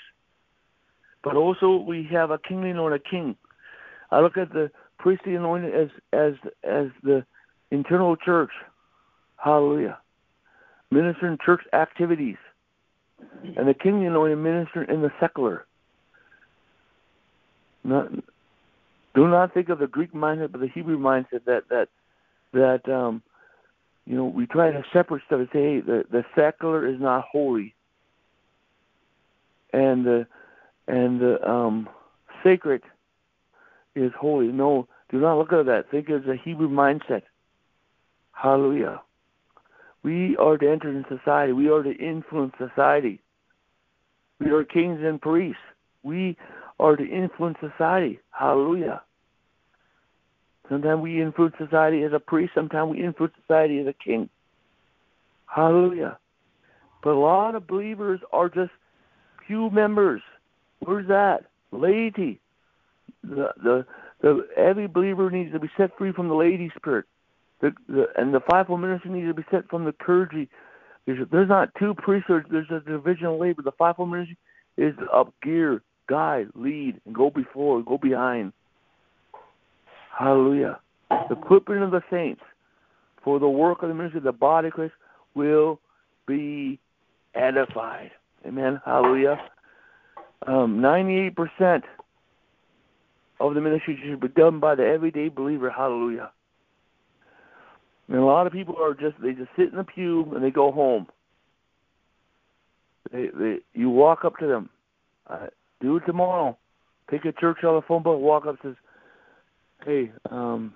[1.25, 3.37] But also, we have a kingly and a king.
[4.11, 7.25] I look at the priestly anointing as as as the
[7.71, 8.51] internal church.
[9.37, 9.99] Hallelujah.
[10.91, 12.37] minister Ministering church activities.
[13.57, 15.67] And the kingly anointing ministering in the secular.
[17.85, 18.11] Not,
[19.15, 21.89] do not think of the Greek mindset, but the Hebrew mindset that that
[22.53, 23.23] that um,
[24.05, 27.25] you know we try to separate stuff and say hey, the the secular is not
[27.31, 27.75] holy,
[29.73, 30.27] and the
[30.89, 31.89] and the um,
[32.45, 32.83] sacred
[33.95, 34.49] is holy.
[34.49, 35.91] No, do not look at that.
[35.91, 37.23] Think of the Hebrew mindset.
[38.37, 39.01] Hallelujah.
[40.03, 41.53] We are to enter in society.
[41.53, 43.23] We are to influence society.
[44.39, 45.61] We are kings and priests.
[46.03, 46.37] We
[46.79, 48.21] are to influence society.
[48.31, 49.03] Hallelujah.
[50.69, 52.53] Sometimes we influence society as a priest.
[52.55, 54.29] Sometimes we influence society as a king.
[55.47, 56.19] Hallelujah.
[57.03, 58.73] But a lot of believers are just
[59.47, 60.21] pew members.
[60.81, 61.47] Where's that?
[61.73, 62.41] Laity.
[63.25, 63.87] The, the,
[64.21, 67.07] the, every believer needs to be set free from the laity spirit.
[67.61, 70.49] The, the, and the fivefold ministry needs to be set from the clergy.
[71.07, 72.47] There's, there's not two priesthoods.
[72.51, 73.63] There's a division of labor.
[73.63, 74.37] The fivefold ministry
[74.77, 78.53] is up gear, guide, lead, and go before, go behind.
[80.19, 80.81] Hallelujah.
[81.11, 82.43] The equipping of the saints
[83.23, 84.95] for the work of the ministry of the body of Christ
[85.35, 85.81] will
[86.27, 86.79] be
[87.35, 88.11] edified.
[88.47, 88.81] Amen.
[88.85, 89.39] Hallelujah.
[90.47, 91.83] Um, 98%
[93.41, 95.71] of the ministry should be done by the everyday believer.
[95.71, 96.31] Hallelujah.
[98.09, 100.51] And a lot of people are just they just sit in the pew and they
[100.51, 101.07] go home.
[103.13, 104.69] They, they you walk up to them,
[105.29, 105.47] uh,
[105.81, 106.57] do it tomorrow.
[107.11, 108.75] Take a church on the phone book, walk up, says,
[109.85, 110.75] "Hey, um,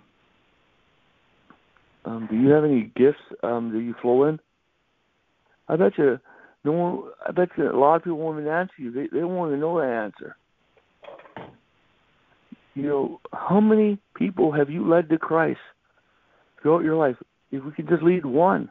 [2.04, 4.38] um, do you have any gifts um, that you flow in?"
[5.68, 6.18] I bet you
[6.64, 7.10] no one.
[7.26, 8.90] I bet you a lot of people won't even answer you.
[8.90, 10.36] They they won't even know the answer.
[12.74, 15.58] You know, how many people have you led to Christ?
[16.62, 17.16] Throughout your life.
[17.50, 18.70] If we could just lead one.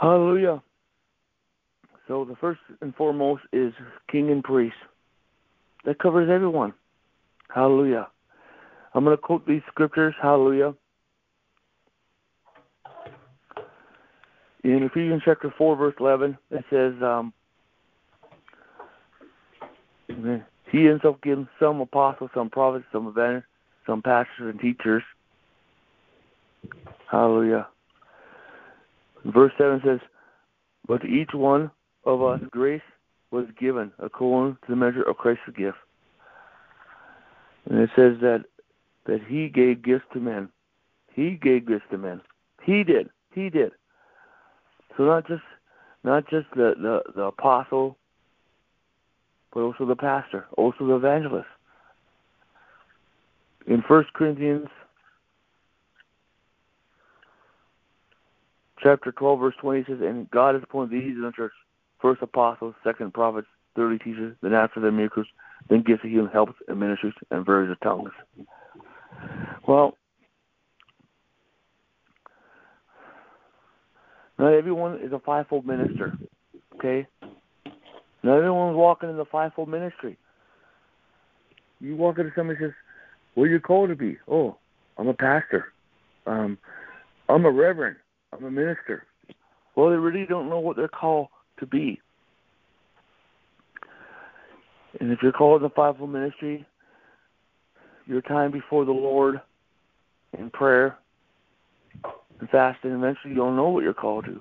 [0.00, 0.62] Hallelujah.
[2.08, 3.72] So the first and foremost is
[4.10, 4.76] king and priest.
[5.84, 6.74] That covers everyone.
[7.54, 8.08] Hallelujah.
[8.94, 10.14] I'm going to quote these scriptures.
[10.20, 10.74] Hallelujah.
[14.64, 17.32] In Ephesians chapter 4, verse 11, it says, um,
[20.72, 23.46] He himself gives some apostles, some prophets, some evangelists,
[23.86, 25.02] some pastors and teachers.
[27.10, 27.68] Hallelujah.
[29.24, 30.00] Verse 7 says,
[30.86, 31.70] But to each one
[32.04, 32.82] of us grace
[33.30, 35.78] was given according to the measure of Christ's gift.
[37.68, 38.44] And it says that
[39.06, 40.48] that he gave gifts to men.
[41.12, 42.20] He gave gifts to men.
[42.62, 43.08] He did.
[43.32, 43.72] He did.
[44.96, 45.42] So not just
[46.04, 47.96] not just the, the, the apostle,
[49.52, 51.48] but also the pastor, also the evangelist
[53.66, 54.68] in First Corinthians
[58.82, 61.52] chapter 12, verse 20 says, And God has appointed these in the church
[62.00, 65.26] first apostles, second prophets, thirdly teachers, then after them miracles,
[65.68, 68.10] then gifts of healing, helps, and ministries, and various tongues.
[69.66, 69.96] Well,
[74.38, 76.16] not everyone is a fivefold minister,
[76.76, 77.06] okay?
[78.22, 80.18] Not everyone's walking in the fivefold ministry.
[81.80, 82.72] You walk into somebody says,
[83.36, 84.16] what are you called to be?
[84.28, 84.56] Oh,
[84.96, 85.66] I'm a pastor.
[86.26, 86.56] Um,
[87.28, 87.96] I'm a reverend.
[88.32, 89.04] I'm a minister.
[89.76, 91.28] Well, they really don't know what they're called
[91.60, 92.00] to be.
[95.00, 96.66] And if you're called in the fivefold ministry,
[98.06, 99.42] your time before the Lord
[100.38, 100.96] in prayer
[102.40, 104.40] and fasting, eventually you'll know what you're called to.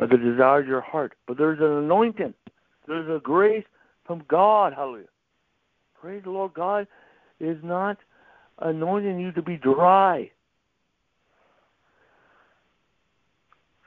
[0.00, 1.12] But the desire of your heart.
[1.28, 2.34] But there's an anointing.
[2.88, 3.64] There's a grace
[4.04, 5.06] from God, hallelujah,
[6.00, 6.52] Praise the Lord.
[6.54, 6.88] God
[7.42, 7.98] is not
[8.58, 10.30] anointing you to be dry.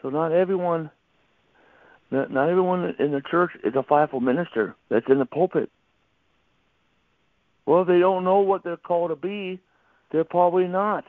[0.02, 0.92] So not everyone
[2.12, 5.72] not, not everyone in the church is a fivefold minister that's in the pulpit.
[7.66, 9.60] Well, if they don't know what they're called to be.
[10.12, 11.04] They're probably not.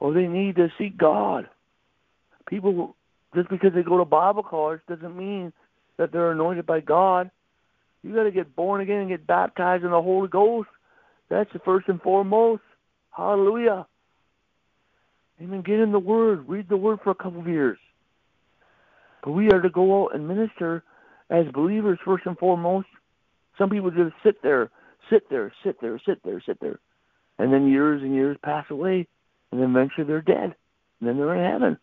[0.00, 1.48] Or they need to seek God.
[2.48, 2.96] People,
[3.34, 5.52] just because they go to Bible college doesn't mean
[5.98, 7.30] that they're anointed by God.
[8.02, 10.68] You got to get born again and get baptized in the Holy Ghost.
[11.30, 12.62] That's the first and foremost.
[13.16, 13.86] Hallelujah.
[15.40, 15.62] Amen.
[15.62, 16.46] Get in the Word.
[16.48, 17.78] Read the Word for a couple of years.
[19.22, 20.82] But we are to go out and minister
[21.30, 22.88] as believers first and foremost.
[23.56, 24.70] Some people just sit there,
[25.08, 26.78] sit there, sit there, sit there, sit there.
[27.38, 29.06] And then years and years pass away,
[29.50, 30.54] and then eventually they're dead.
[31.00, 31.78] And then they're in heaven.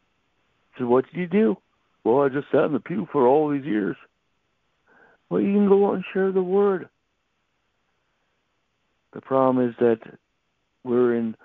[0.77, 1.57] So what did you do?
[2.03, 3.95] Well, I just sat in the pew for all these years.
[5.29, 6.89] Well, you can go out and share the word.
[9.13, 9.99] The problem is that
[10.83, 11.35] we're in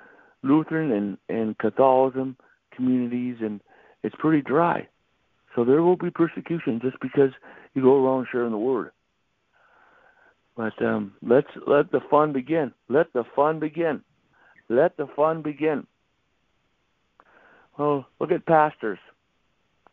[0.42, 2.36] Lutheran and, and Catholicism
[2.74, 3.60] communities, and
[4.02, 4.86] it's pretty dry.
[5.54, 7.30] So there will be persecution just because
[7.74, 8.90] you go around sharing the word.
[10.56, 12.72] But um, let's let the fun begin.
[12.88, 14.02] Let the fun begin.
[14.68, 15.86] Let the fun begin.
[17.78, 18.98] Well, look at pastors.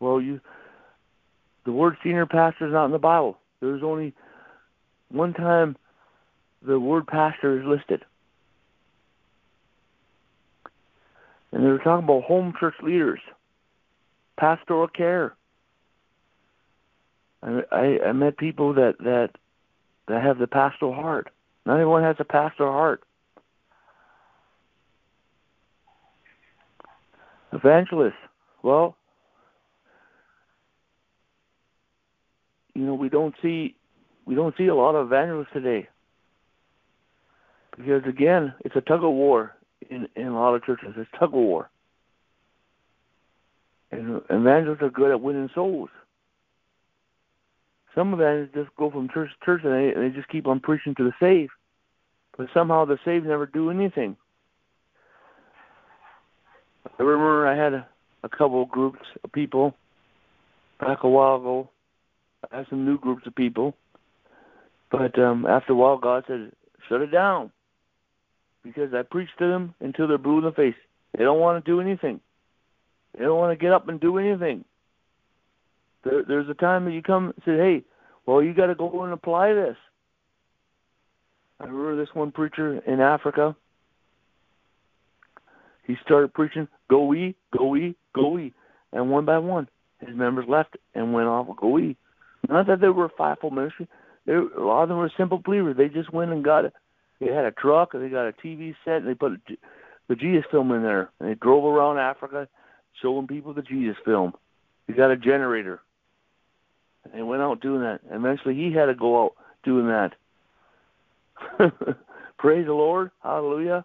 [0.00, 0.40] Well, you
[1.64, 3.38] the word senior pastor is not in the Bible.
[3.60, 4.14] There's only
[5.10, 5.76] one time
[6.62, 8.04] the word pastor is listed.
[11.52, 13.20] And they were talking about home church leaders,
[14.38, 15.34] pastoral care.
[17.42, 19.30] I, I, I met people that, that
[20.10, 21.28] that have the pastoral heart.
[21.64, 23.02] Not everyone has a pastoral heart.
[27.52, 28.14] Evangelists.
[28.62, 28.96] Well,
[32.74, 33.76] you know, we don't see
[34.26, 35.88] we don't see a lot of evangelists today.
[37.76, 39.54] Because again, it's a tug of war
[39.88, 40.94] in, in a lot of churches.
[40.96, 41.70] It's tug of war.
[43.92, 45.90] And evangelists are good at winning souls.
[47.94, 50.94] Some evangelists just go from church to church and they, they just keep on preaching
[50.96, 51.52] to the saved.
[52.36, 54.16] But somehow the saved never do anything.
[56.86, 57.86] I remember I had a,
[58.22, 59.74] a couple of groups of people
[60.78, 61.70] back a while ago.
[62.50, 63.74] I had some new groups of people.
[64.90, 66.52] But um after a while God said,
[66.88, 67.50] Shut it down
[68.62, 70.74] because I preach to them until they're blue in the face.
[71.16, 72.20] They don't want to do anything.
[73.16, 74.64] They don't want to get up and do anything.
[76.04, 77.84] There, there's a time that you come and say, "Hey,
[78.26, 79.76] well, you got to go and apply this."
[81.58, 83.56] I remember this one preacher in Africa.
[85.84, 88.54] He started preaching, "Go we, go we, go we,"
[88.92, 89.68] and one by one,
[89.98, 91.96] his members left and went off go we.
[92.48, 93.88] Not that they were a fivefold ministry.
[94.26, 95.76] They, a lot of them were simple believers.
[95.76, 96.72] They just went and got it
[97.20, 99.32] they had a truck and they got a TV set and they put
[100.08, 102.48] the Jesus film in there and they drove around Africa
[103.00, 104.32] showing people the Jesus film.
[104.86, 105.80] He got a generator.
[107.04, 108.00] And they went out doing that.
[108.10, 109.32] And eventually he had to go out
[109.64, 110.12] doing that.
[112.38, 113.10] Praise the Lord.
[113.22, 113.84] Hallelujah.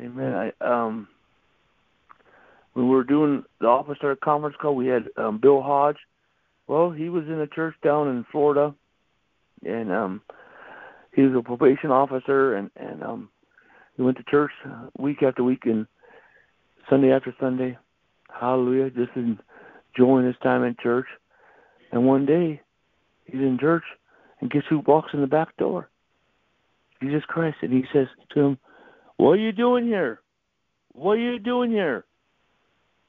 [0.00, 0.34] Amen.
[0.34, 1.08] I um
[2.72, 5.98] when we were doing the Office Star conference call, we had um Bill Hodge.
[6.68, 8.74] Well, he was in a church down in Florida
[9.64, 10.22] and um
[11.12, 13.28] he was a probation officer and and um
[13.96, 14.52] he went to church
[14.98, 15.86] week after week and
[16.88, 17.76] Sunday after Sunday.
[18.28, 21.06] Hallelujah, just enjoying his time in church.
[21.92, 22.60] And one day
[23.26, 23.82] he's in church
[24.40, 25.90] and guess who walks in the back door?
[27.02, 28.58] Jesus Christ and he says to him,
[29.16, 30.20] What are you doing here?
[30.92, 32.04] What are you doing here?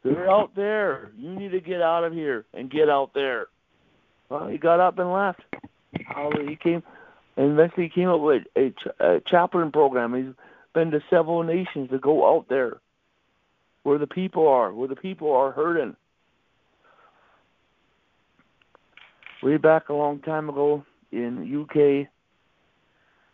[0.04, 1.12] They're out there.
[1.16, 3.48] You need to get out of here and get out there.
[4.30, 5.42] Well, he got up and left.
[6.08, 6.50] Hallelujah.
[6.50, 6.84] He came
[7.38, 10.14] and eventually he came up with a, a chaplain program.
[10.14, 10.36] He's
[10.74, 12.80] been to several nations to go out there
[13.84, 15.96] where the people are, where the people are hurting.
[19.42, 22.08] Way back a long time ago in UK,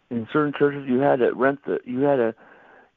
[0.10, 2.36] in certain churches, you had to rent the you had to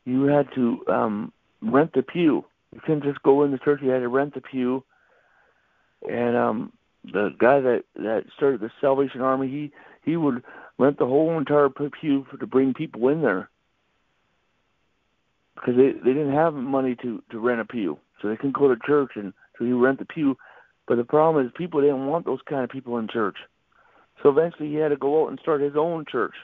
[0.05, 2.45] you had to um rent the pew.
[2.73, 3.81] You couldn't just go in the church.
[3.83, 4.85] You had to rent the pew.
[6.09, 6.73] And um
[7.05, 9.73] the guy that that started the Salvation Army, he
[10.05, 10.45] he would
[10.81, 13.51] rent the whole entire pew to bring people in there
[15.55, 18.69] because they they didn't have money to to rent a pew, so they couldn't go
[18.69, 20.37] to church, and so he rent the pew.
[20.89, 23.37] But the problem is people didn't want those kind of people in church,
[24.23, 26.35] so eventually he had to go out and start his own church.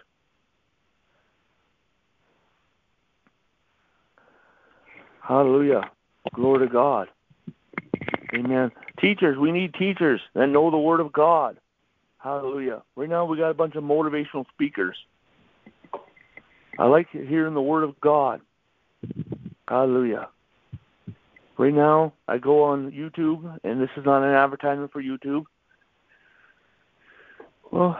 [5.22, 5.90] Hallelujah,
[6.34, 7.08] glory to God.
[8.34, 8.70] Amen.
[9.00, 11.56] Teachers, we need teachers that know the Word of God.
[12.26, 12.82] Hallelujah.
[12.96, 14.96] Right now we got a bunch of motivational speakers.
[16.76, 18.40] I like hearing the word of God.
[19.68, 20.28] Hallelujah.
[21.56, 25.44] Right now, I go on YouTube, and this is not an advertisement for YouTube.
[27.70, 27.96] Well,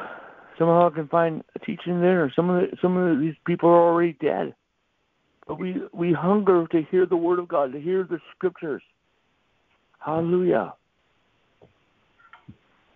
[0.59, 2.33] somehow I can find a teaching there.
[2.35, 4.57] Some of the, some of these people are already dead,
[5.47, 8.83] but we we hunger to hear the word of God, to hear the scriptures.
[10.01, 10.75] Hallelujah.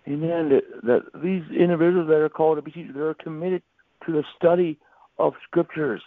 [0.07, 0.49] Amen.
[0.49, 3.61] That, that these individuals that are called to be teachers, they're committed
[4.05, 4.79] to the study
[5.19, 6.01] of scriptures,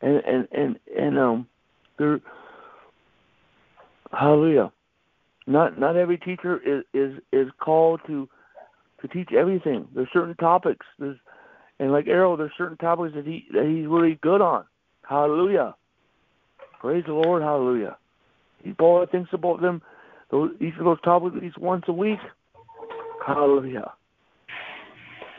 [0.00, 1.46] and and and and um,
[1.98, 2.20] they're
[4.12, 4.72] hallelujah.
[5.46, 8.28] Not not every teacher is is is called to
[9.02, 9.86] to teach everything.
[9.94, 10.86] There's certain topics.
[10.98, 11.18] There's
[11.78, 14.64] and like Erryl, there's certain topics that he that he's really good on.
[15.08, 15.74] Hallelujah.
[16.80, 17.42] Praise the Lord.
[17.42, 17.96] Hallelujah.
[18.62, 19.82] He Paul thinks about them,
[20.30, 22.18] those, each of those topics at least once a week.
[23.26, 23.92] Hallelujah.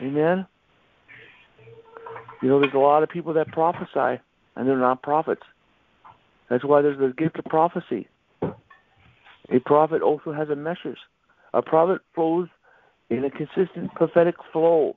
[0.00, 0.46] Amen.
[2.42, 4.20] You know, there's a lot of people that prophesy,
[4.56, 5.42] and they're not prophets.
[6.50, 8.08] That's why there's the gift of prophecy.
[8.42, 10.98] A prophet also has a message.
[11.54, 12.48] A prophet flows
[13.08, 14.96] in a consistent prophetic flow.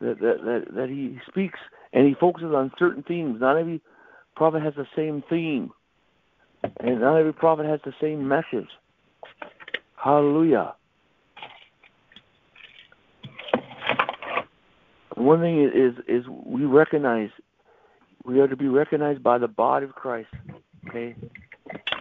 [0.00, 1.58] That, that, that, that he speaks
[1.92, 3.38] and he focuses on certain themes.
[3.40, 3.82] Not every
[4.34, 5.72] prophet has the same theme,
[6.80, 8.68] and not every prophet has the same message.
[10.02, 10.74] Hallelujah.
[15.20, 17.28] One thing is is we recognize
[18.24, 20.28] we are to be recognized by the body of Christ.
[20.88, 21.14] Okay,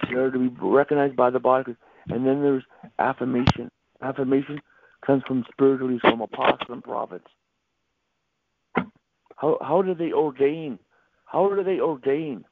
[0.10, 1.76] we are to be recognized by the body,
[2.08, 2.64] and then there's
[2.98, 3.70] affirmation.
[4.02, 4.62] Affirmation
[5.06, 7.28] comes from spiritually from apostles and prophets.
[9.36, 10.80] How how do they ordain?
[11.26, 12.46] How do they ordain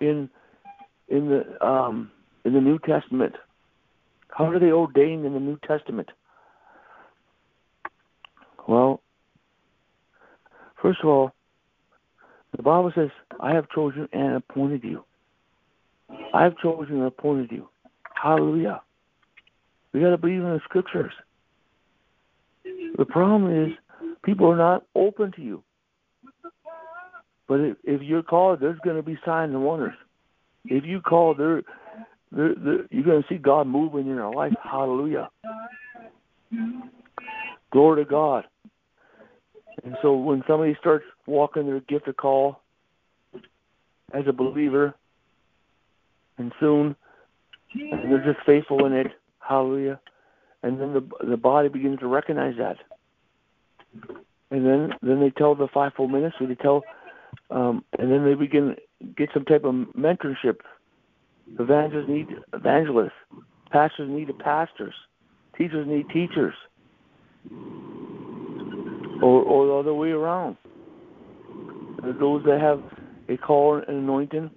[0.00, 0.28] in
[1.08, 2.10] in the um,
[2.44, 3.36] in the New Testament?
[4.30, 6.10] How do they ordain in the New Testament?
[8.66, 9.00] Well,
[10.84, 11.32] first of all,
[12.54, 13.08] the Bible says,
[13.40, 15.04] "I have chosen and appointed you."
[16.34, 17.68] I have chosen and appointed you.
[18.14, 18.82] Hallelujah.
[19.92, 21.12] We got to believe in the scriptures.
[22.98, 23.72] The problem is
[24.24, 25.62] people are not open to you.
[27.48, 29.94] But if, if you're called, there's going to be signs and wonders.
[30.66, 31.62] If you call, you're
[32.32, 34.54] going to see God moving in your life.
[34.62, 35.30] Hallelujah.
[37.70, 38.44] Glory to God.
[39.84, 42.60] And so when somebody starts walking their gift of call
[44.12, 44.94] as a believer,
[46.38, 46.96] and soon,
[47.74, 49.08] and they're just faithful in it,
[49.38, 50.00] hallelujah,
[50.62, 52.76] and then the the body begins to recognize that,
[54.50, 56.82] and then then they tell the fivefold ministry, they tell,
[57.50, 58.76] um, and then they begin
[59.16, 60.60] get some type of mentorship.
[61.58, 63.12] Evangelists need evangelists,
[63.70, 64.94] pastors need pastors,
[65.56, 66.54] teachers need teachers,
[69.24, 70.56] or or the other way around.
[72.20, 72.82] Those that have
[73.28, 74.50] a call and anointing,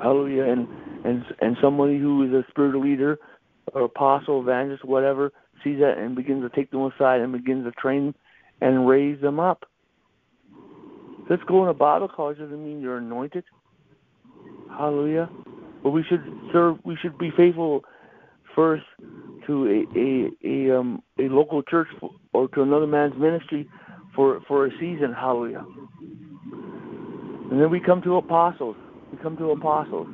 [0.00, 0.68] hallelujah, and
[1.04, 3.18] and and somebody who is a spiritual leader
[3.74, 5.32] or apostle, evangelist, whatever,
[5.64, 8.14] sees that and begins to take them aside and begins to train
[8.60, 9.64] and raise them up.
[11.28, 13.42] Just going to Bible college doesn't mean you're anointed.
[14.70, 15.28] Hallelujah.
[15.82, 16.22] But we should
[16.52, 16.76] serve.
[16.84, 17.82] We should be faithful
[18.54, 18.84] first
[19.46, 21.88] to a a a, um, a local church
[22.32, 23.68] or to another man's ministry
[24.14, 25.14] for for a season.
[25.18, 25.64] Hallelujah.
[27.50, 28.76] And then we come to apostles.
[29.12, 30.08] We come to apostles.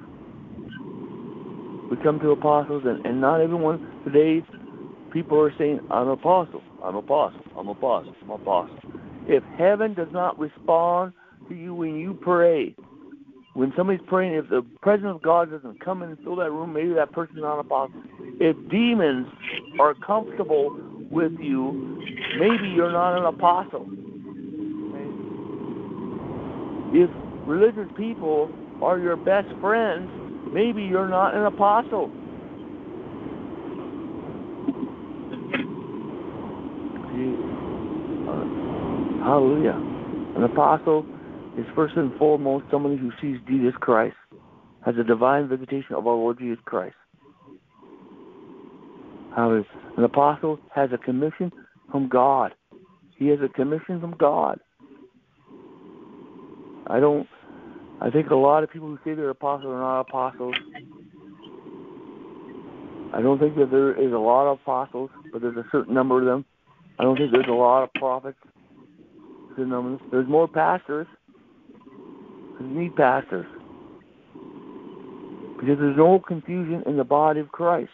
[1.91, 4.43] We come to apostles, and, and not everyone today,
[5.13, 8.79] people are saying, I'm apostle, I'm apostle, I'm apostle, I'm apostle.
[9.27, 11.13] If heaven does not respond
[11.49, 12.75] to you when you pray,
[13.55, 16.73] when somebody's praying, if the presence of God doesn't come in and fill that room,
[16.73, 18.03] maybe that person's not an apostle.
[18.41, 19.27] If demons
[19.79, 20.79] are comfortable
[21.11, 22.01] with you,
[22.39, 23.87] maybe you're not an apostle.
[26.95, 27.11] If
[27.47, 28.51] religious people
[28.83, 30.11] are your best friends,
[30.53, 32.11] maybe you're not an apostle.
[39.23, 39.79] Hallelujah.
[40.37, 41.07] An apostle
[41.59, 44.17] is first and foremost somebody who sees Jesus Christ
[44.87, 46.97] as a divine visitation of our Lord Jesus Christ.
[49.37, 49.65] An
[50.05, 51.53] apostle has a commission
[51.91, 52.55] from God.
[53.17, 54.59] He has a commission from God.
[56.87, 57.29] I don't
[58.01, 60.57] I think a lot of people who say they're apostles are not apostles.
[63.15, 66.19] I don't think that there is a lot of apostles, but there's a certain number
[66.19, 66.45] of them.
[66.99, 68.39] I don't think there's a lot of prophets.
[69.57, 71.07] There's more pastors.
[72.63, 73.47] Need pastors.
[75.61, 77.91] Because there's no confusion in the body of Christ.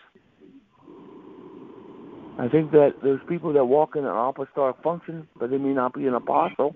[2.39, 5.93] I think that there's people that walk in an apostolic function, but they may not
[5.95, 6.75] be an apostle.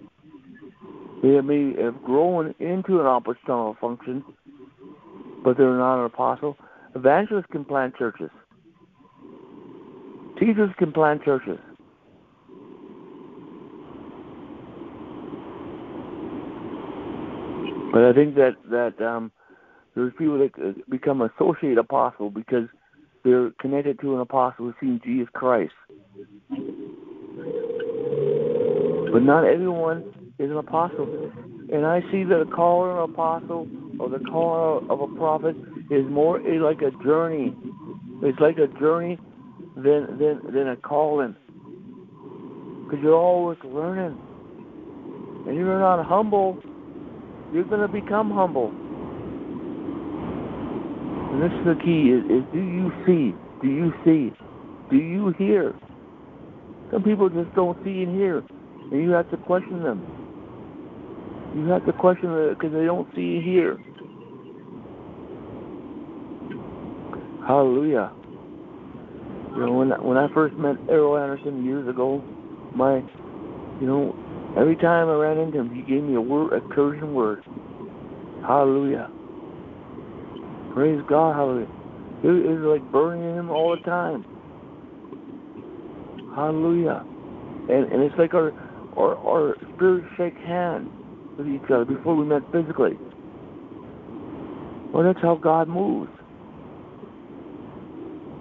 [1.22, 4.24] They may have grown into an apostolic function,
[5.44, 6.56] but they're not an apostle.
[6.96, 8.30] Evangelists can plant churches.
[10.38, 11.58] Teachers can plant churches.
[17.92, 19.30] But I think that that um,
[19.94, 22.68] there's people that uh, become associate apostle because
[23.22, 25.74] they're connected to an apostle who's seen Jesus Christ.
[29.12, 30.04] But not everyone
[30.38, 31.30] is an apostle.
[31.72, 33.68] And I see that a call of an apostle
[34.00, 35.54] or the call of a prophet
[35.90, 37.54] is more like a journey.
[38.22, 39.18] It's like a journey
[39.76, 41.36] than than than a calling.
[42.84, 44.18] Because you're always learning.
[45.46, 46.62] And you're not humble,
[47.52, 48.72] you're going to become humble.
[51.32, 53.34] And this is the key is, is do you see?
[53.62, 54.32] Do you see?
[54.90, 55.74] Do you hear?
[56.90, 58.38] Some people just don't see and hear.
[58.38, 60.02] And you have to question them.
[61.56, 63.78] You have to question them because they don't see and hear.
[67.46, 68.12] Hallelujah.
[69.52, 72.22] You know, when when I first met Erryl Anderson years ago,
[72.74, 72.96] my,
[73.80, 74.14] you know,
[74.56, 77.42] every time I ran into him, he gave me a word, a encouraging word.
[78.46, 79.10] Hallelujah.
[80.74, 81.68] Praise God, hallelujah.
[82.24, 84.24] It, it was like burning him all the time.
[86.34, 87.04] Hallelujah.
[87.68, 88.52] And and it's like our
[88.96, 90.88] our our spirits shake hands
[91.36, 92.98] with each other before we met physically.
[94.92, 96.10] Well, that's how God moves.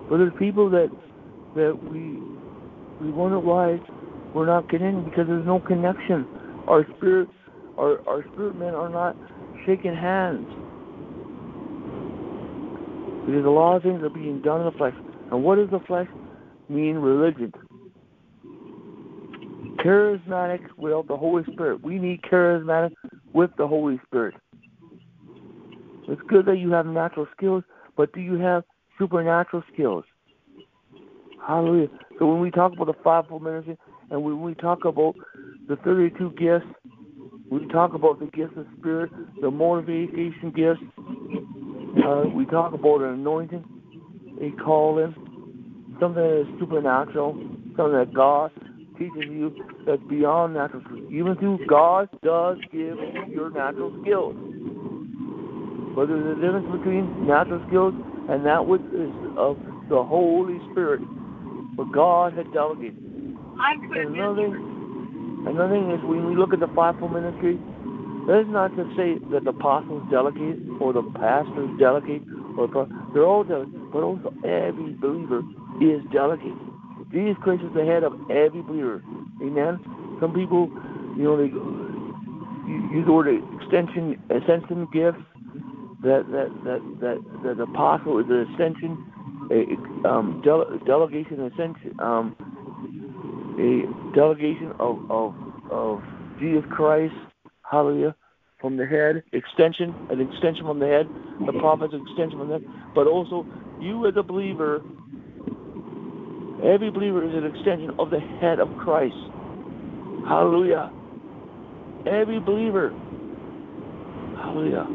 [0.09, 0.89] But there's people that
[1.55, 2.19] that we
[3.01, 3.79] we wonder why
[4.33, 6.25] we're not getting in because there's no connection.
[6.67, 7.27] Our spirit
[7.77, 9.15] our our spirit men are not
[9.65, 10.47] shaking hands.
[13.25, 14.95] Because a lot of things are being done in the flesh.
[15.31, 16.07] And what does the flesh
[16.69, 17.53] mean religion?
[19.85, 21.83] Charismatic without the Holy Spirit.
[21.83, 22.91] We need charismatic
[23.33, 24.35] with the Holy Spirit.
[26.07, 27.63] It's good that you have natural skills,
[27.95, 28.63] but do you have
[28.97, 30.03] supernatural skills?
[31.47, 31.87] Hallelujah.
[32.19, 33.77] So when we talk about the fivefold ministry
[34.11, 35.15] and when we talk about
[35.69, 36.65] the 32 gifts,
[37.49, 39.09] we talk about the gifts of spirit,
[39.41, 40.81] the motivation gifts.
[42.05, 43.63] Uh, we talk about an anointing,
[44.41, 45.15] a calling,
[45.99, 47.33] something that is supernatural,
[47.77, 48.51] something that God
[48.99, 49.55] teaches you
[49.85, 50.81] that's beyond natural.
[51.09, 54.35] Even through God does give you your natural skills.
[55.95, 57.93] But there's a difference between natural skills
[58.29, 59.57] and that which is of
[59.89, 60.99] the Holy Spirit,
[61.75, 63.10] what God had delegated.
[63.57, 67.59] And another thing, another thing is when we look at the fivefold ministry,
[68.27, 72.21] that is not to say that the apostles delegate or the pastors delegate
[72.57, 75.41] or the, they're all delegated, but also every believer
[75.81, 76.57] is delegated.
[77.11, 79.01] Jesus Christ is the head of every believer.
[79.41, 79.79] Amen.
[80.21, 80.69] Some people,
[81.17, 81.49] you know, they
[82.95, 83.27] use the word
[83.59, 85.19] extension, ascension gifts.
[86.03, 88.97] That that that that that the apostle is an ascension,
[89.51, 92.35] a um, dele, delegation, ascension, um,
[93.61, 95.35] a delegation of of
[95.69, 96.01] of
[96.39, 97.13] Jesus Christ.
[97.69, 98.15] Hallelujah.
[98.59, 101.07] From the head, extension, an extension from the head.
[101.45, 102.67] The prophet's an extension from the head.
[102.93, 103.45] But also,
[103.79, 104.81] you as a believer
[106.63, 109.15] Every believer is an extension of the head of Christ.
[110.27, 110.91] Hallelujah.
[112.05, 112.91] Every believer.
[114.37, 114.85] Hallelujah.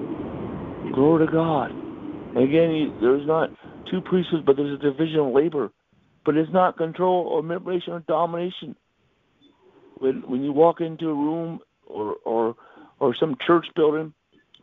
[0.94, 1.72] Glory to God.
[1.72, 3.50] And again, there's not
[3.90, 5.72] two priesthoods, but there's a division of labor.
[6.26, 8.74] But it's not control or manipulation or domination.
[9.98, 12.56] When when you walk into a room or or
[12.98, 14.12] or some church building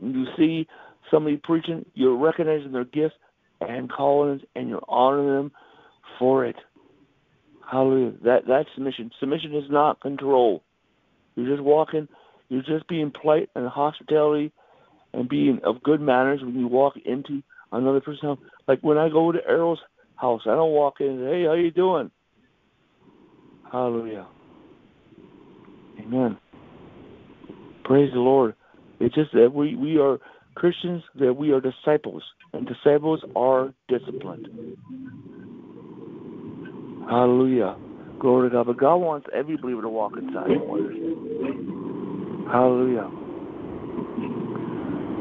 [0.01, 0.67] and you see
[1.09, 3.15] somebody preaching, you're recognizing their gifts
[3.61, 5.51] and callings and you're honoring them
[6.19, 6.57] for it.
[7.71, 8.13] Hallelujah.
[8.23, 9.11] That that's submission.
[9.19, 10.63] Submission is not control.
[11.35, 12.09] You're just walking.
[12.49, 14.51] You're just being polite and hospitality,
[15.13, 17.41] and being of good manners when you walk into
[17.71, 18.39] another person's house.
[18.67, 19.79] Like when I go to Erryl's
[20.15, 22.11] house, I don't walk in say, "Hey, how you doing?"
[23.71, 24.27] Hallelujah.
[25.99, 26.37] Amen.
[27.83, 28.55] Praise the Lord.
[28.99, 30.19] It's just that we we are
[30.55, 32.23] Christians, that we are disciples,
[32.53, 34.47] and disciples are disciplined.
[37.09, 37.75] Hallelujah.
[38.19, 38.67] Glory to God.
[38.67, 40.47] But God wants every believer to walk inside
[42.51, 43.09] Hallelujah.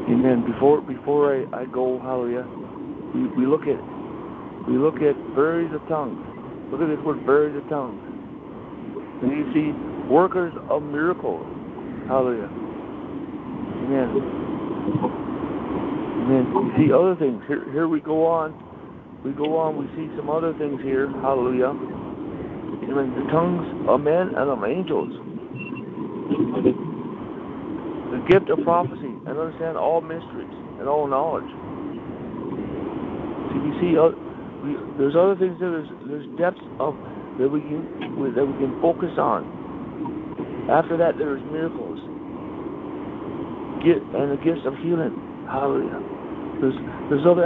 [0.07, 0.45] Amen.
[0.45, 2.47] Before before I, I go, hallelujah,
[3.15, 3.92] we, we look at
[4.67, 6.19] we look at birds of tongues.
[6.71, 8.01] Look at this word birds of tongues.
[9.21, 9.71] And you see
[10.11, 11.45] workers of miracles.
[12.07, 12.51] Hallelujah.
[13.83, 14.09] Amen.
[16.23, 16.43] Amen.
[16.51, 17.43] You see other things.
[17.47, 18.53] Here here we go on
[19.23, 21.07] we go on, we see some other things here.
[21.23, 21.71] Hallelujah.
[22.83, 25.15] Even the tongues of men and of angels.
[28.11, 31.47] The gift of prophecy and understand all mysteries and all knowledge.
[33.55, 34.11] See, we see uh,
[34.63, 36.95] we, there's other things that there's there's depths of
[37.39, 37.83] that we can
[38.35, 39.43] that we can focus on.
[40.71, 41.99] After that, there's miracles,
[43.83, 45.11] get and the gifts of healing.
[45.51, 45.99] Hallelujah.
[46.63, 46.77] There's
[47.11, 47.43] there's other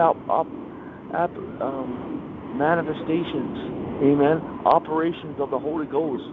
[1.61, 3.57] um, manifestations.
[4.06, 4.38] Amen.
[4.65, 6.23] Operations of the Holy Ghost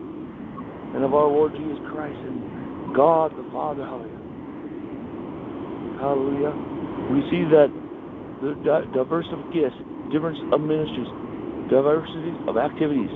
[0.95, 3.85] and of our Lord Jesus Christ and God the Father.
[3.85, 4.21] Hallelujah.
[5.99, 6.53] Hallelujah.
[7.11, 7.73] We see that
[8.43, 8.55] the
[8.93, 9.81] diversity of gifts,
[10.13, 11.09] difference of ministries,
[11.71, 13.13] diversity of activities,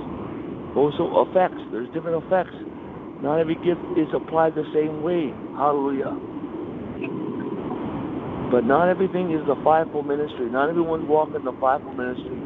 [0.75, 1.59] also effects.
[1.71, 2.55] There's different effects.
[3.21, 5.33] Not every gift is applied the same way.
[5.59, 6.15] Hallelujah.
[8.49, 10.49] But not everything is the fivefold ministry.
[10.49, 12.37] Not everyone's walking the fivefold ministry.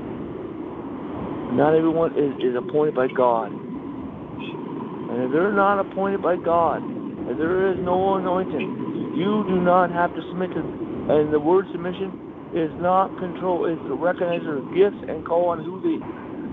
[1.53, 3.51] Not everyone is, is appointed by God.
[3.53, 9.91] And if they're not appointed by God, and there is no anointing, you do not
[9.91, 10.61] have to submit to
[11.03, 12.22] and the word submission
[12.53, 15.97] is not control, it's to recognize their gifts and call on who they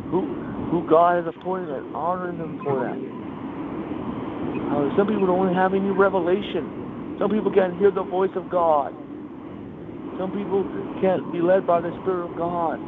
[0.08, 0.24] who
[0.72, 2.96] who God has appointed and honoring them for that.
[4.70, 7.16] Uh, some people don't have any revelation.
[7.18, 8.94] Some people can't hear the voice of God.
[10.16, 10.64] Some people
[11.02, 12.78] can't be led by the Spirit of God.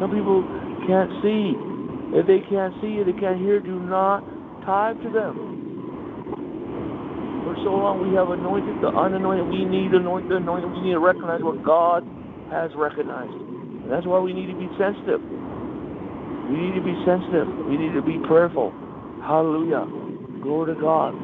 [0.00, 0.46] Some people
[0.86, 1.52] can't see.
[2.16, 4.24] If they can't see, if they can't hear, do not
[4.64, 5.47] tie to them.
[7.48, 9.48] For so long we have anointed the unanointed.
[9.48, 10.68] We need anointed the anointed.
[10.68, 12.04] We need to recognize what God
[12.52, 13.32] has recognized.
[13.32, 15.24] And that's why we need to be sensitive.
[16.52, 17.48] We need to be sensitive.
[17.64, 18.68] We need to be prayerful.
[19.24, 19.88] Hallelujah.
[20.44, 21.16] Glory to God.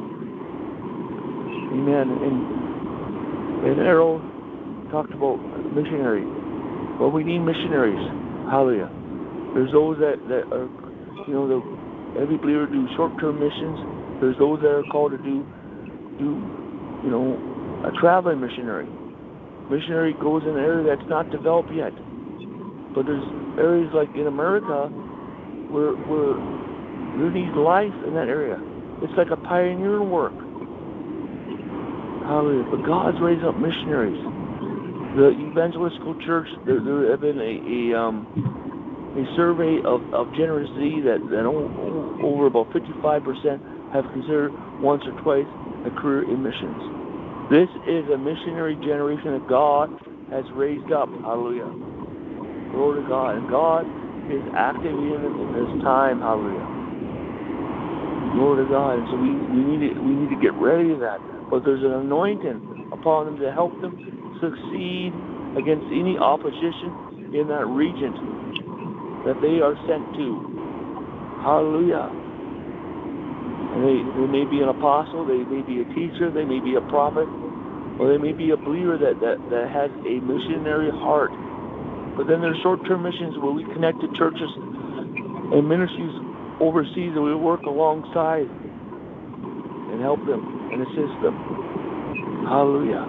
[1.77, 2.09] Amen.
[2.09, 2.37] And,
[3.69, 4.17] and Erryl
[4.89, 5.37] talked about
[5.77, 6.25] missionary.
[6.97, 8.01] Well, we need missionaries.
[8.49, 8.89] Hallelujah.
[9.53, 10.65] There's those that, that are,
[11.29, 11.61] you know, the,
[12.17, 13.77] every believer do short-term missions.
[14.25, 15.45] There's those that are called to do,
[16.17, 16.39] do,
[17.03, 17.35] you know,
[17.85, 18.87] a traveling missionary.
[19.69, 21.93] Missionary goes in an area that's not developed yet.
[22.93, 23.25] But there's
[23.59, 24.87] areas like in America
[25.73, 26.37] where, where
[27.19, 28.61] there needs life in that area.
[29.03, 30.35] It's like a pioneering work.
[32.23, 32.67] Hallelujah.
[32.71, 34.17] But God's raised up missionaries.
[35.19, 38.27] The evangelical church, there, there have been a, a, um,
[39.15, 44.51] a survey of, of generosity that, that over about 55% have considered
[44.81, 45.47] once or twice
[45.91, 46.81] career in missions.
[47.51, 49.89] This is a missionary generation that God
[50.31, 51.09] has raised up.
[51.21, 51.69] Hallelujah.
[52.71, 53.37] Glory to God.
[53.37, 53.85] And God
[54.31, 55.21] is active in,
[55.53, 56.21] this time.
[56.21, 56.65] Hallelujah.
[58.35, 58.99] Glory to God.
[58.99, 61.21] And so we, we need to we need to get ready to that.
[61.51, 63.93] But there's an anointing upon them to help them
[64.41, 65.13] succeed
[65.57, 66.89] against any opposition
[67.37, 68.13] in that region
[69.25, 70.27] that they are sent to.
[71.45, 72.09] Hallelujah.
[73.75, 76.75] And they, they may be an apostle, they may be a teacher, they may be
[76.75, 77.27] a prophet,
[77.99, 81.31] or they may be a believer that, that, that has a missionary heart
[82.15, 86.13] but then there's short-term missions where we connect to churches and ministries
[86.61, 88.47] overseas and we work alongside
[89.75, 91.35] and help them and assist them.
[92.47, 93.03] Hallelujah.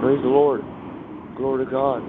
[0.00, 0.62] Praise the Lord.
[1.36, 2.02] Glory to God.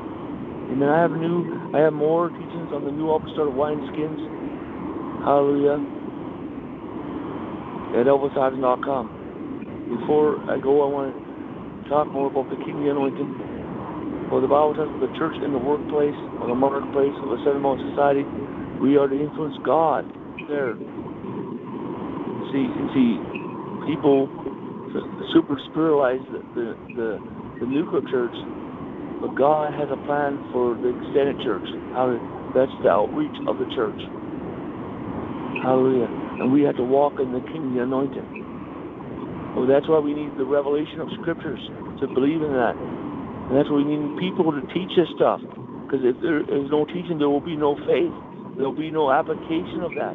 [0.72, 0.89] Amen.
[0.89, 4.19] I have new I have more teachings on the new apostolic wineskins.
[5.26, 5.80] Hallelujah.
[7.95, 9.09] At elvishodgson.com.
[9.89, 13.55] Before I go I want to talk more about the King anointing
[14.30, 17.41] for the Bible tells us the church in the workplace, or the marketplace, or the
[17.45, 17.61] seven
[17.93, 18.26] society,
[18.81, 20.03] we are to influence God
[20.49, 20.73] there.
[22.51, 23.22] See, see,
[23.85, 24.27] people
[25.31, 27.09] super spiritualize the, the, the,
[27.61, 28.34] the nuclear church,
[29.22, 31.65] but God has a plan for the extended church.
[31.93, 32.17] How
[32.55, 33.99] that's the outreach of the church.
[35.61, 36.24] Hallelujah.
[36.40, 38.44] And we have to walk in the kingdom anointing.
[39.68, 41.60] That's why we need the revelation of scriptures
[41.99, 42.76] to believe in that.
[42.76, 45.41] And that's why we need people to teach us stuff.
[45.88, 48.14] Because if there is no teaching, there will be no faith.
[48.60, 50.14] There will be no application of that.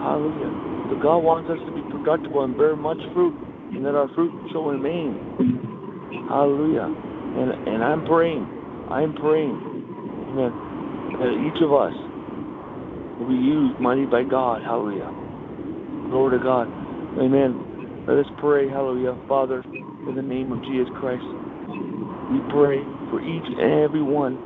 [0.00, 0.50] Hallelujah.
[0.88, 3.36] But God wants us to be productive and bear much fruit,
[3.76, 5.14] and that our fruit shall remain.
[6.26, 6.88] Hallelujah.
[6.88, 8.42] And and I'm praying,
[8.90, 9.54] I'm praying,
[10.40, 10.52] that
[11.44, 11.94] each of us
[13.20, 14.64] will be used mighty by God.
[14.64, 15.12] Hallelujah.
[16.08, 16.66] Glory to God.
[17.20, 17.54] Amen.
[18.08, 18.68] Let us pray.
[18.68, 19.20] Hallelujah.
[19.28, 19.62] Father,
[20.08, 21.22] in the name of Jesus Christ.
[22.32, 22.80] We pray
[23.10, 24.38] for each and every one,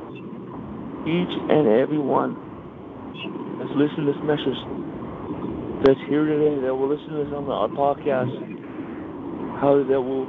[1.05, 2.33] each and every one
[3.61, 4.59] that's listening to this message,
[5.85, 8.33] that's here today, that will listen to this on our podcast,
[9.61, 10.25] how that will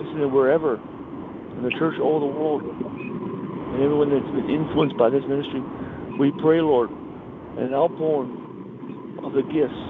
[0.00, 5.12] listen to wherever, in the church all the world, and everyone that's been influenced by
[5.12, 5.60] this ministry.
[6.16, 6.88] We pray, Lord,
[7.58, 9.82] an outpouring of the gifts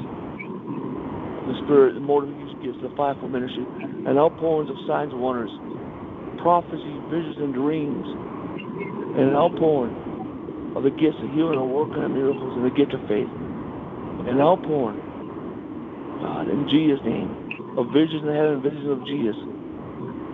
[1.49, 3.65] the Spirit, the motive gifts, the fivefold ministry,
[4.05, 5.51] and outpourings of signs and wonders,
[6.45, 8.05] prophecy, visions, and dreams,
[9.17, 9.97] and an outpouring
[10.77, 13.33] of the gifts of healing and working of miracles and the gift of faith.
[14.29, 15.01] An outpouring,
[16.21, 17.33] God, in Jesus' name,
[17.81, 19.39] of visions in heaven, visions of Jesus.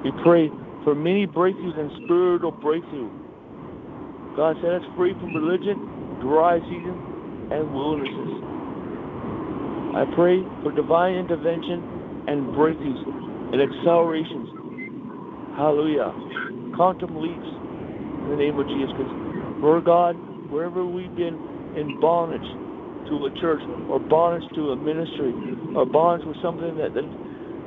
[0.03, 0.51] We pray
[0.83, 3.07] for many breakthroughs and spiritual breakthrough.
[4.35, 5.79] God set us free from religion,
[6.19, 7.14] dry seasons,
[7.61, 8.45] and.
[9.97, 11.83] I pray for divine intervention
[12.29, 13.03] and breakthroughs
[13.55, 14.49] and accelerations.
[15.57, 16.13] Hallelujah.
[16.77, 18.91] Quantum leaps in the name of Jesus.
[18.97, 19.13] Because,
[19.63, 20.17] Lord God,
[20.51, 21.35] wherever we've been
[21.77, 22.47] in bondage
[23.09, 25.33] to a church or bondage to a ministry
[25.77, 27.09] or bondage with something that, that,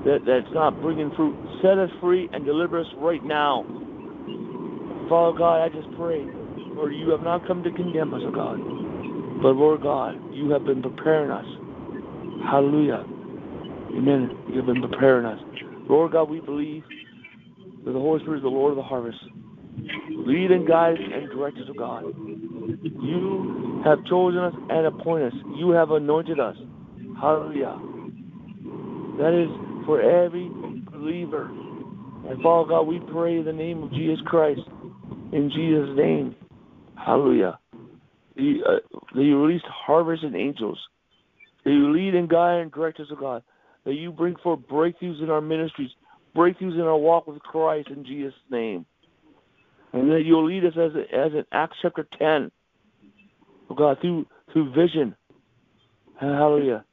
[0.05, 3.63] that that's not bringing fruit, set us free and deliver us right now.
[5.09, 6.25] Father God, I just pray,
[6.75, 8.86] for you have not come to condemn us, oh God.
[9.41, 11.45] But Lord God, you have been preparing us.
[12.49, 13.05] Hallelujah.
[13.95, 14.31] Amen.
[14.49, 15.39] You have been preparing us.
[15.89, 16.83] Lord God, we believe
[17.85, 19.17] that the Holy Spirit is the Lord of the harvest.
[20.09, 22.03] Lead and guide and direct us, O God.
[23.01, 25.39] You have chosen us and appointed us.
[25.55, 26.55] You have anointed us.
[27.21, 27.79] Hallelujah.
[29.17, 29.49] That is
[29.85, 30.49] for every
[30.91, 31.45] believer.
[32.27, 34.61] And Father God, we pray in the name of Jesus Christ.
[35.31, 36.35] In Jesus' name.
[36.95, 37.59] Hallelujah.
[38.37, 40.79] The, uh, that you release harvest and angels.
[41.65, 43.43] That you lead and guide and direct us, O God.
[43.85, 45.89] That you bring forth breakthroughs in our ministries,
[46.35, 48.85] breakthroughs in our walk with Christ in Jesus' name.
[49.93, 52.51] And that you'll lead us as, as in Acts chapter 10,
[53.69, 55.15] oh God, through, through vision.
[56.19, 56.85] Hallelujah.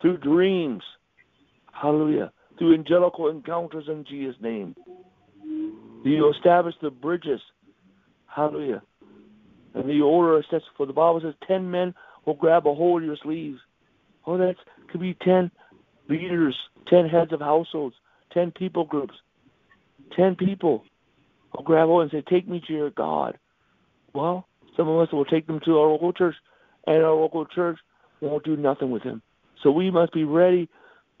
[0.00, 0.82] Through dreams.
[1.72, 2.32] Hallelujah.
[2.58, 4.74] Through angelical encounters in Jesus' name.
[6.04, 7.40] You establish the bridges.
[8.26, 8.82] Hallelujah.
[9.74, 10.64] And the order of steps.
[10.76, 11.94] For the Bible says, ten men
[12.24, 13.58] will grab a hold of your sleeves.
[14.26, 14.54] Oh, that
[14.90, 15.50] could be ten
[16.08, 16.56] leaders,
[16.88, 17.96] ten heads of households,
[18.32, 19.14] ten people groups,
[20.16, 20.84] ten people
[21.52, 23.38] will grab hold and say, "Take me to your God."
[24.14, 24.46] Well,
[24.76, 26.36] some of us will take them to our local church,
[26.86, 27.78] and our local church
[28.20, 29.22] won't do nothing with them.
[29.62, 30.68] So we must be ready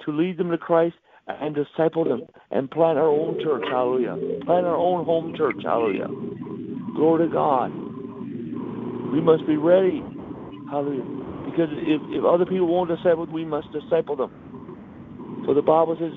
[0.04, 3.64] to lead them to Christ and disciple them and plant our own church.
[3.70, 4.16] Hallelujah.
[4.44, 5.56] Plant our own home church.
[5.62, 6.08] Hallelujah.
[6.94, 7.72] Glory to God.
[9.14, 10.02] We must be ready.
[10.70, 11.04] Hallelujah.
[11.50, 14.32] Because if, if other people won't disciple, we must disciple them.
[15.46, 16.12] So the Bible says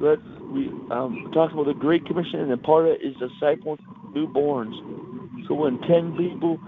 [0.00, 0.18] that
[0.52, 3.78] we um, talks about the Great Commission, and part of it is disciples
[4.14, 4.74] newborns.
[5.48, 6.60] So when ten people,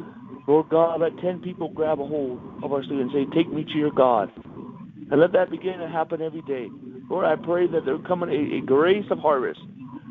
[0.48, 3.65] Lord God, let ten people grab a hold of our students and say, "Take me
[3.65, 4.31] to your God,"
[5.11, 6.70] and let that begin to happen every day.
[7.11, 9.61] Lord, I pray that there coming a, a grace of harvest.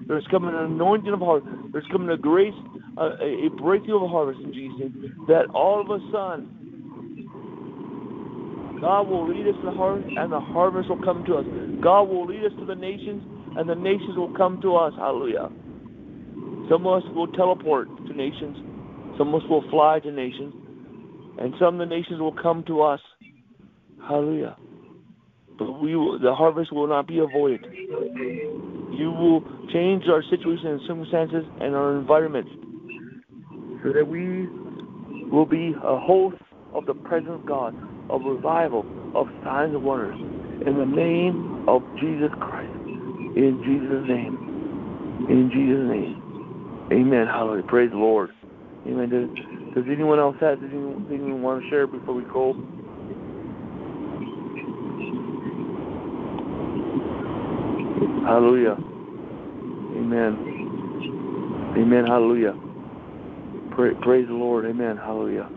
[0.08, 1.56] There's coming an anointing of harvest.
[1.72, 2.54] There's coming a grace,
[2.98, 4.92] uh, a, breakthrough of harvest in Jesus'.
[5.28, 6.50] That all of a sudden,
[8.82, 11.46] God will lead us to the harvest, and the harvest will come to us.
[11.82, 13.24] God will lead us to the nations,
[13.58, 14.94] and the nations will come to us.
[14.98, 15.50] Hallelujah.
[16.70, 18.58] Some of us will teleport to nations.
[19.18, 20.54] Some of us will fly to nations.
[21.40, 23.00] And some of the nations will come to us.
[24.08, 24.58] Hallelujah.
[25.58, 27.66] But we will, the harvest will not be avoided.
[28.98, 29.42] You will
[29.74, 32.48] change our situation and circumstances and our environment
[33.84, 34.48] so that we
[35.30, 36.38] will be a host
[36.74, 37.74] of the presence of God,
[38.10, 38.86] of revival,
[39.16, 40.16] of signs and wonders.
[40.66, 42.72] In the name of Jesus Christ.
[43.36, 44.38] In Jesus' name.
[45.30, 46.22] In Jesus' name.
[46.92, 47.28] Amen.
[47.28, 47.64] Hallelujah.
[47.68, 48.30] Praise the Lord.
[48.88, 49.10] Amen.
[49.10, 52.54] Does, does anyone else have anything you want to share before we go?
[58.26, 58.80] Hallelujah.
[59.94, 60.40] Amen.
[61.78, 62.06] Amen.
[62.08, 62.56] Hallelujah.
[63.72, 64.66] Pra- praise the Lord.
[64.66, 64.98] Amen.
[64.98, 65.50] Hallelujah.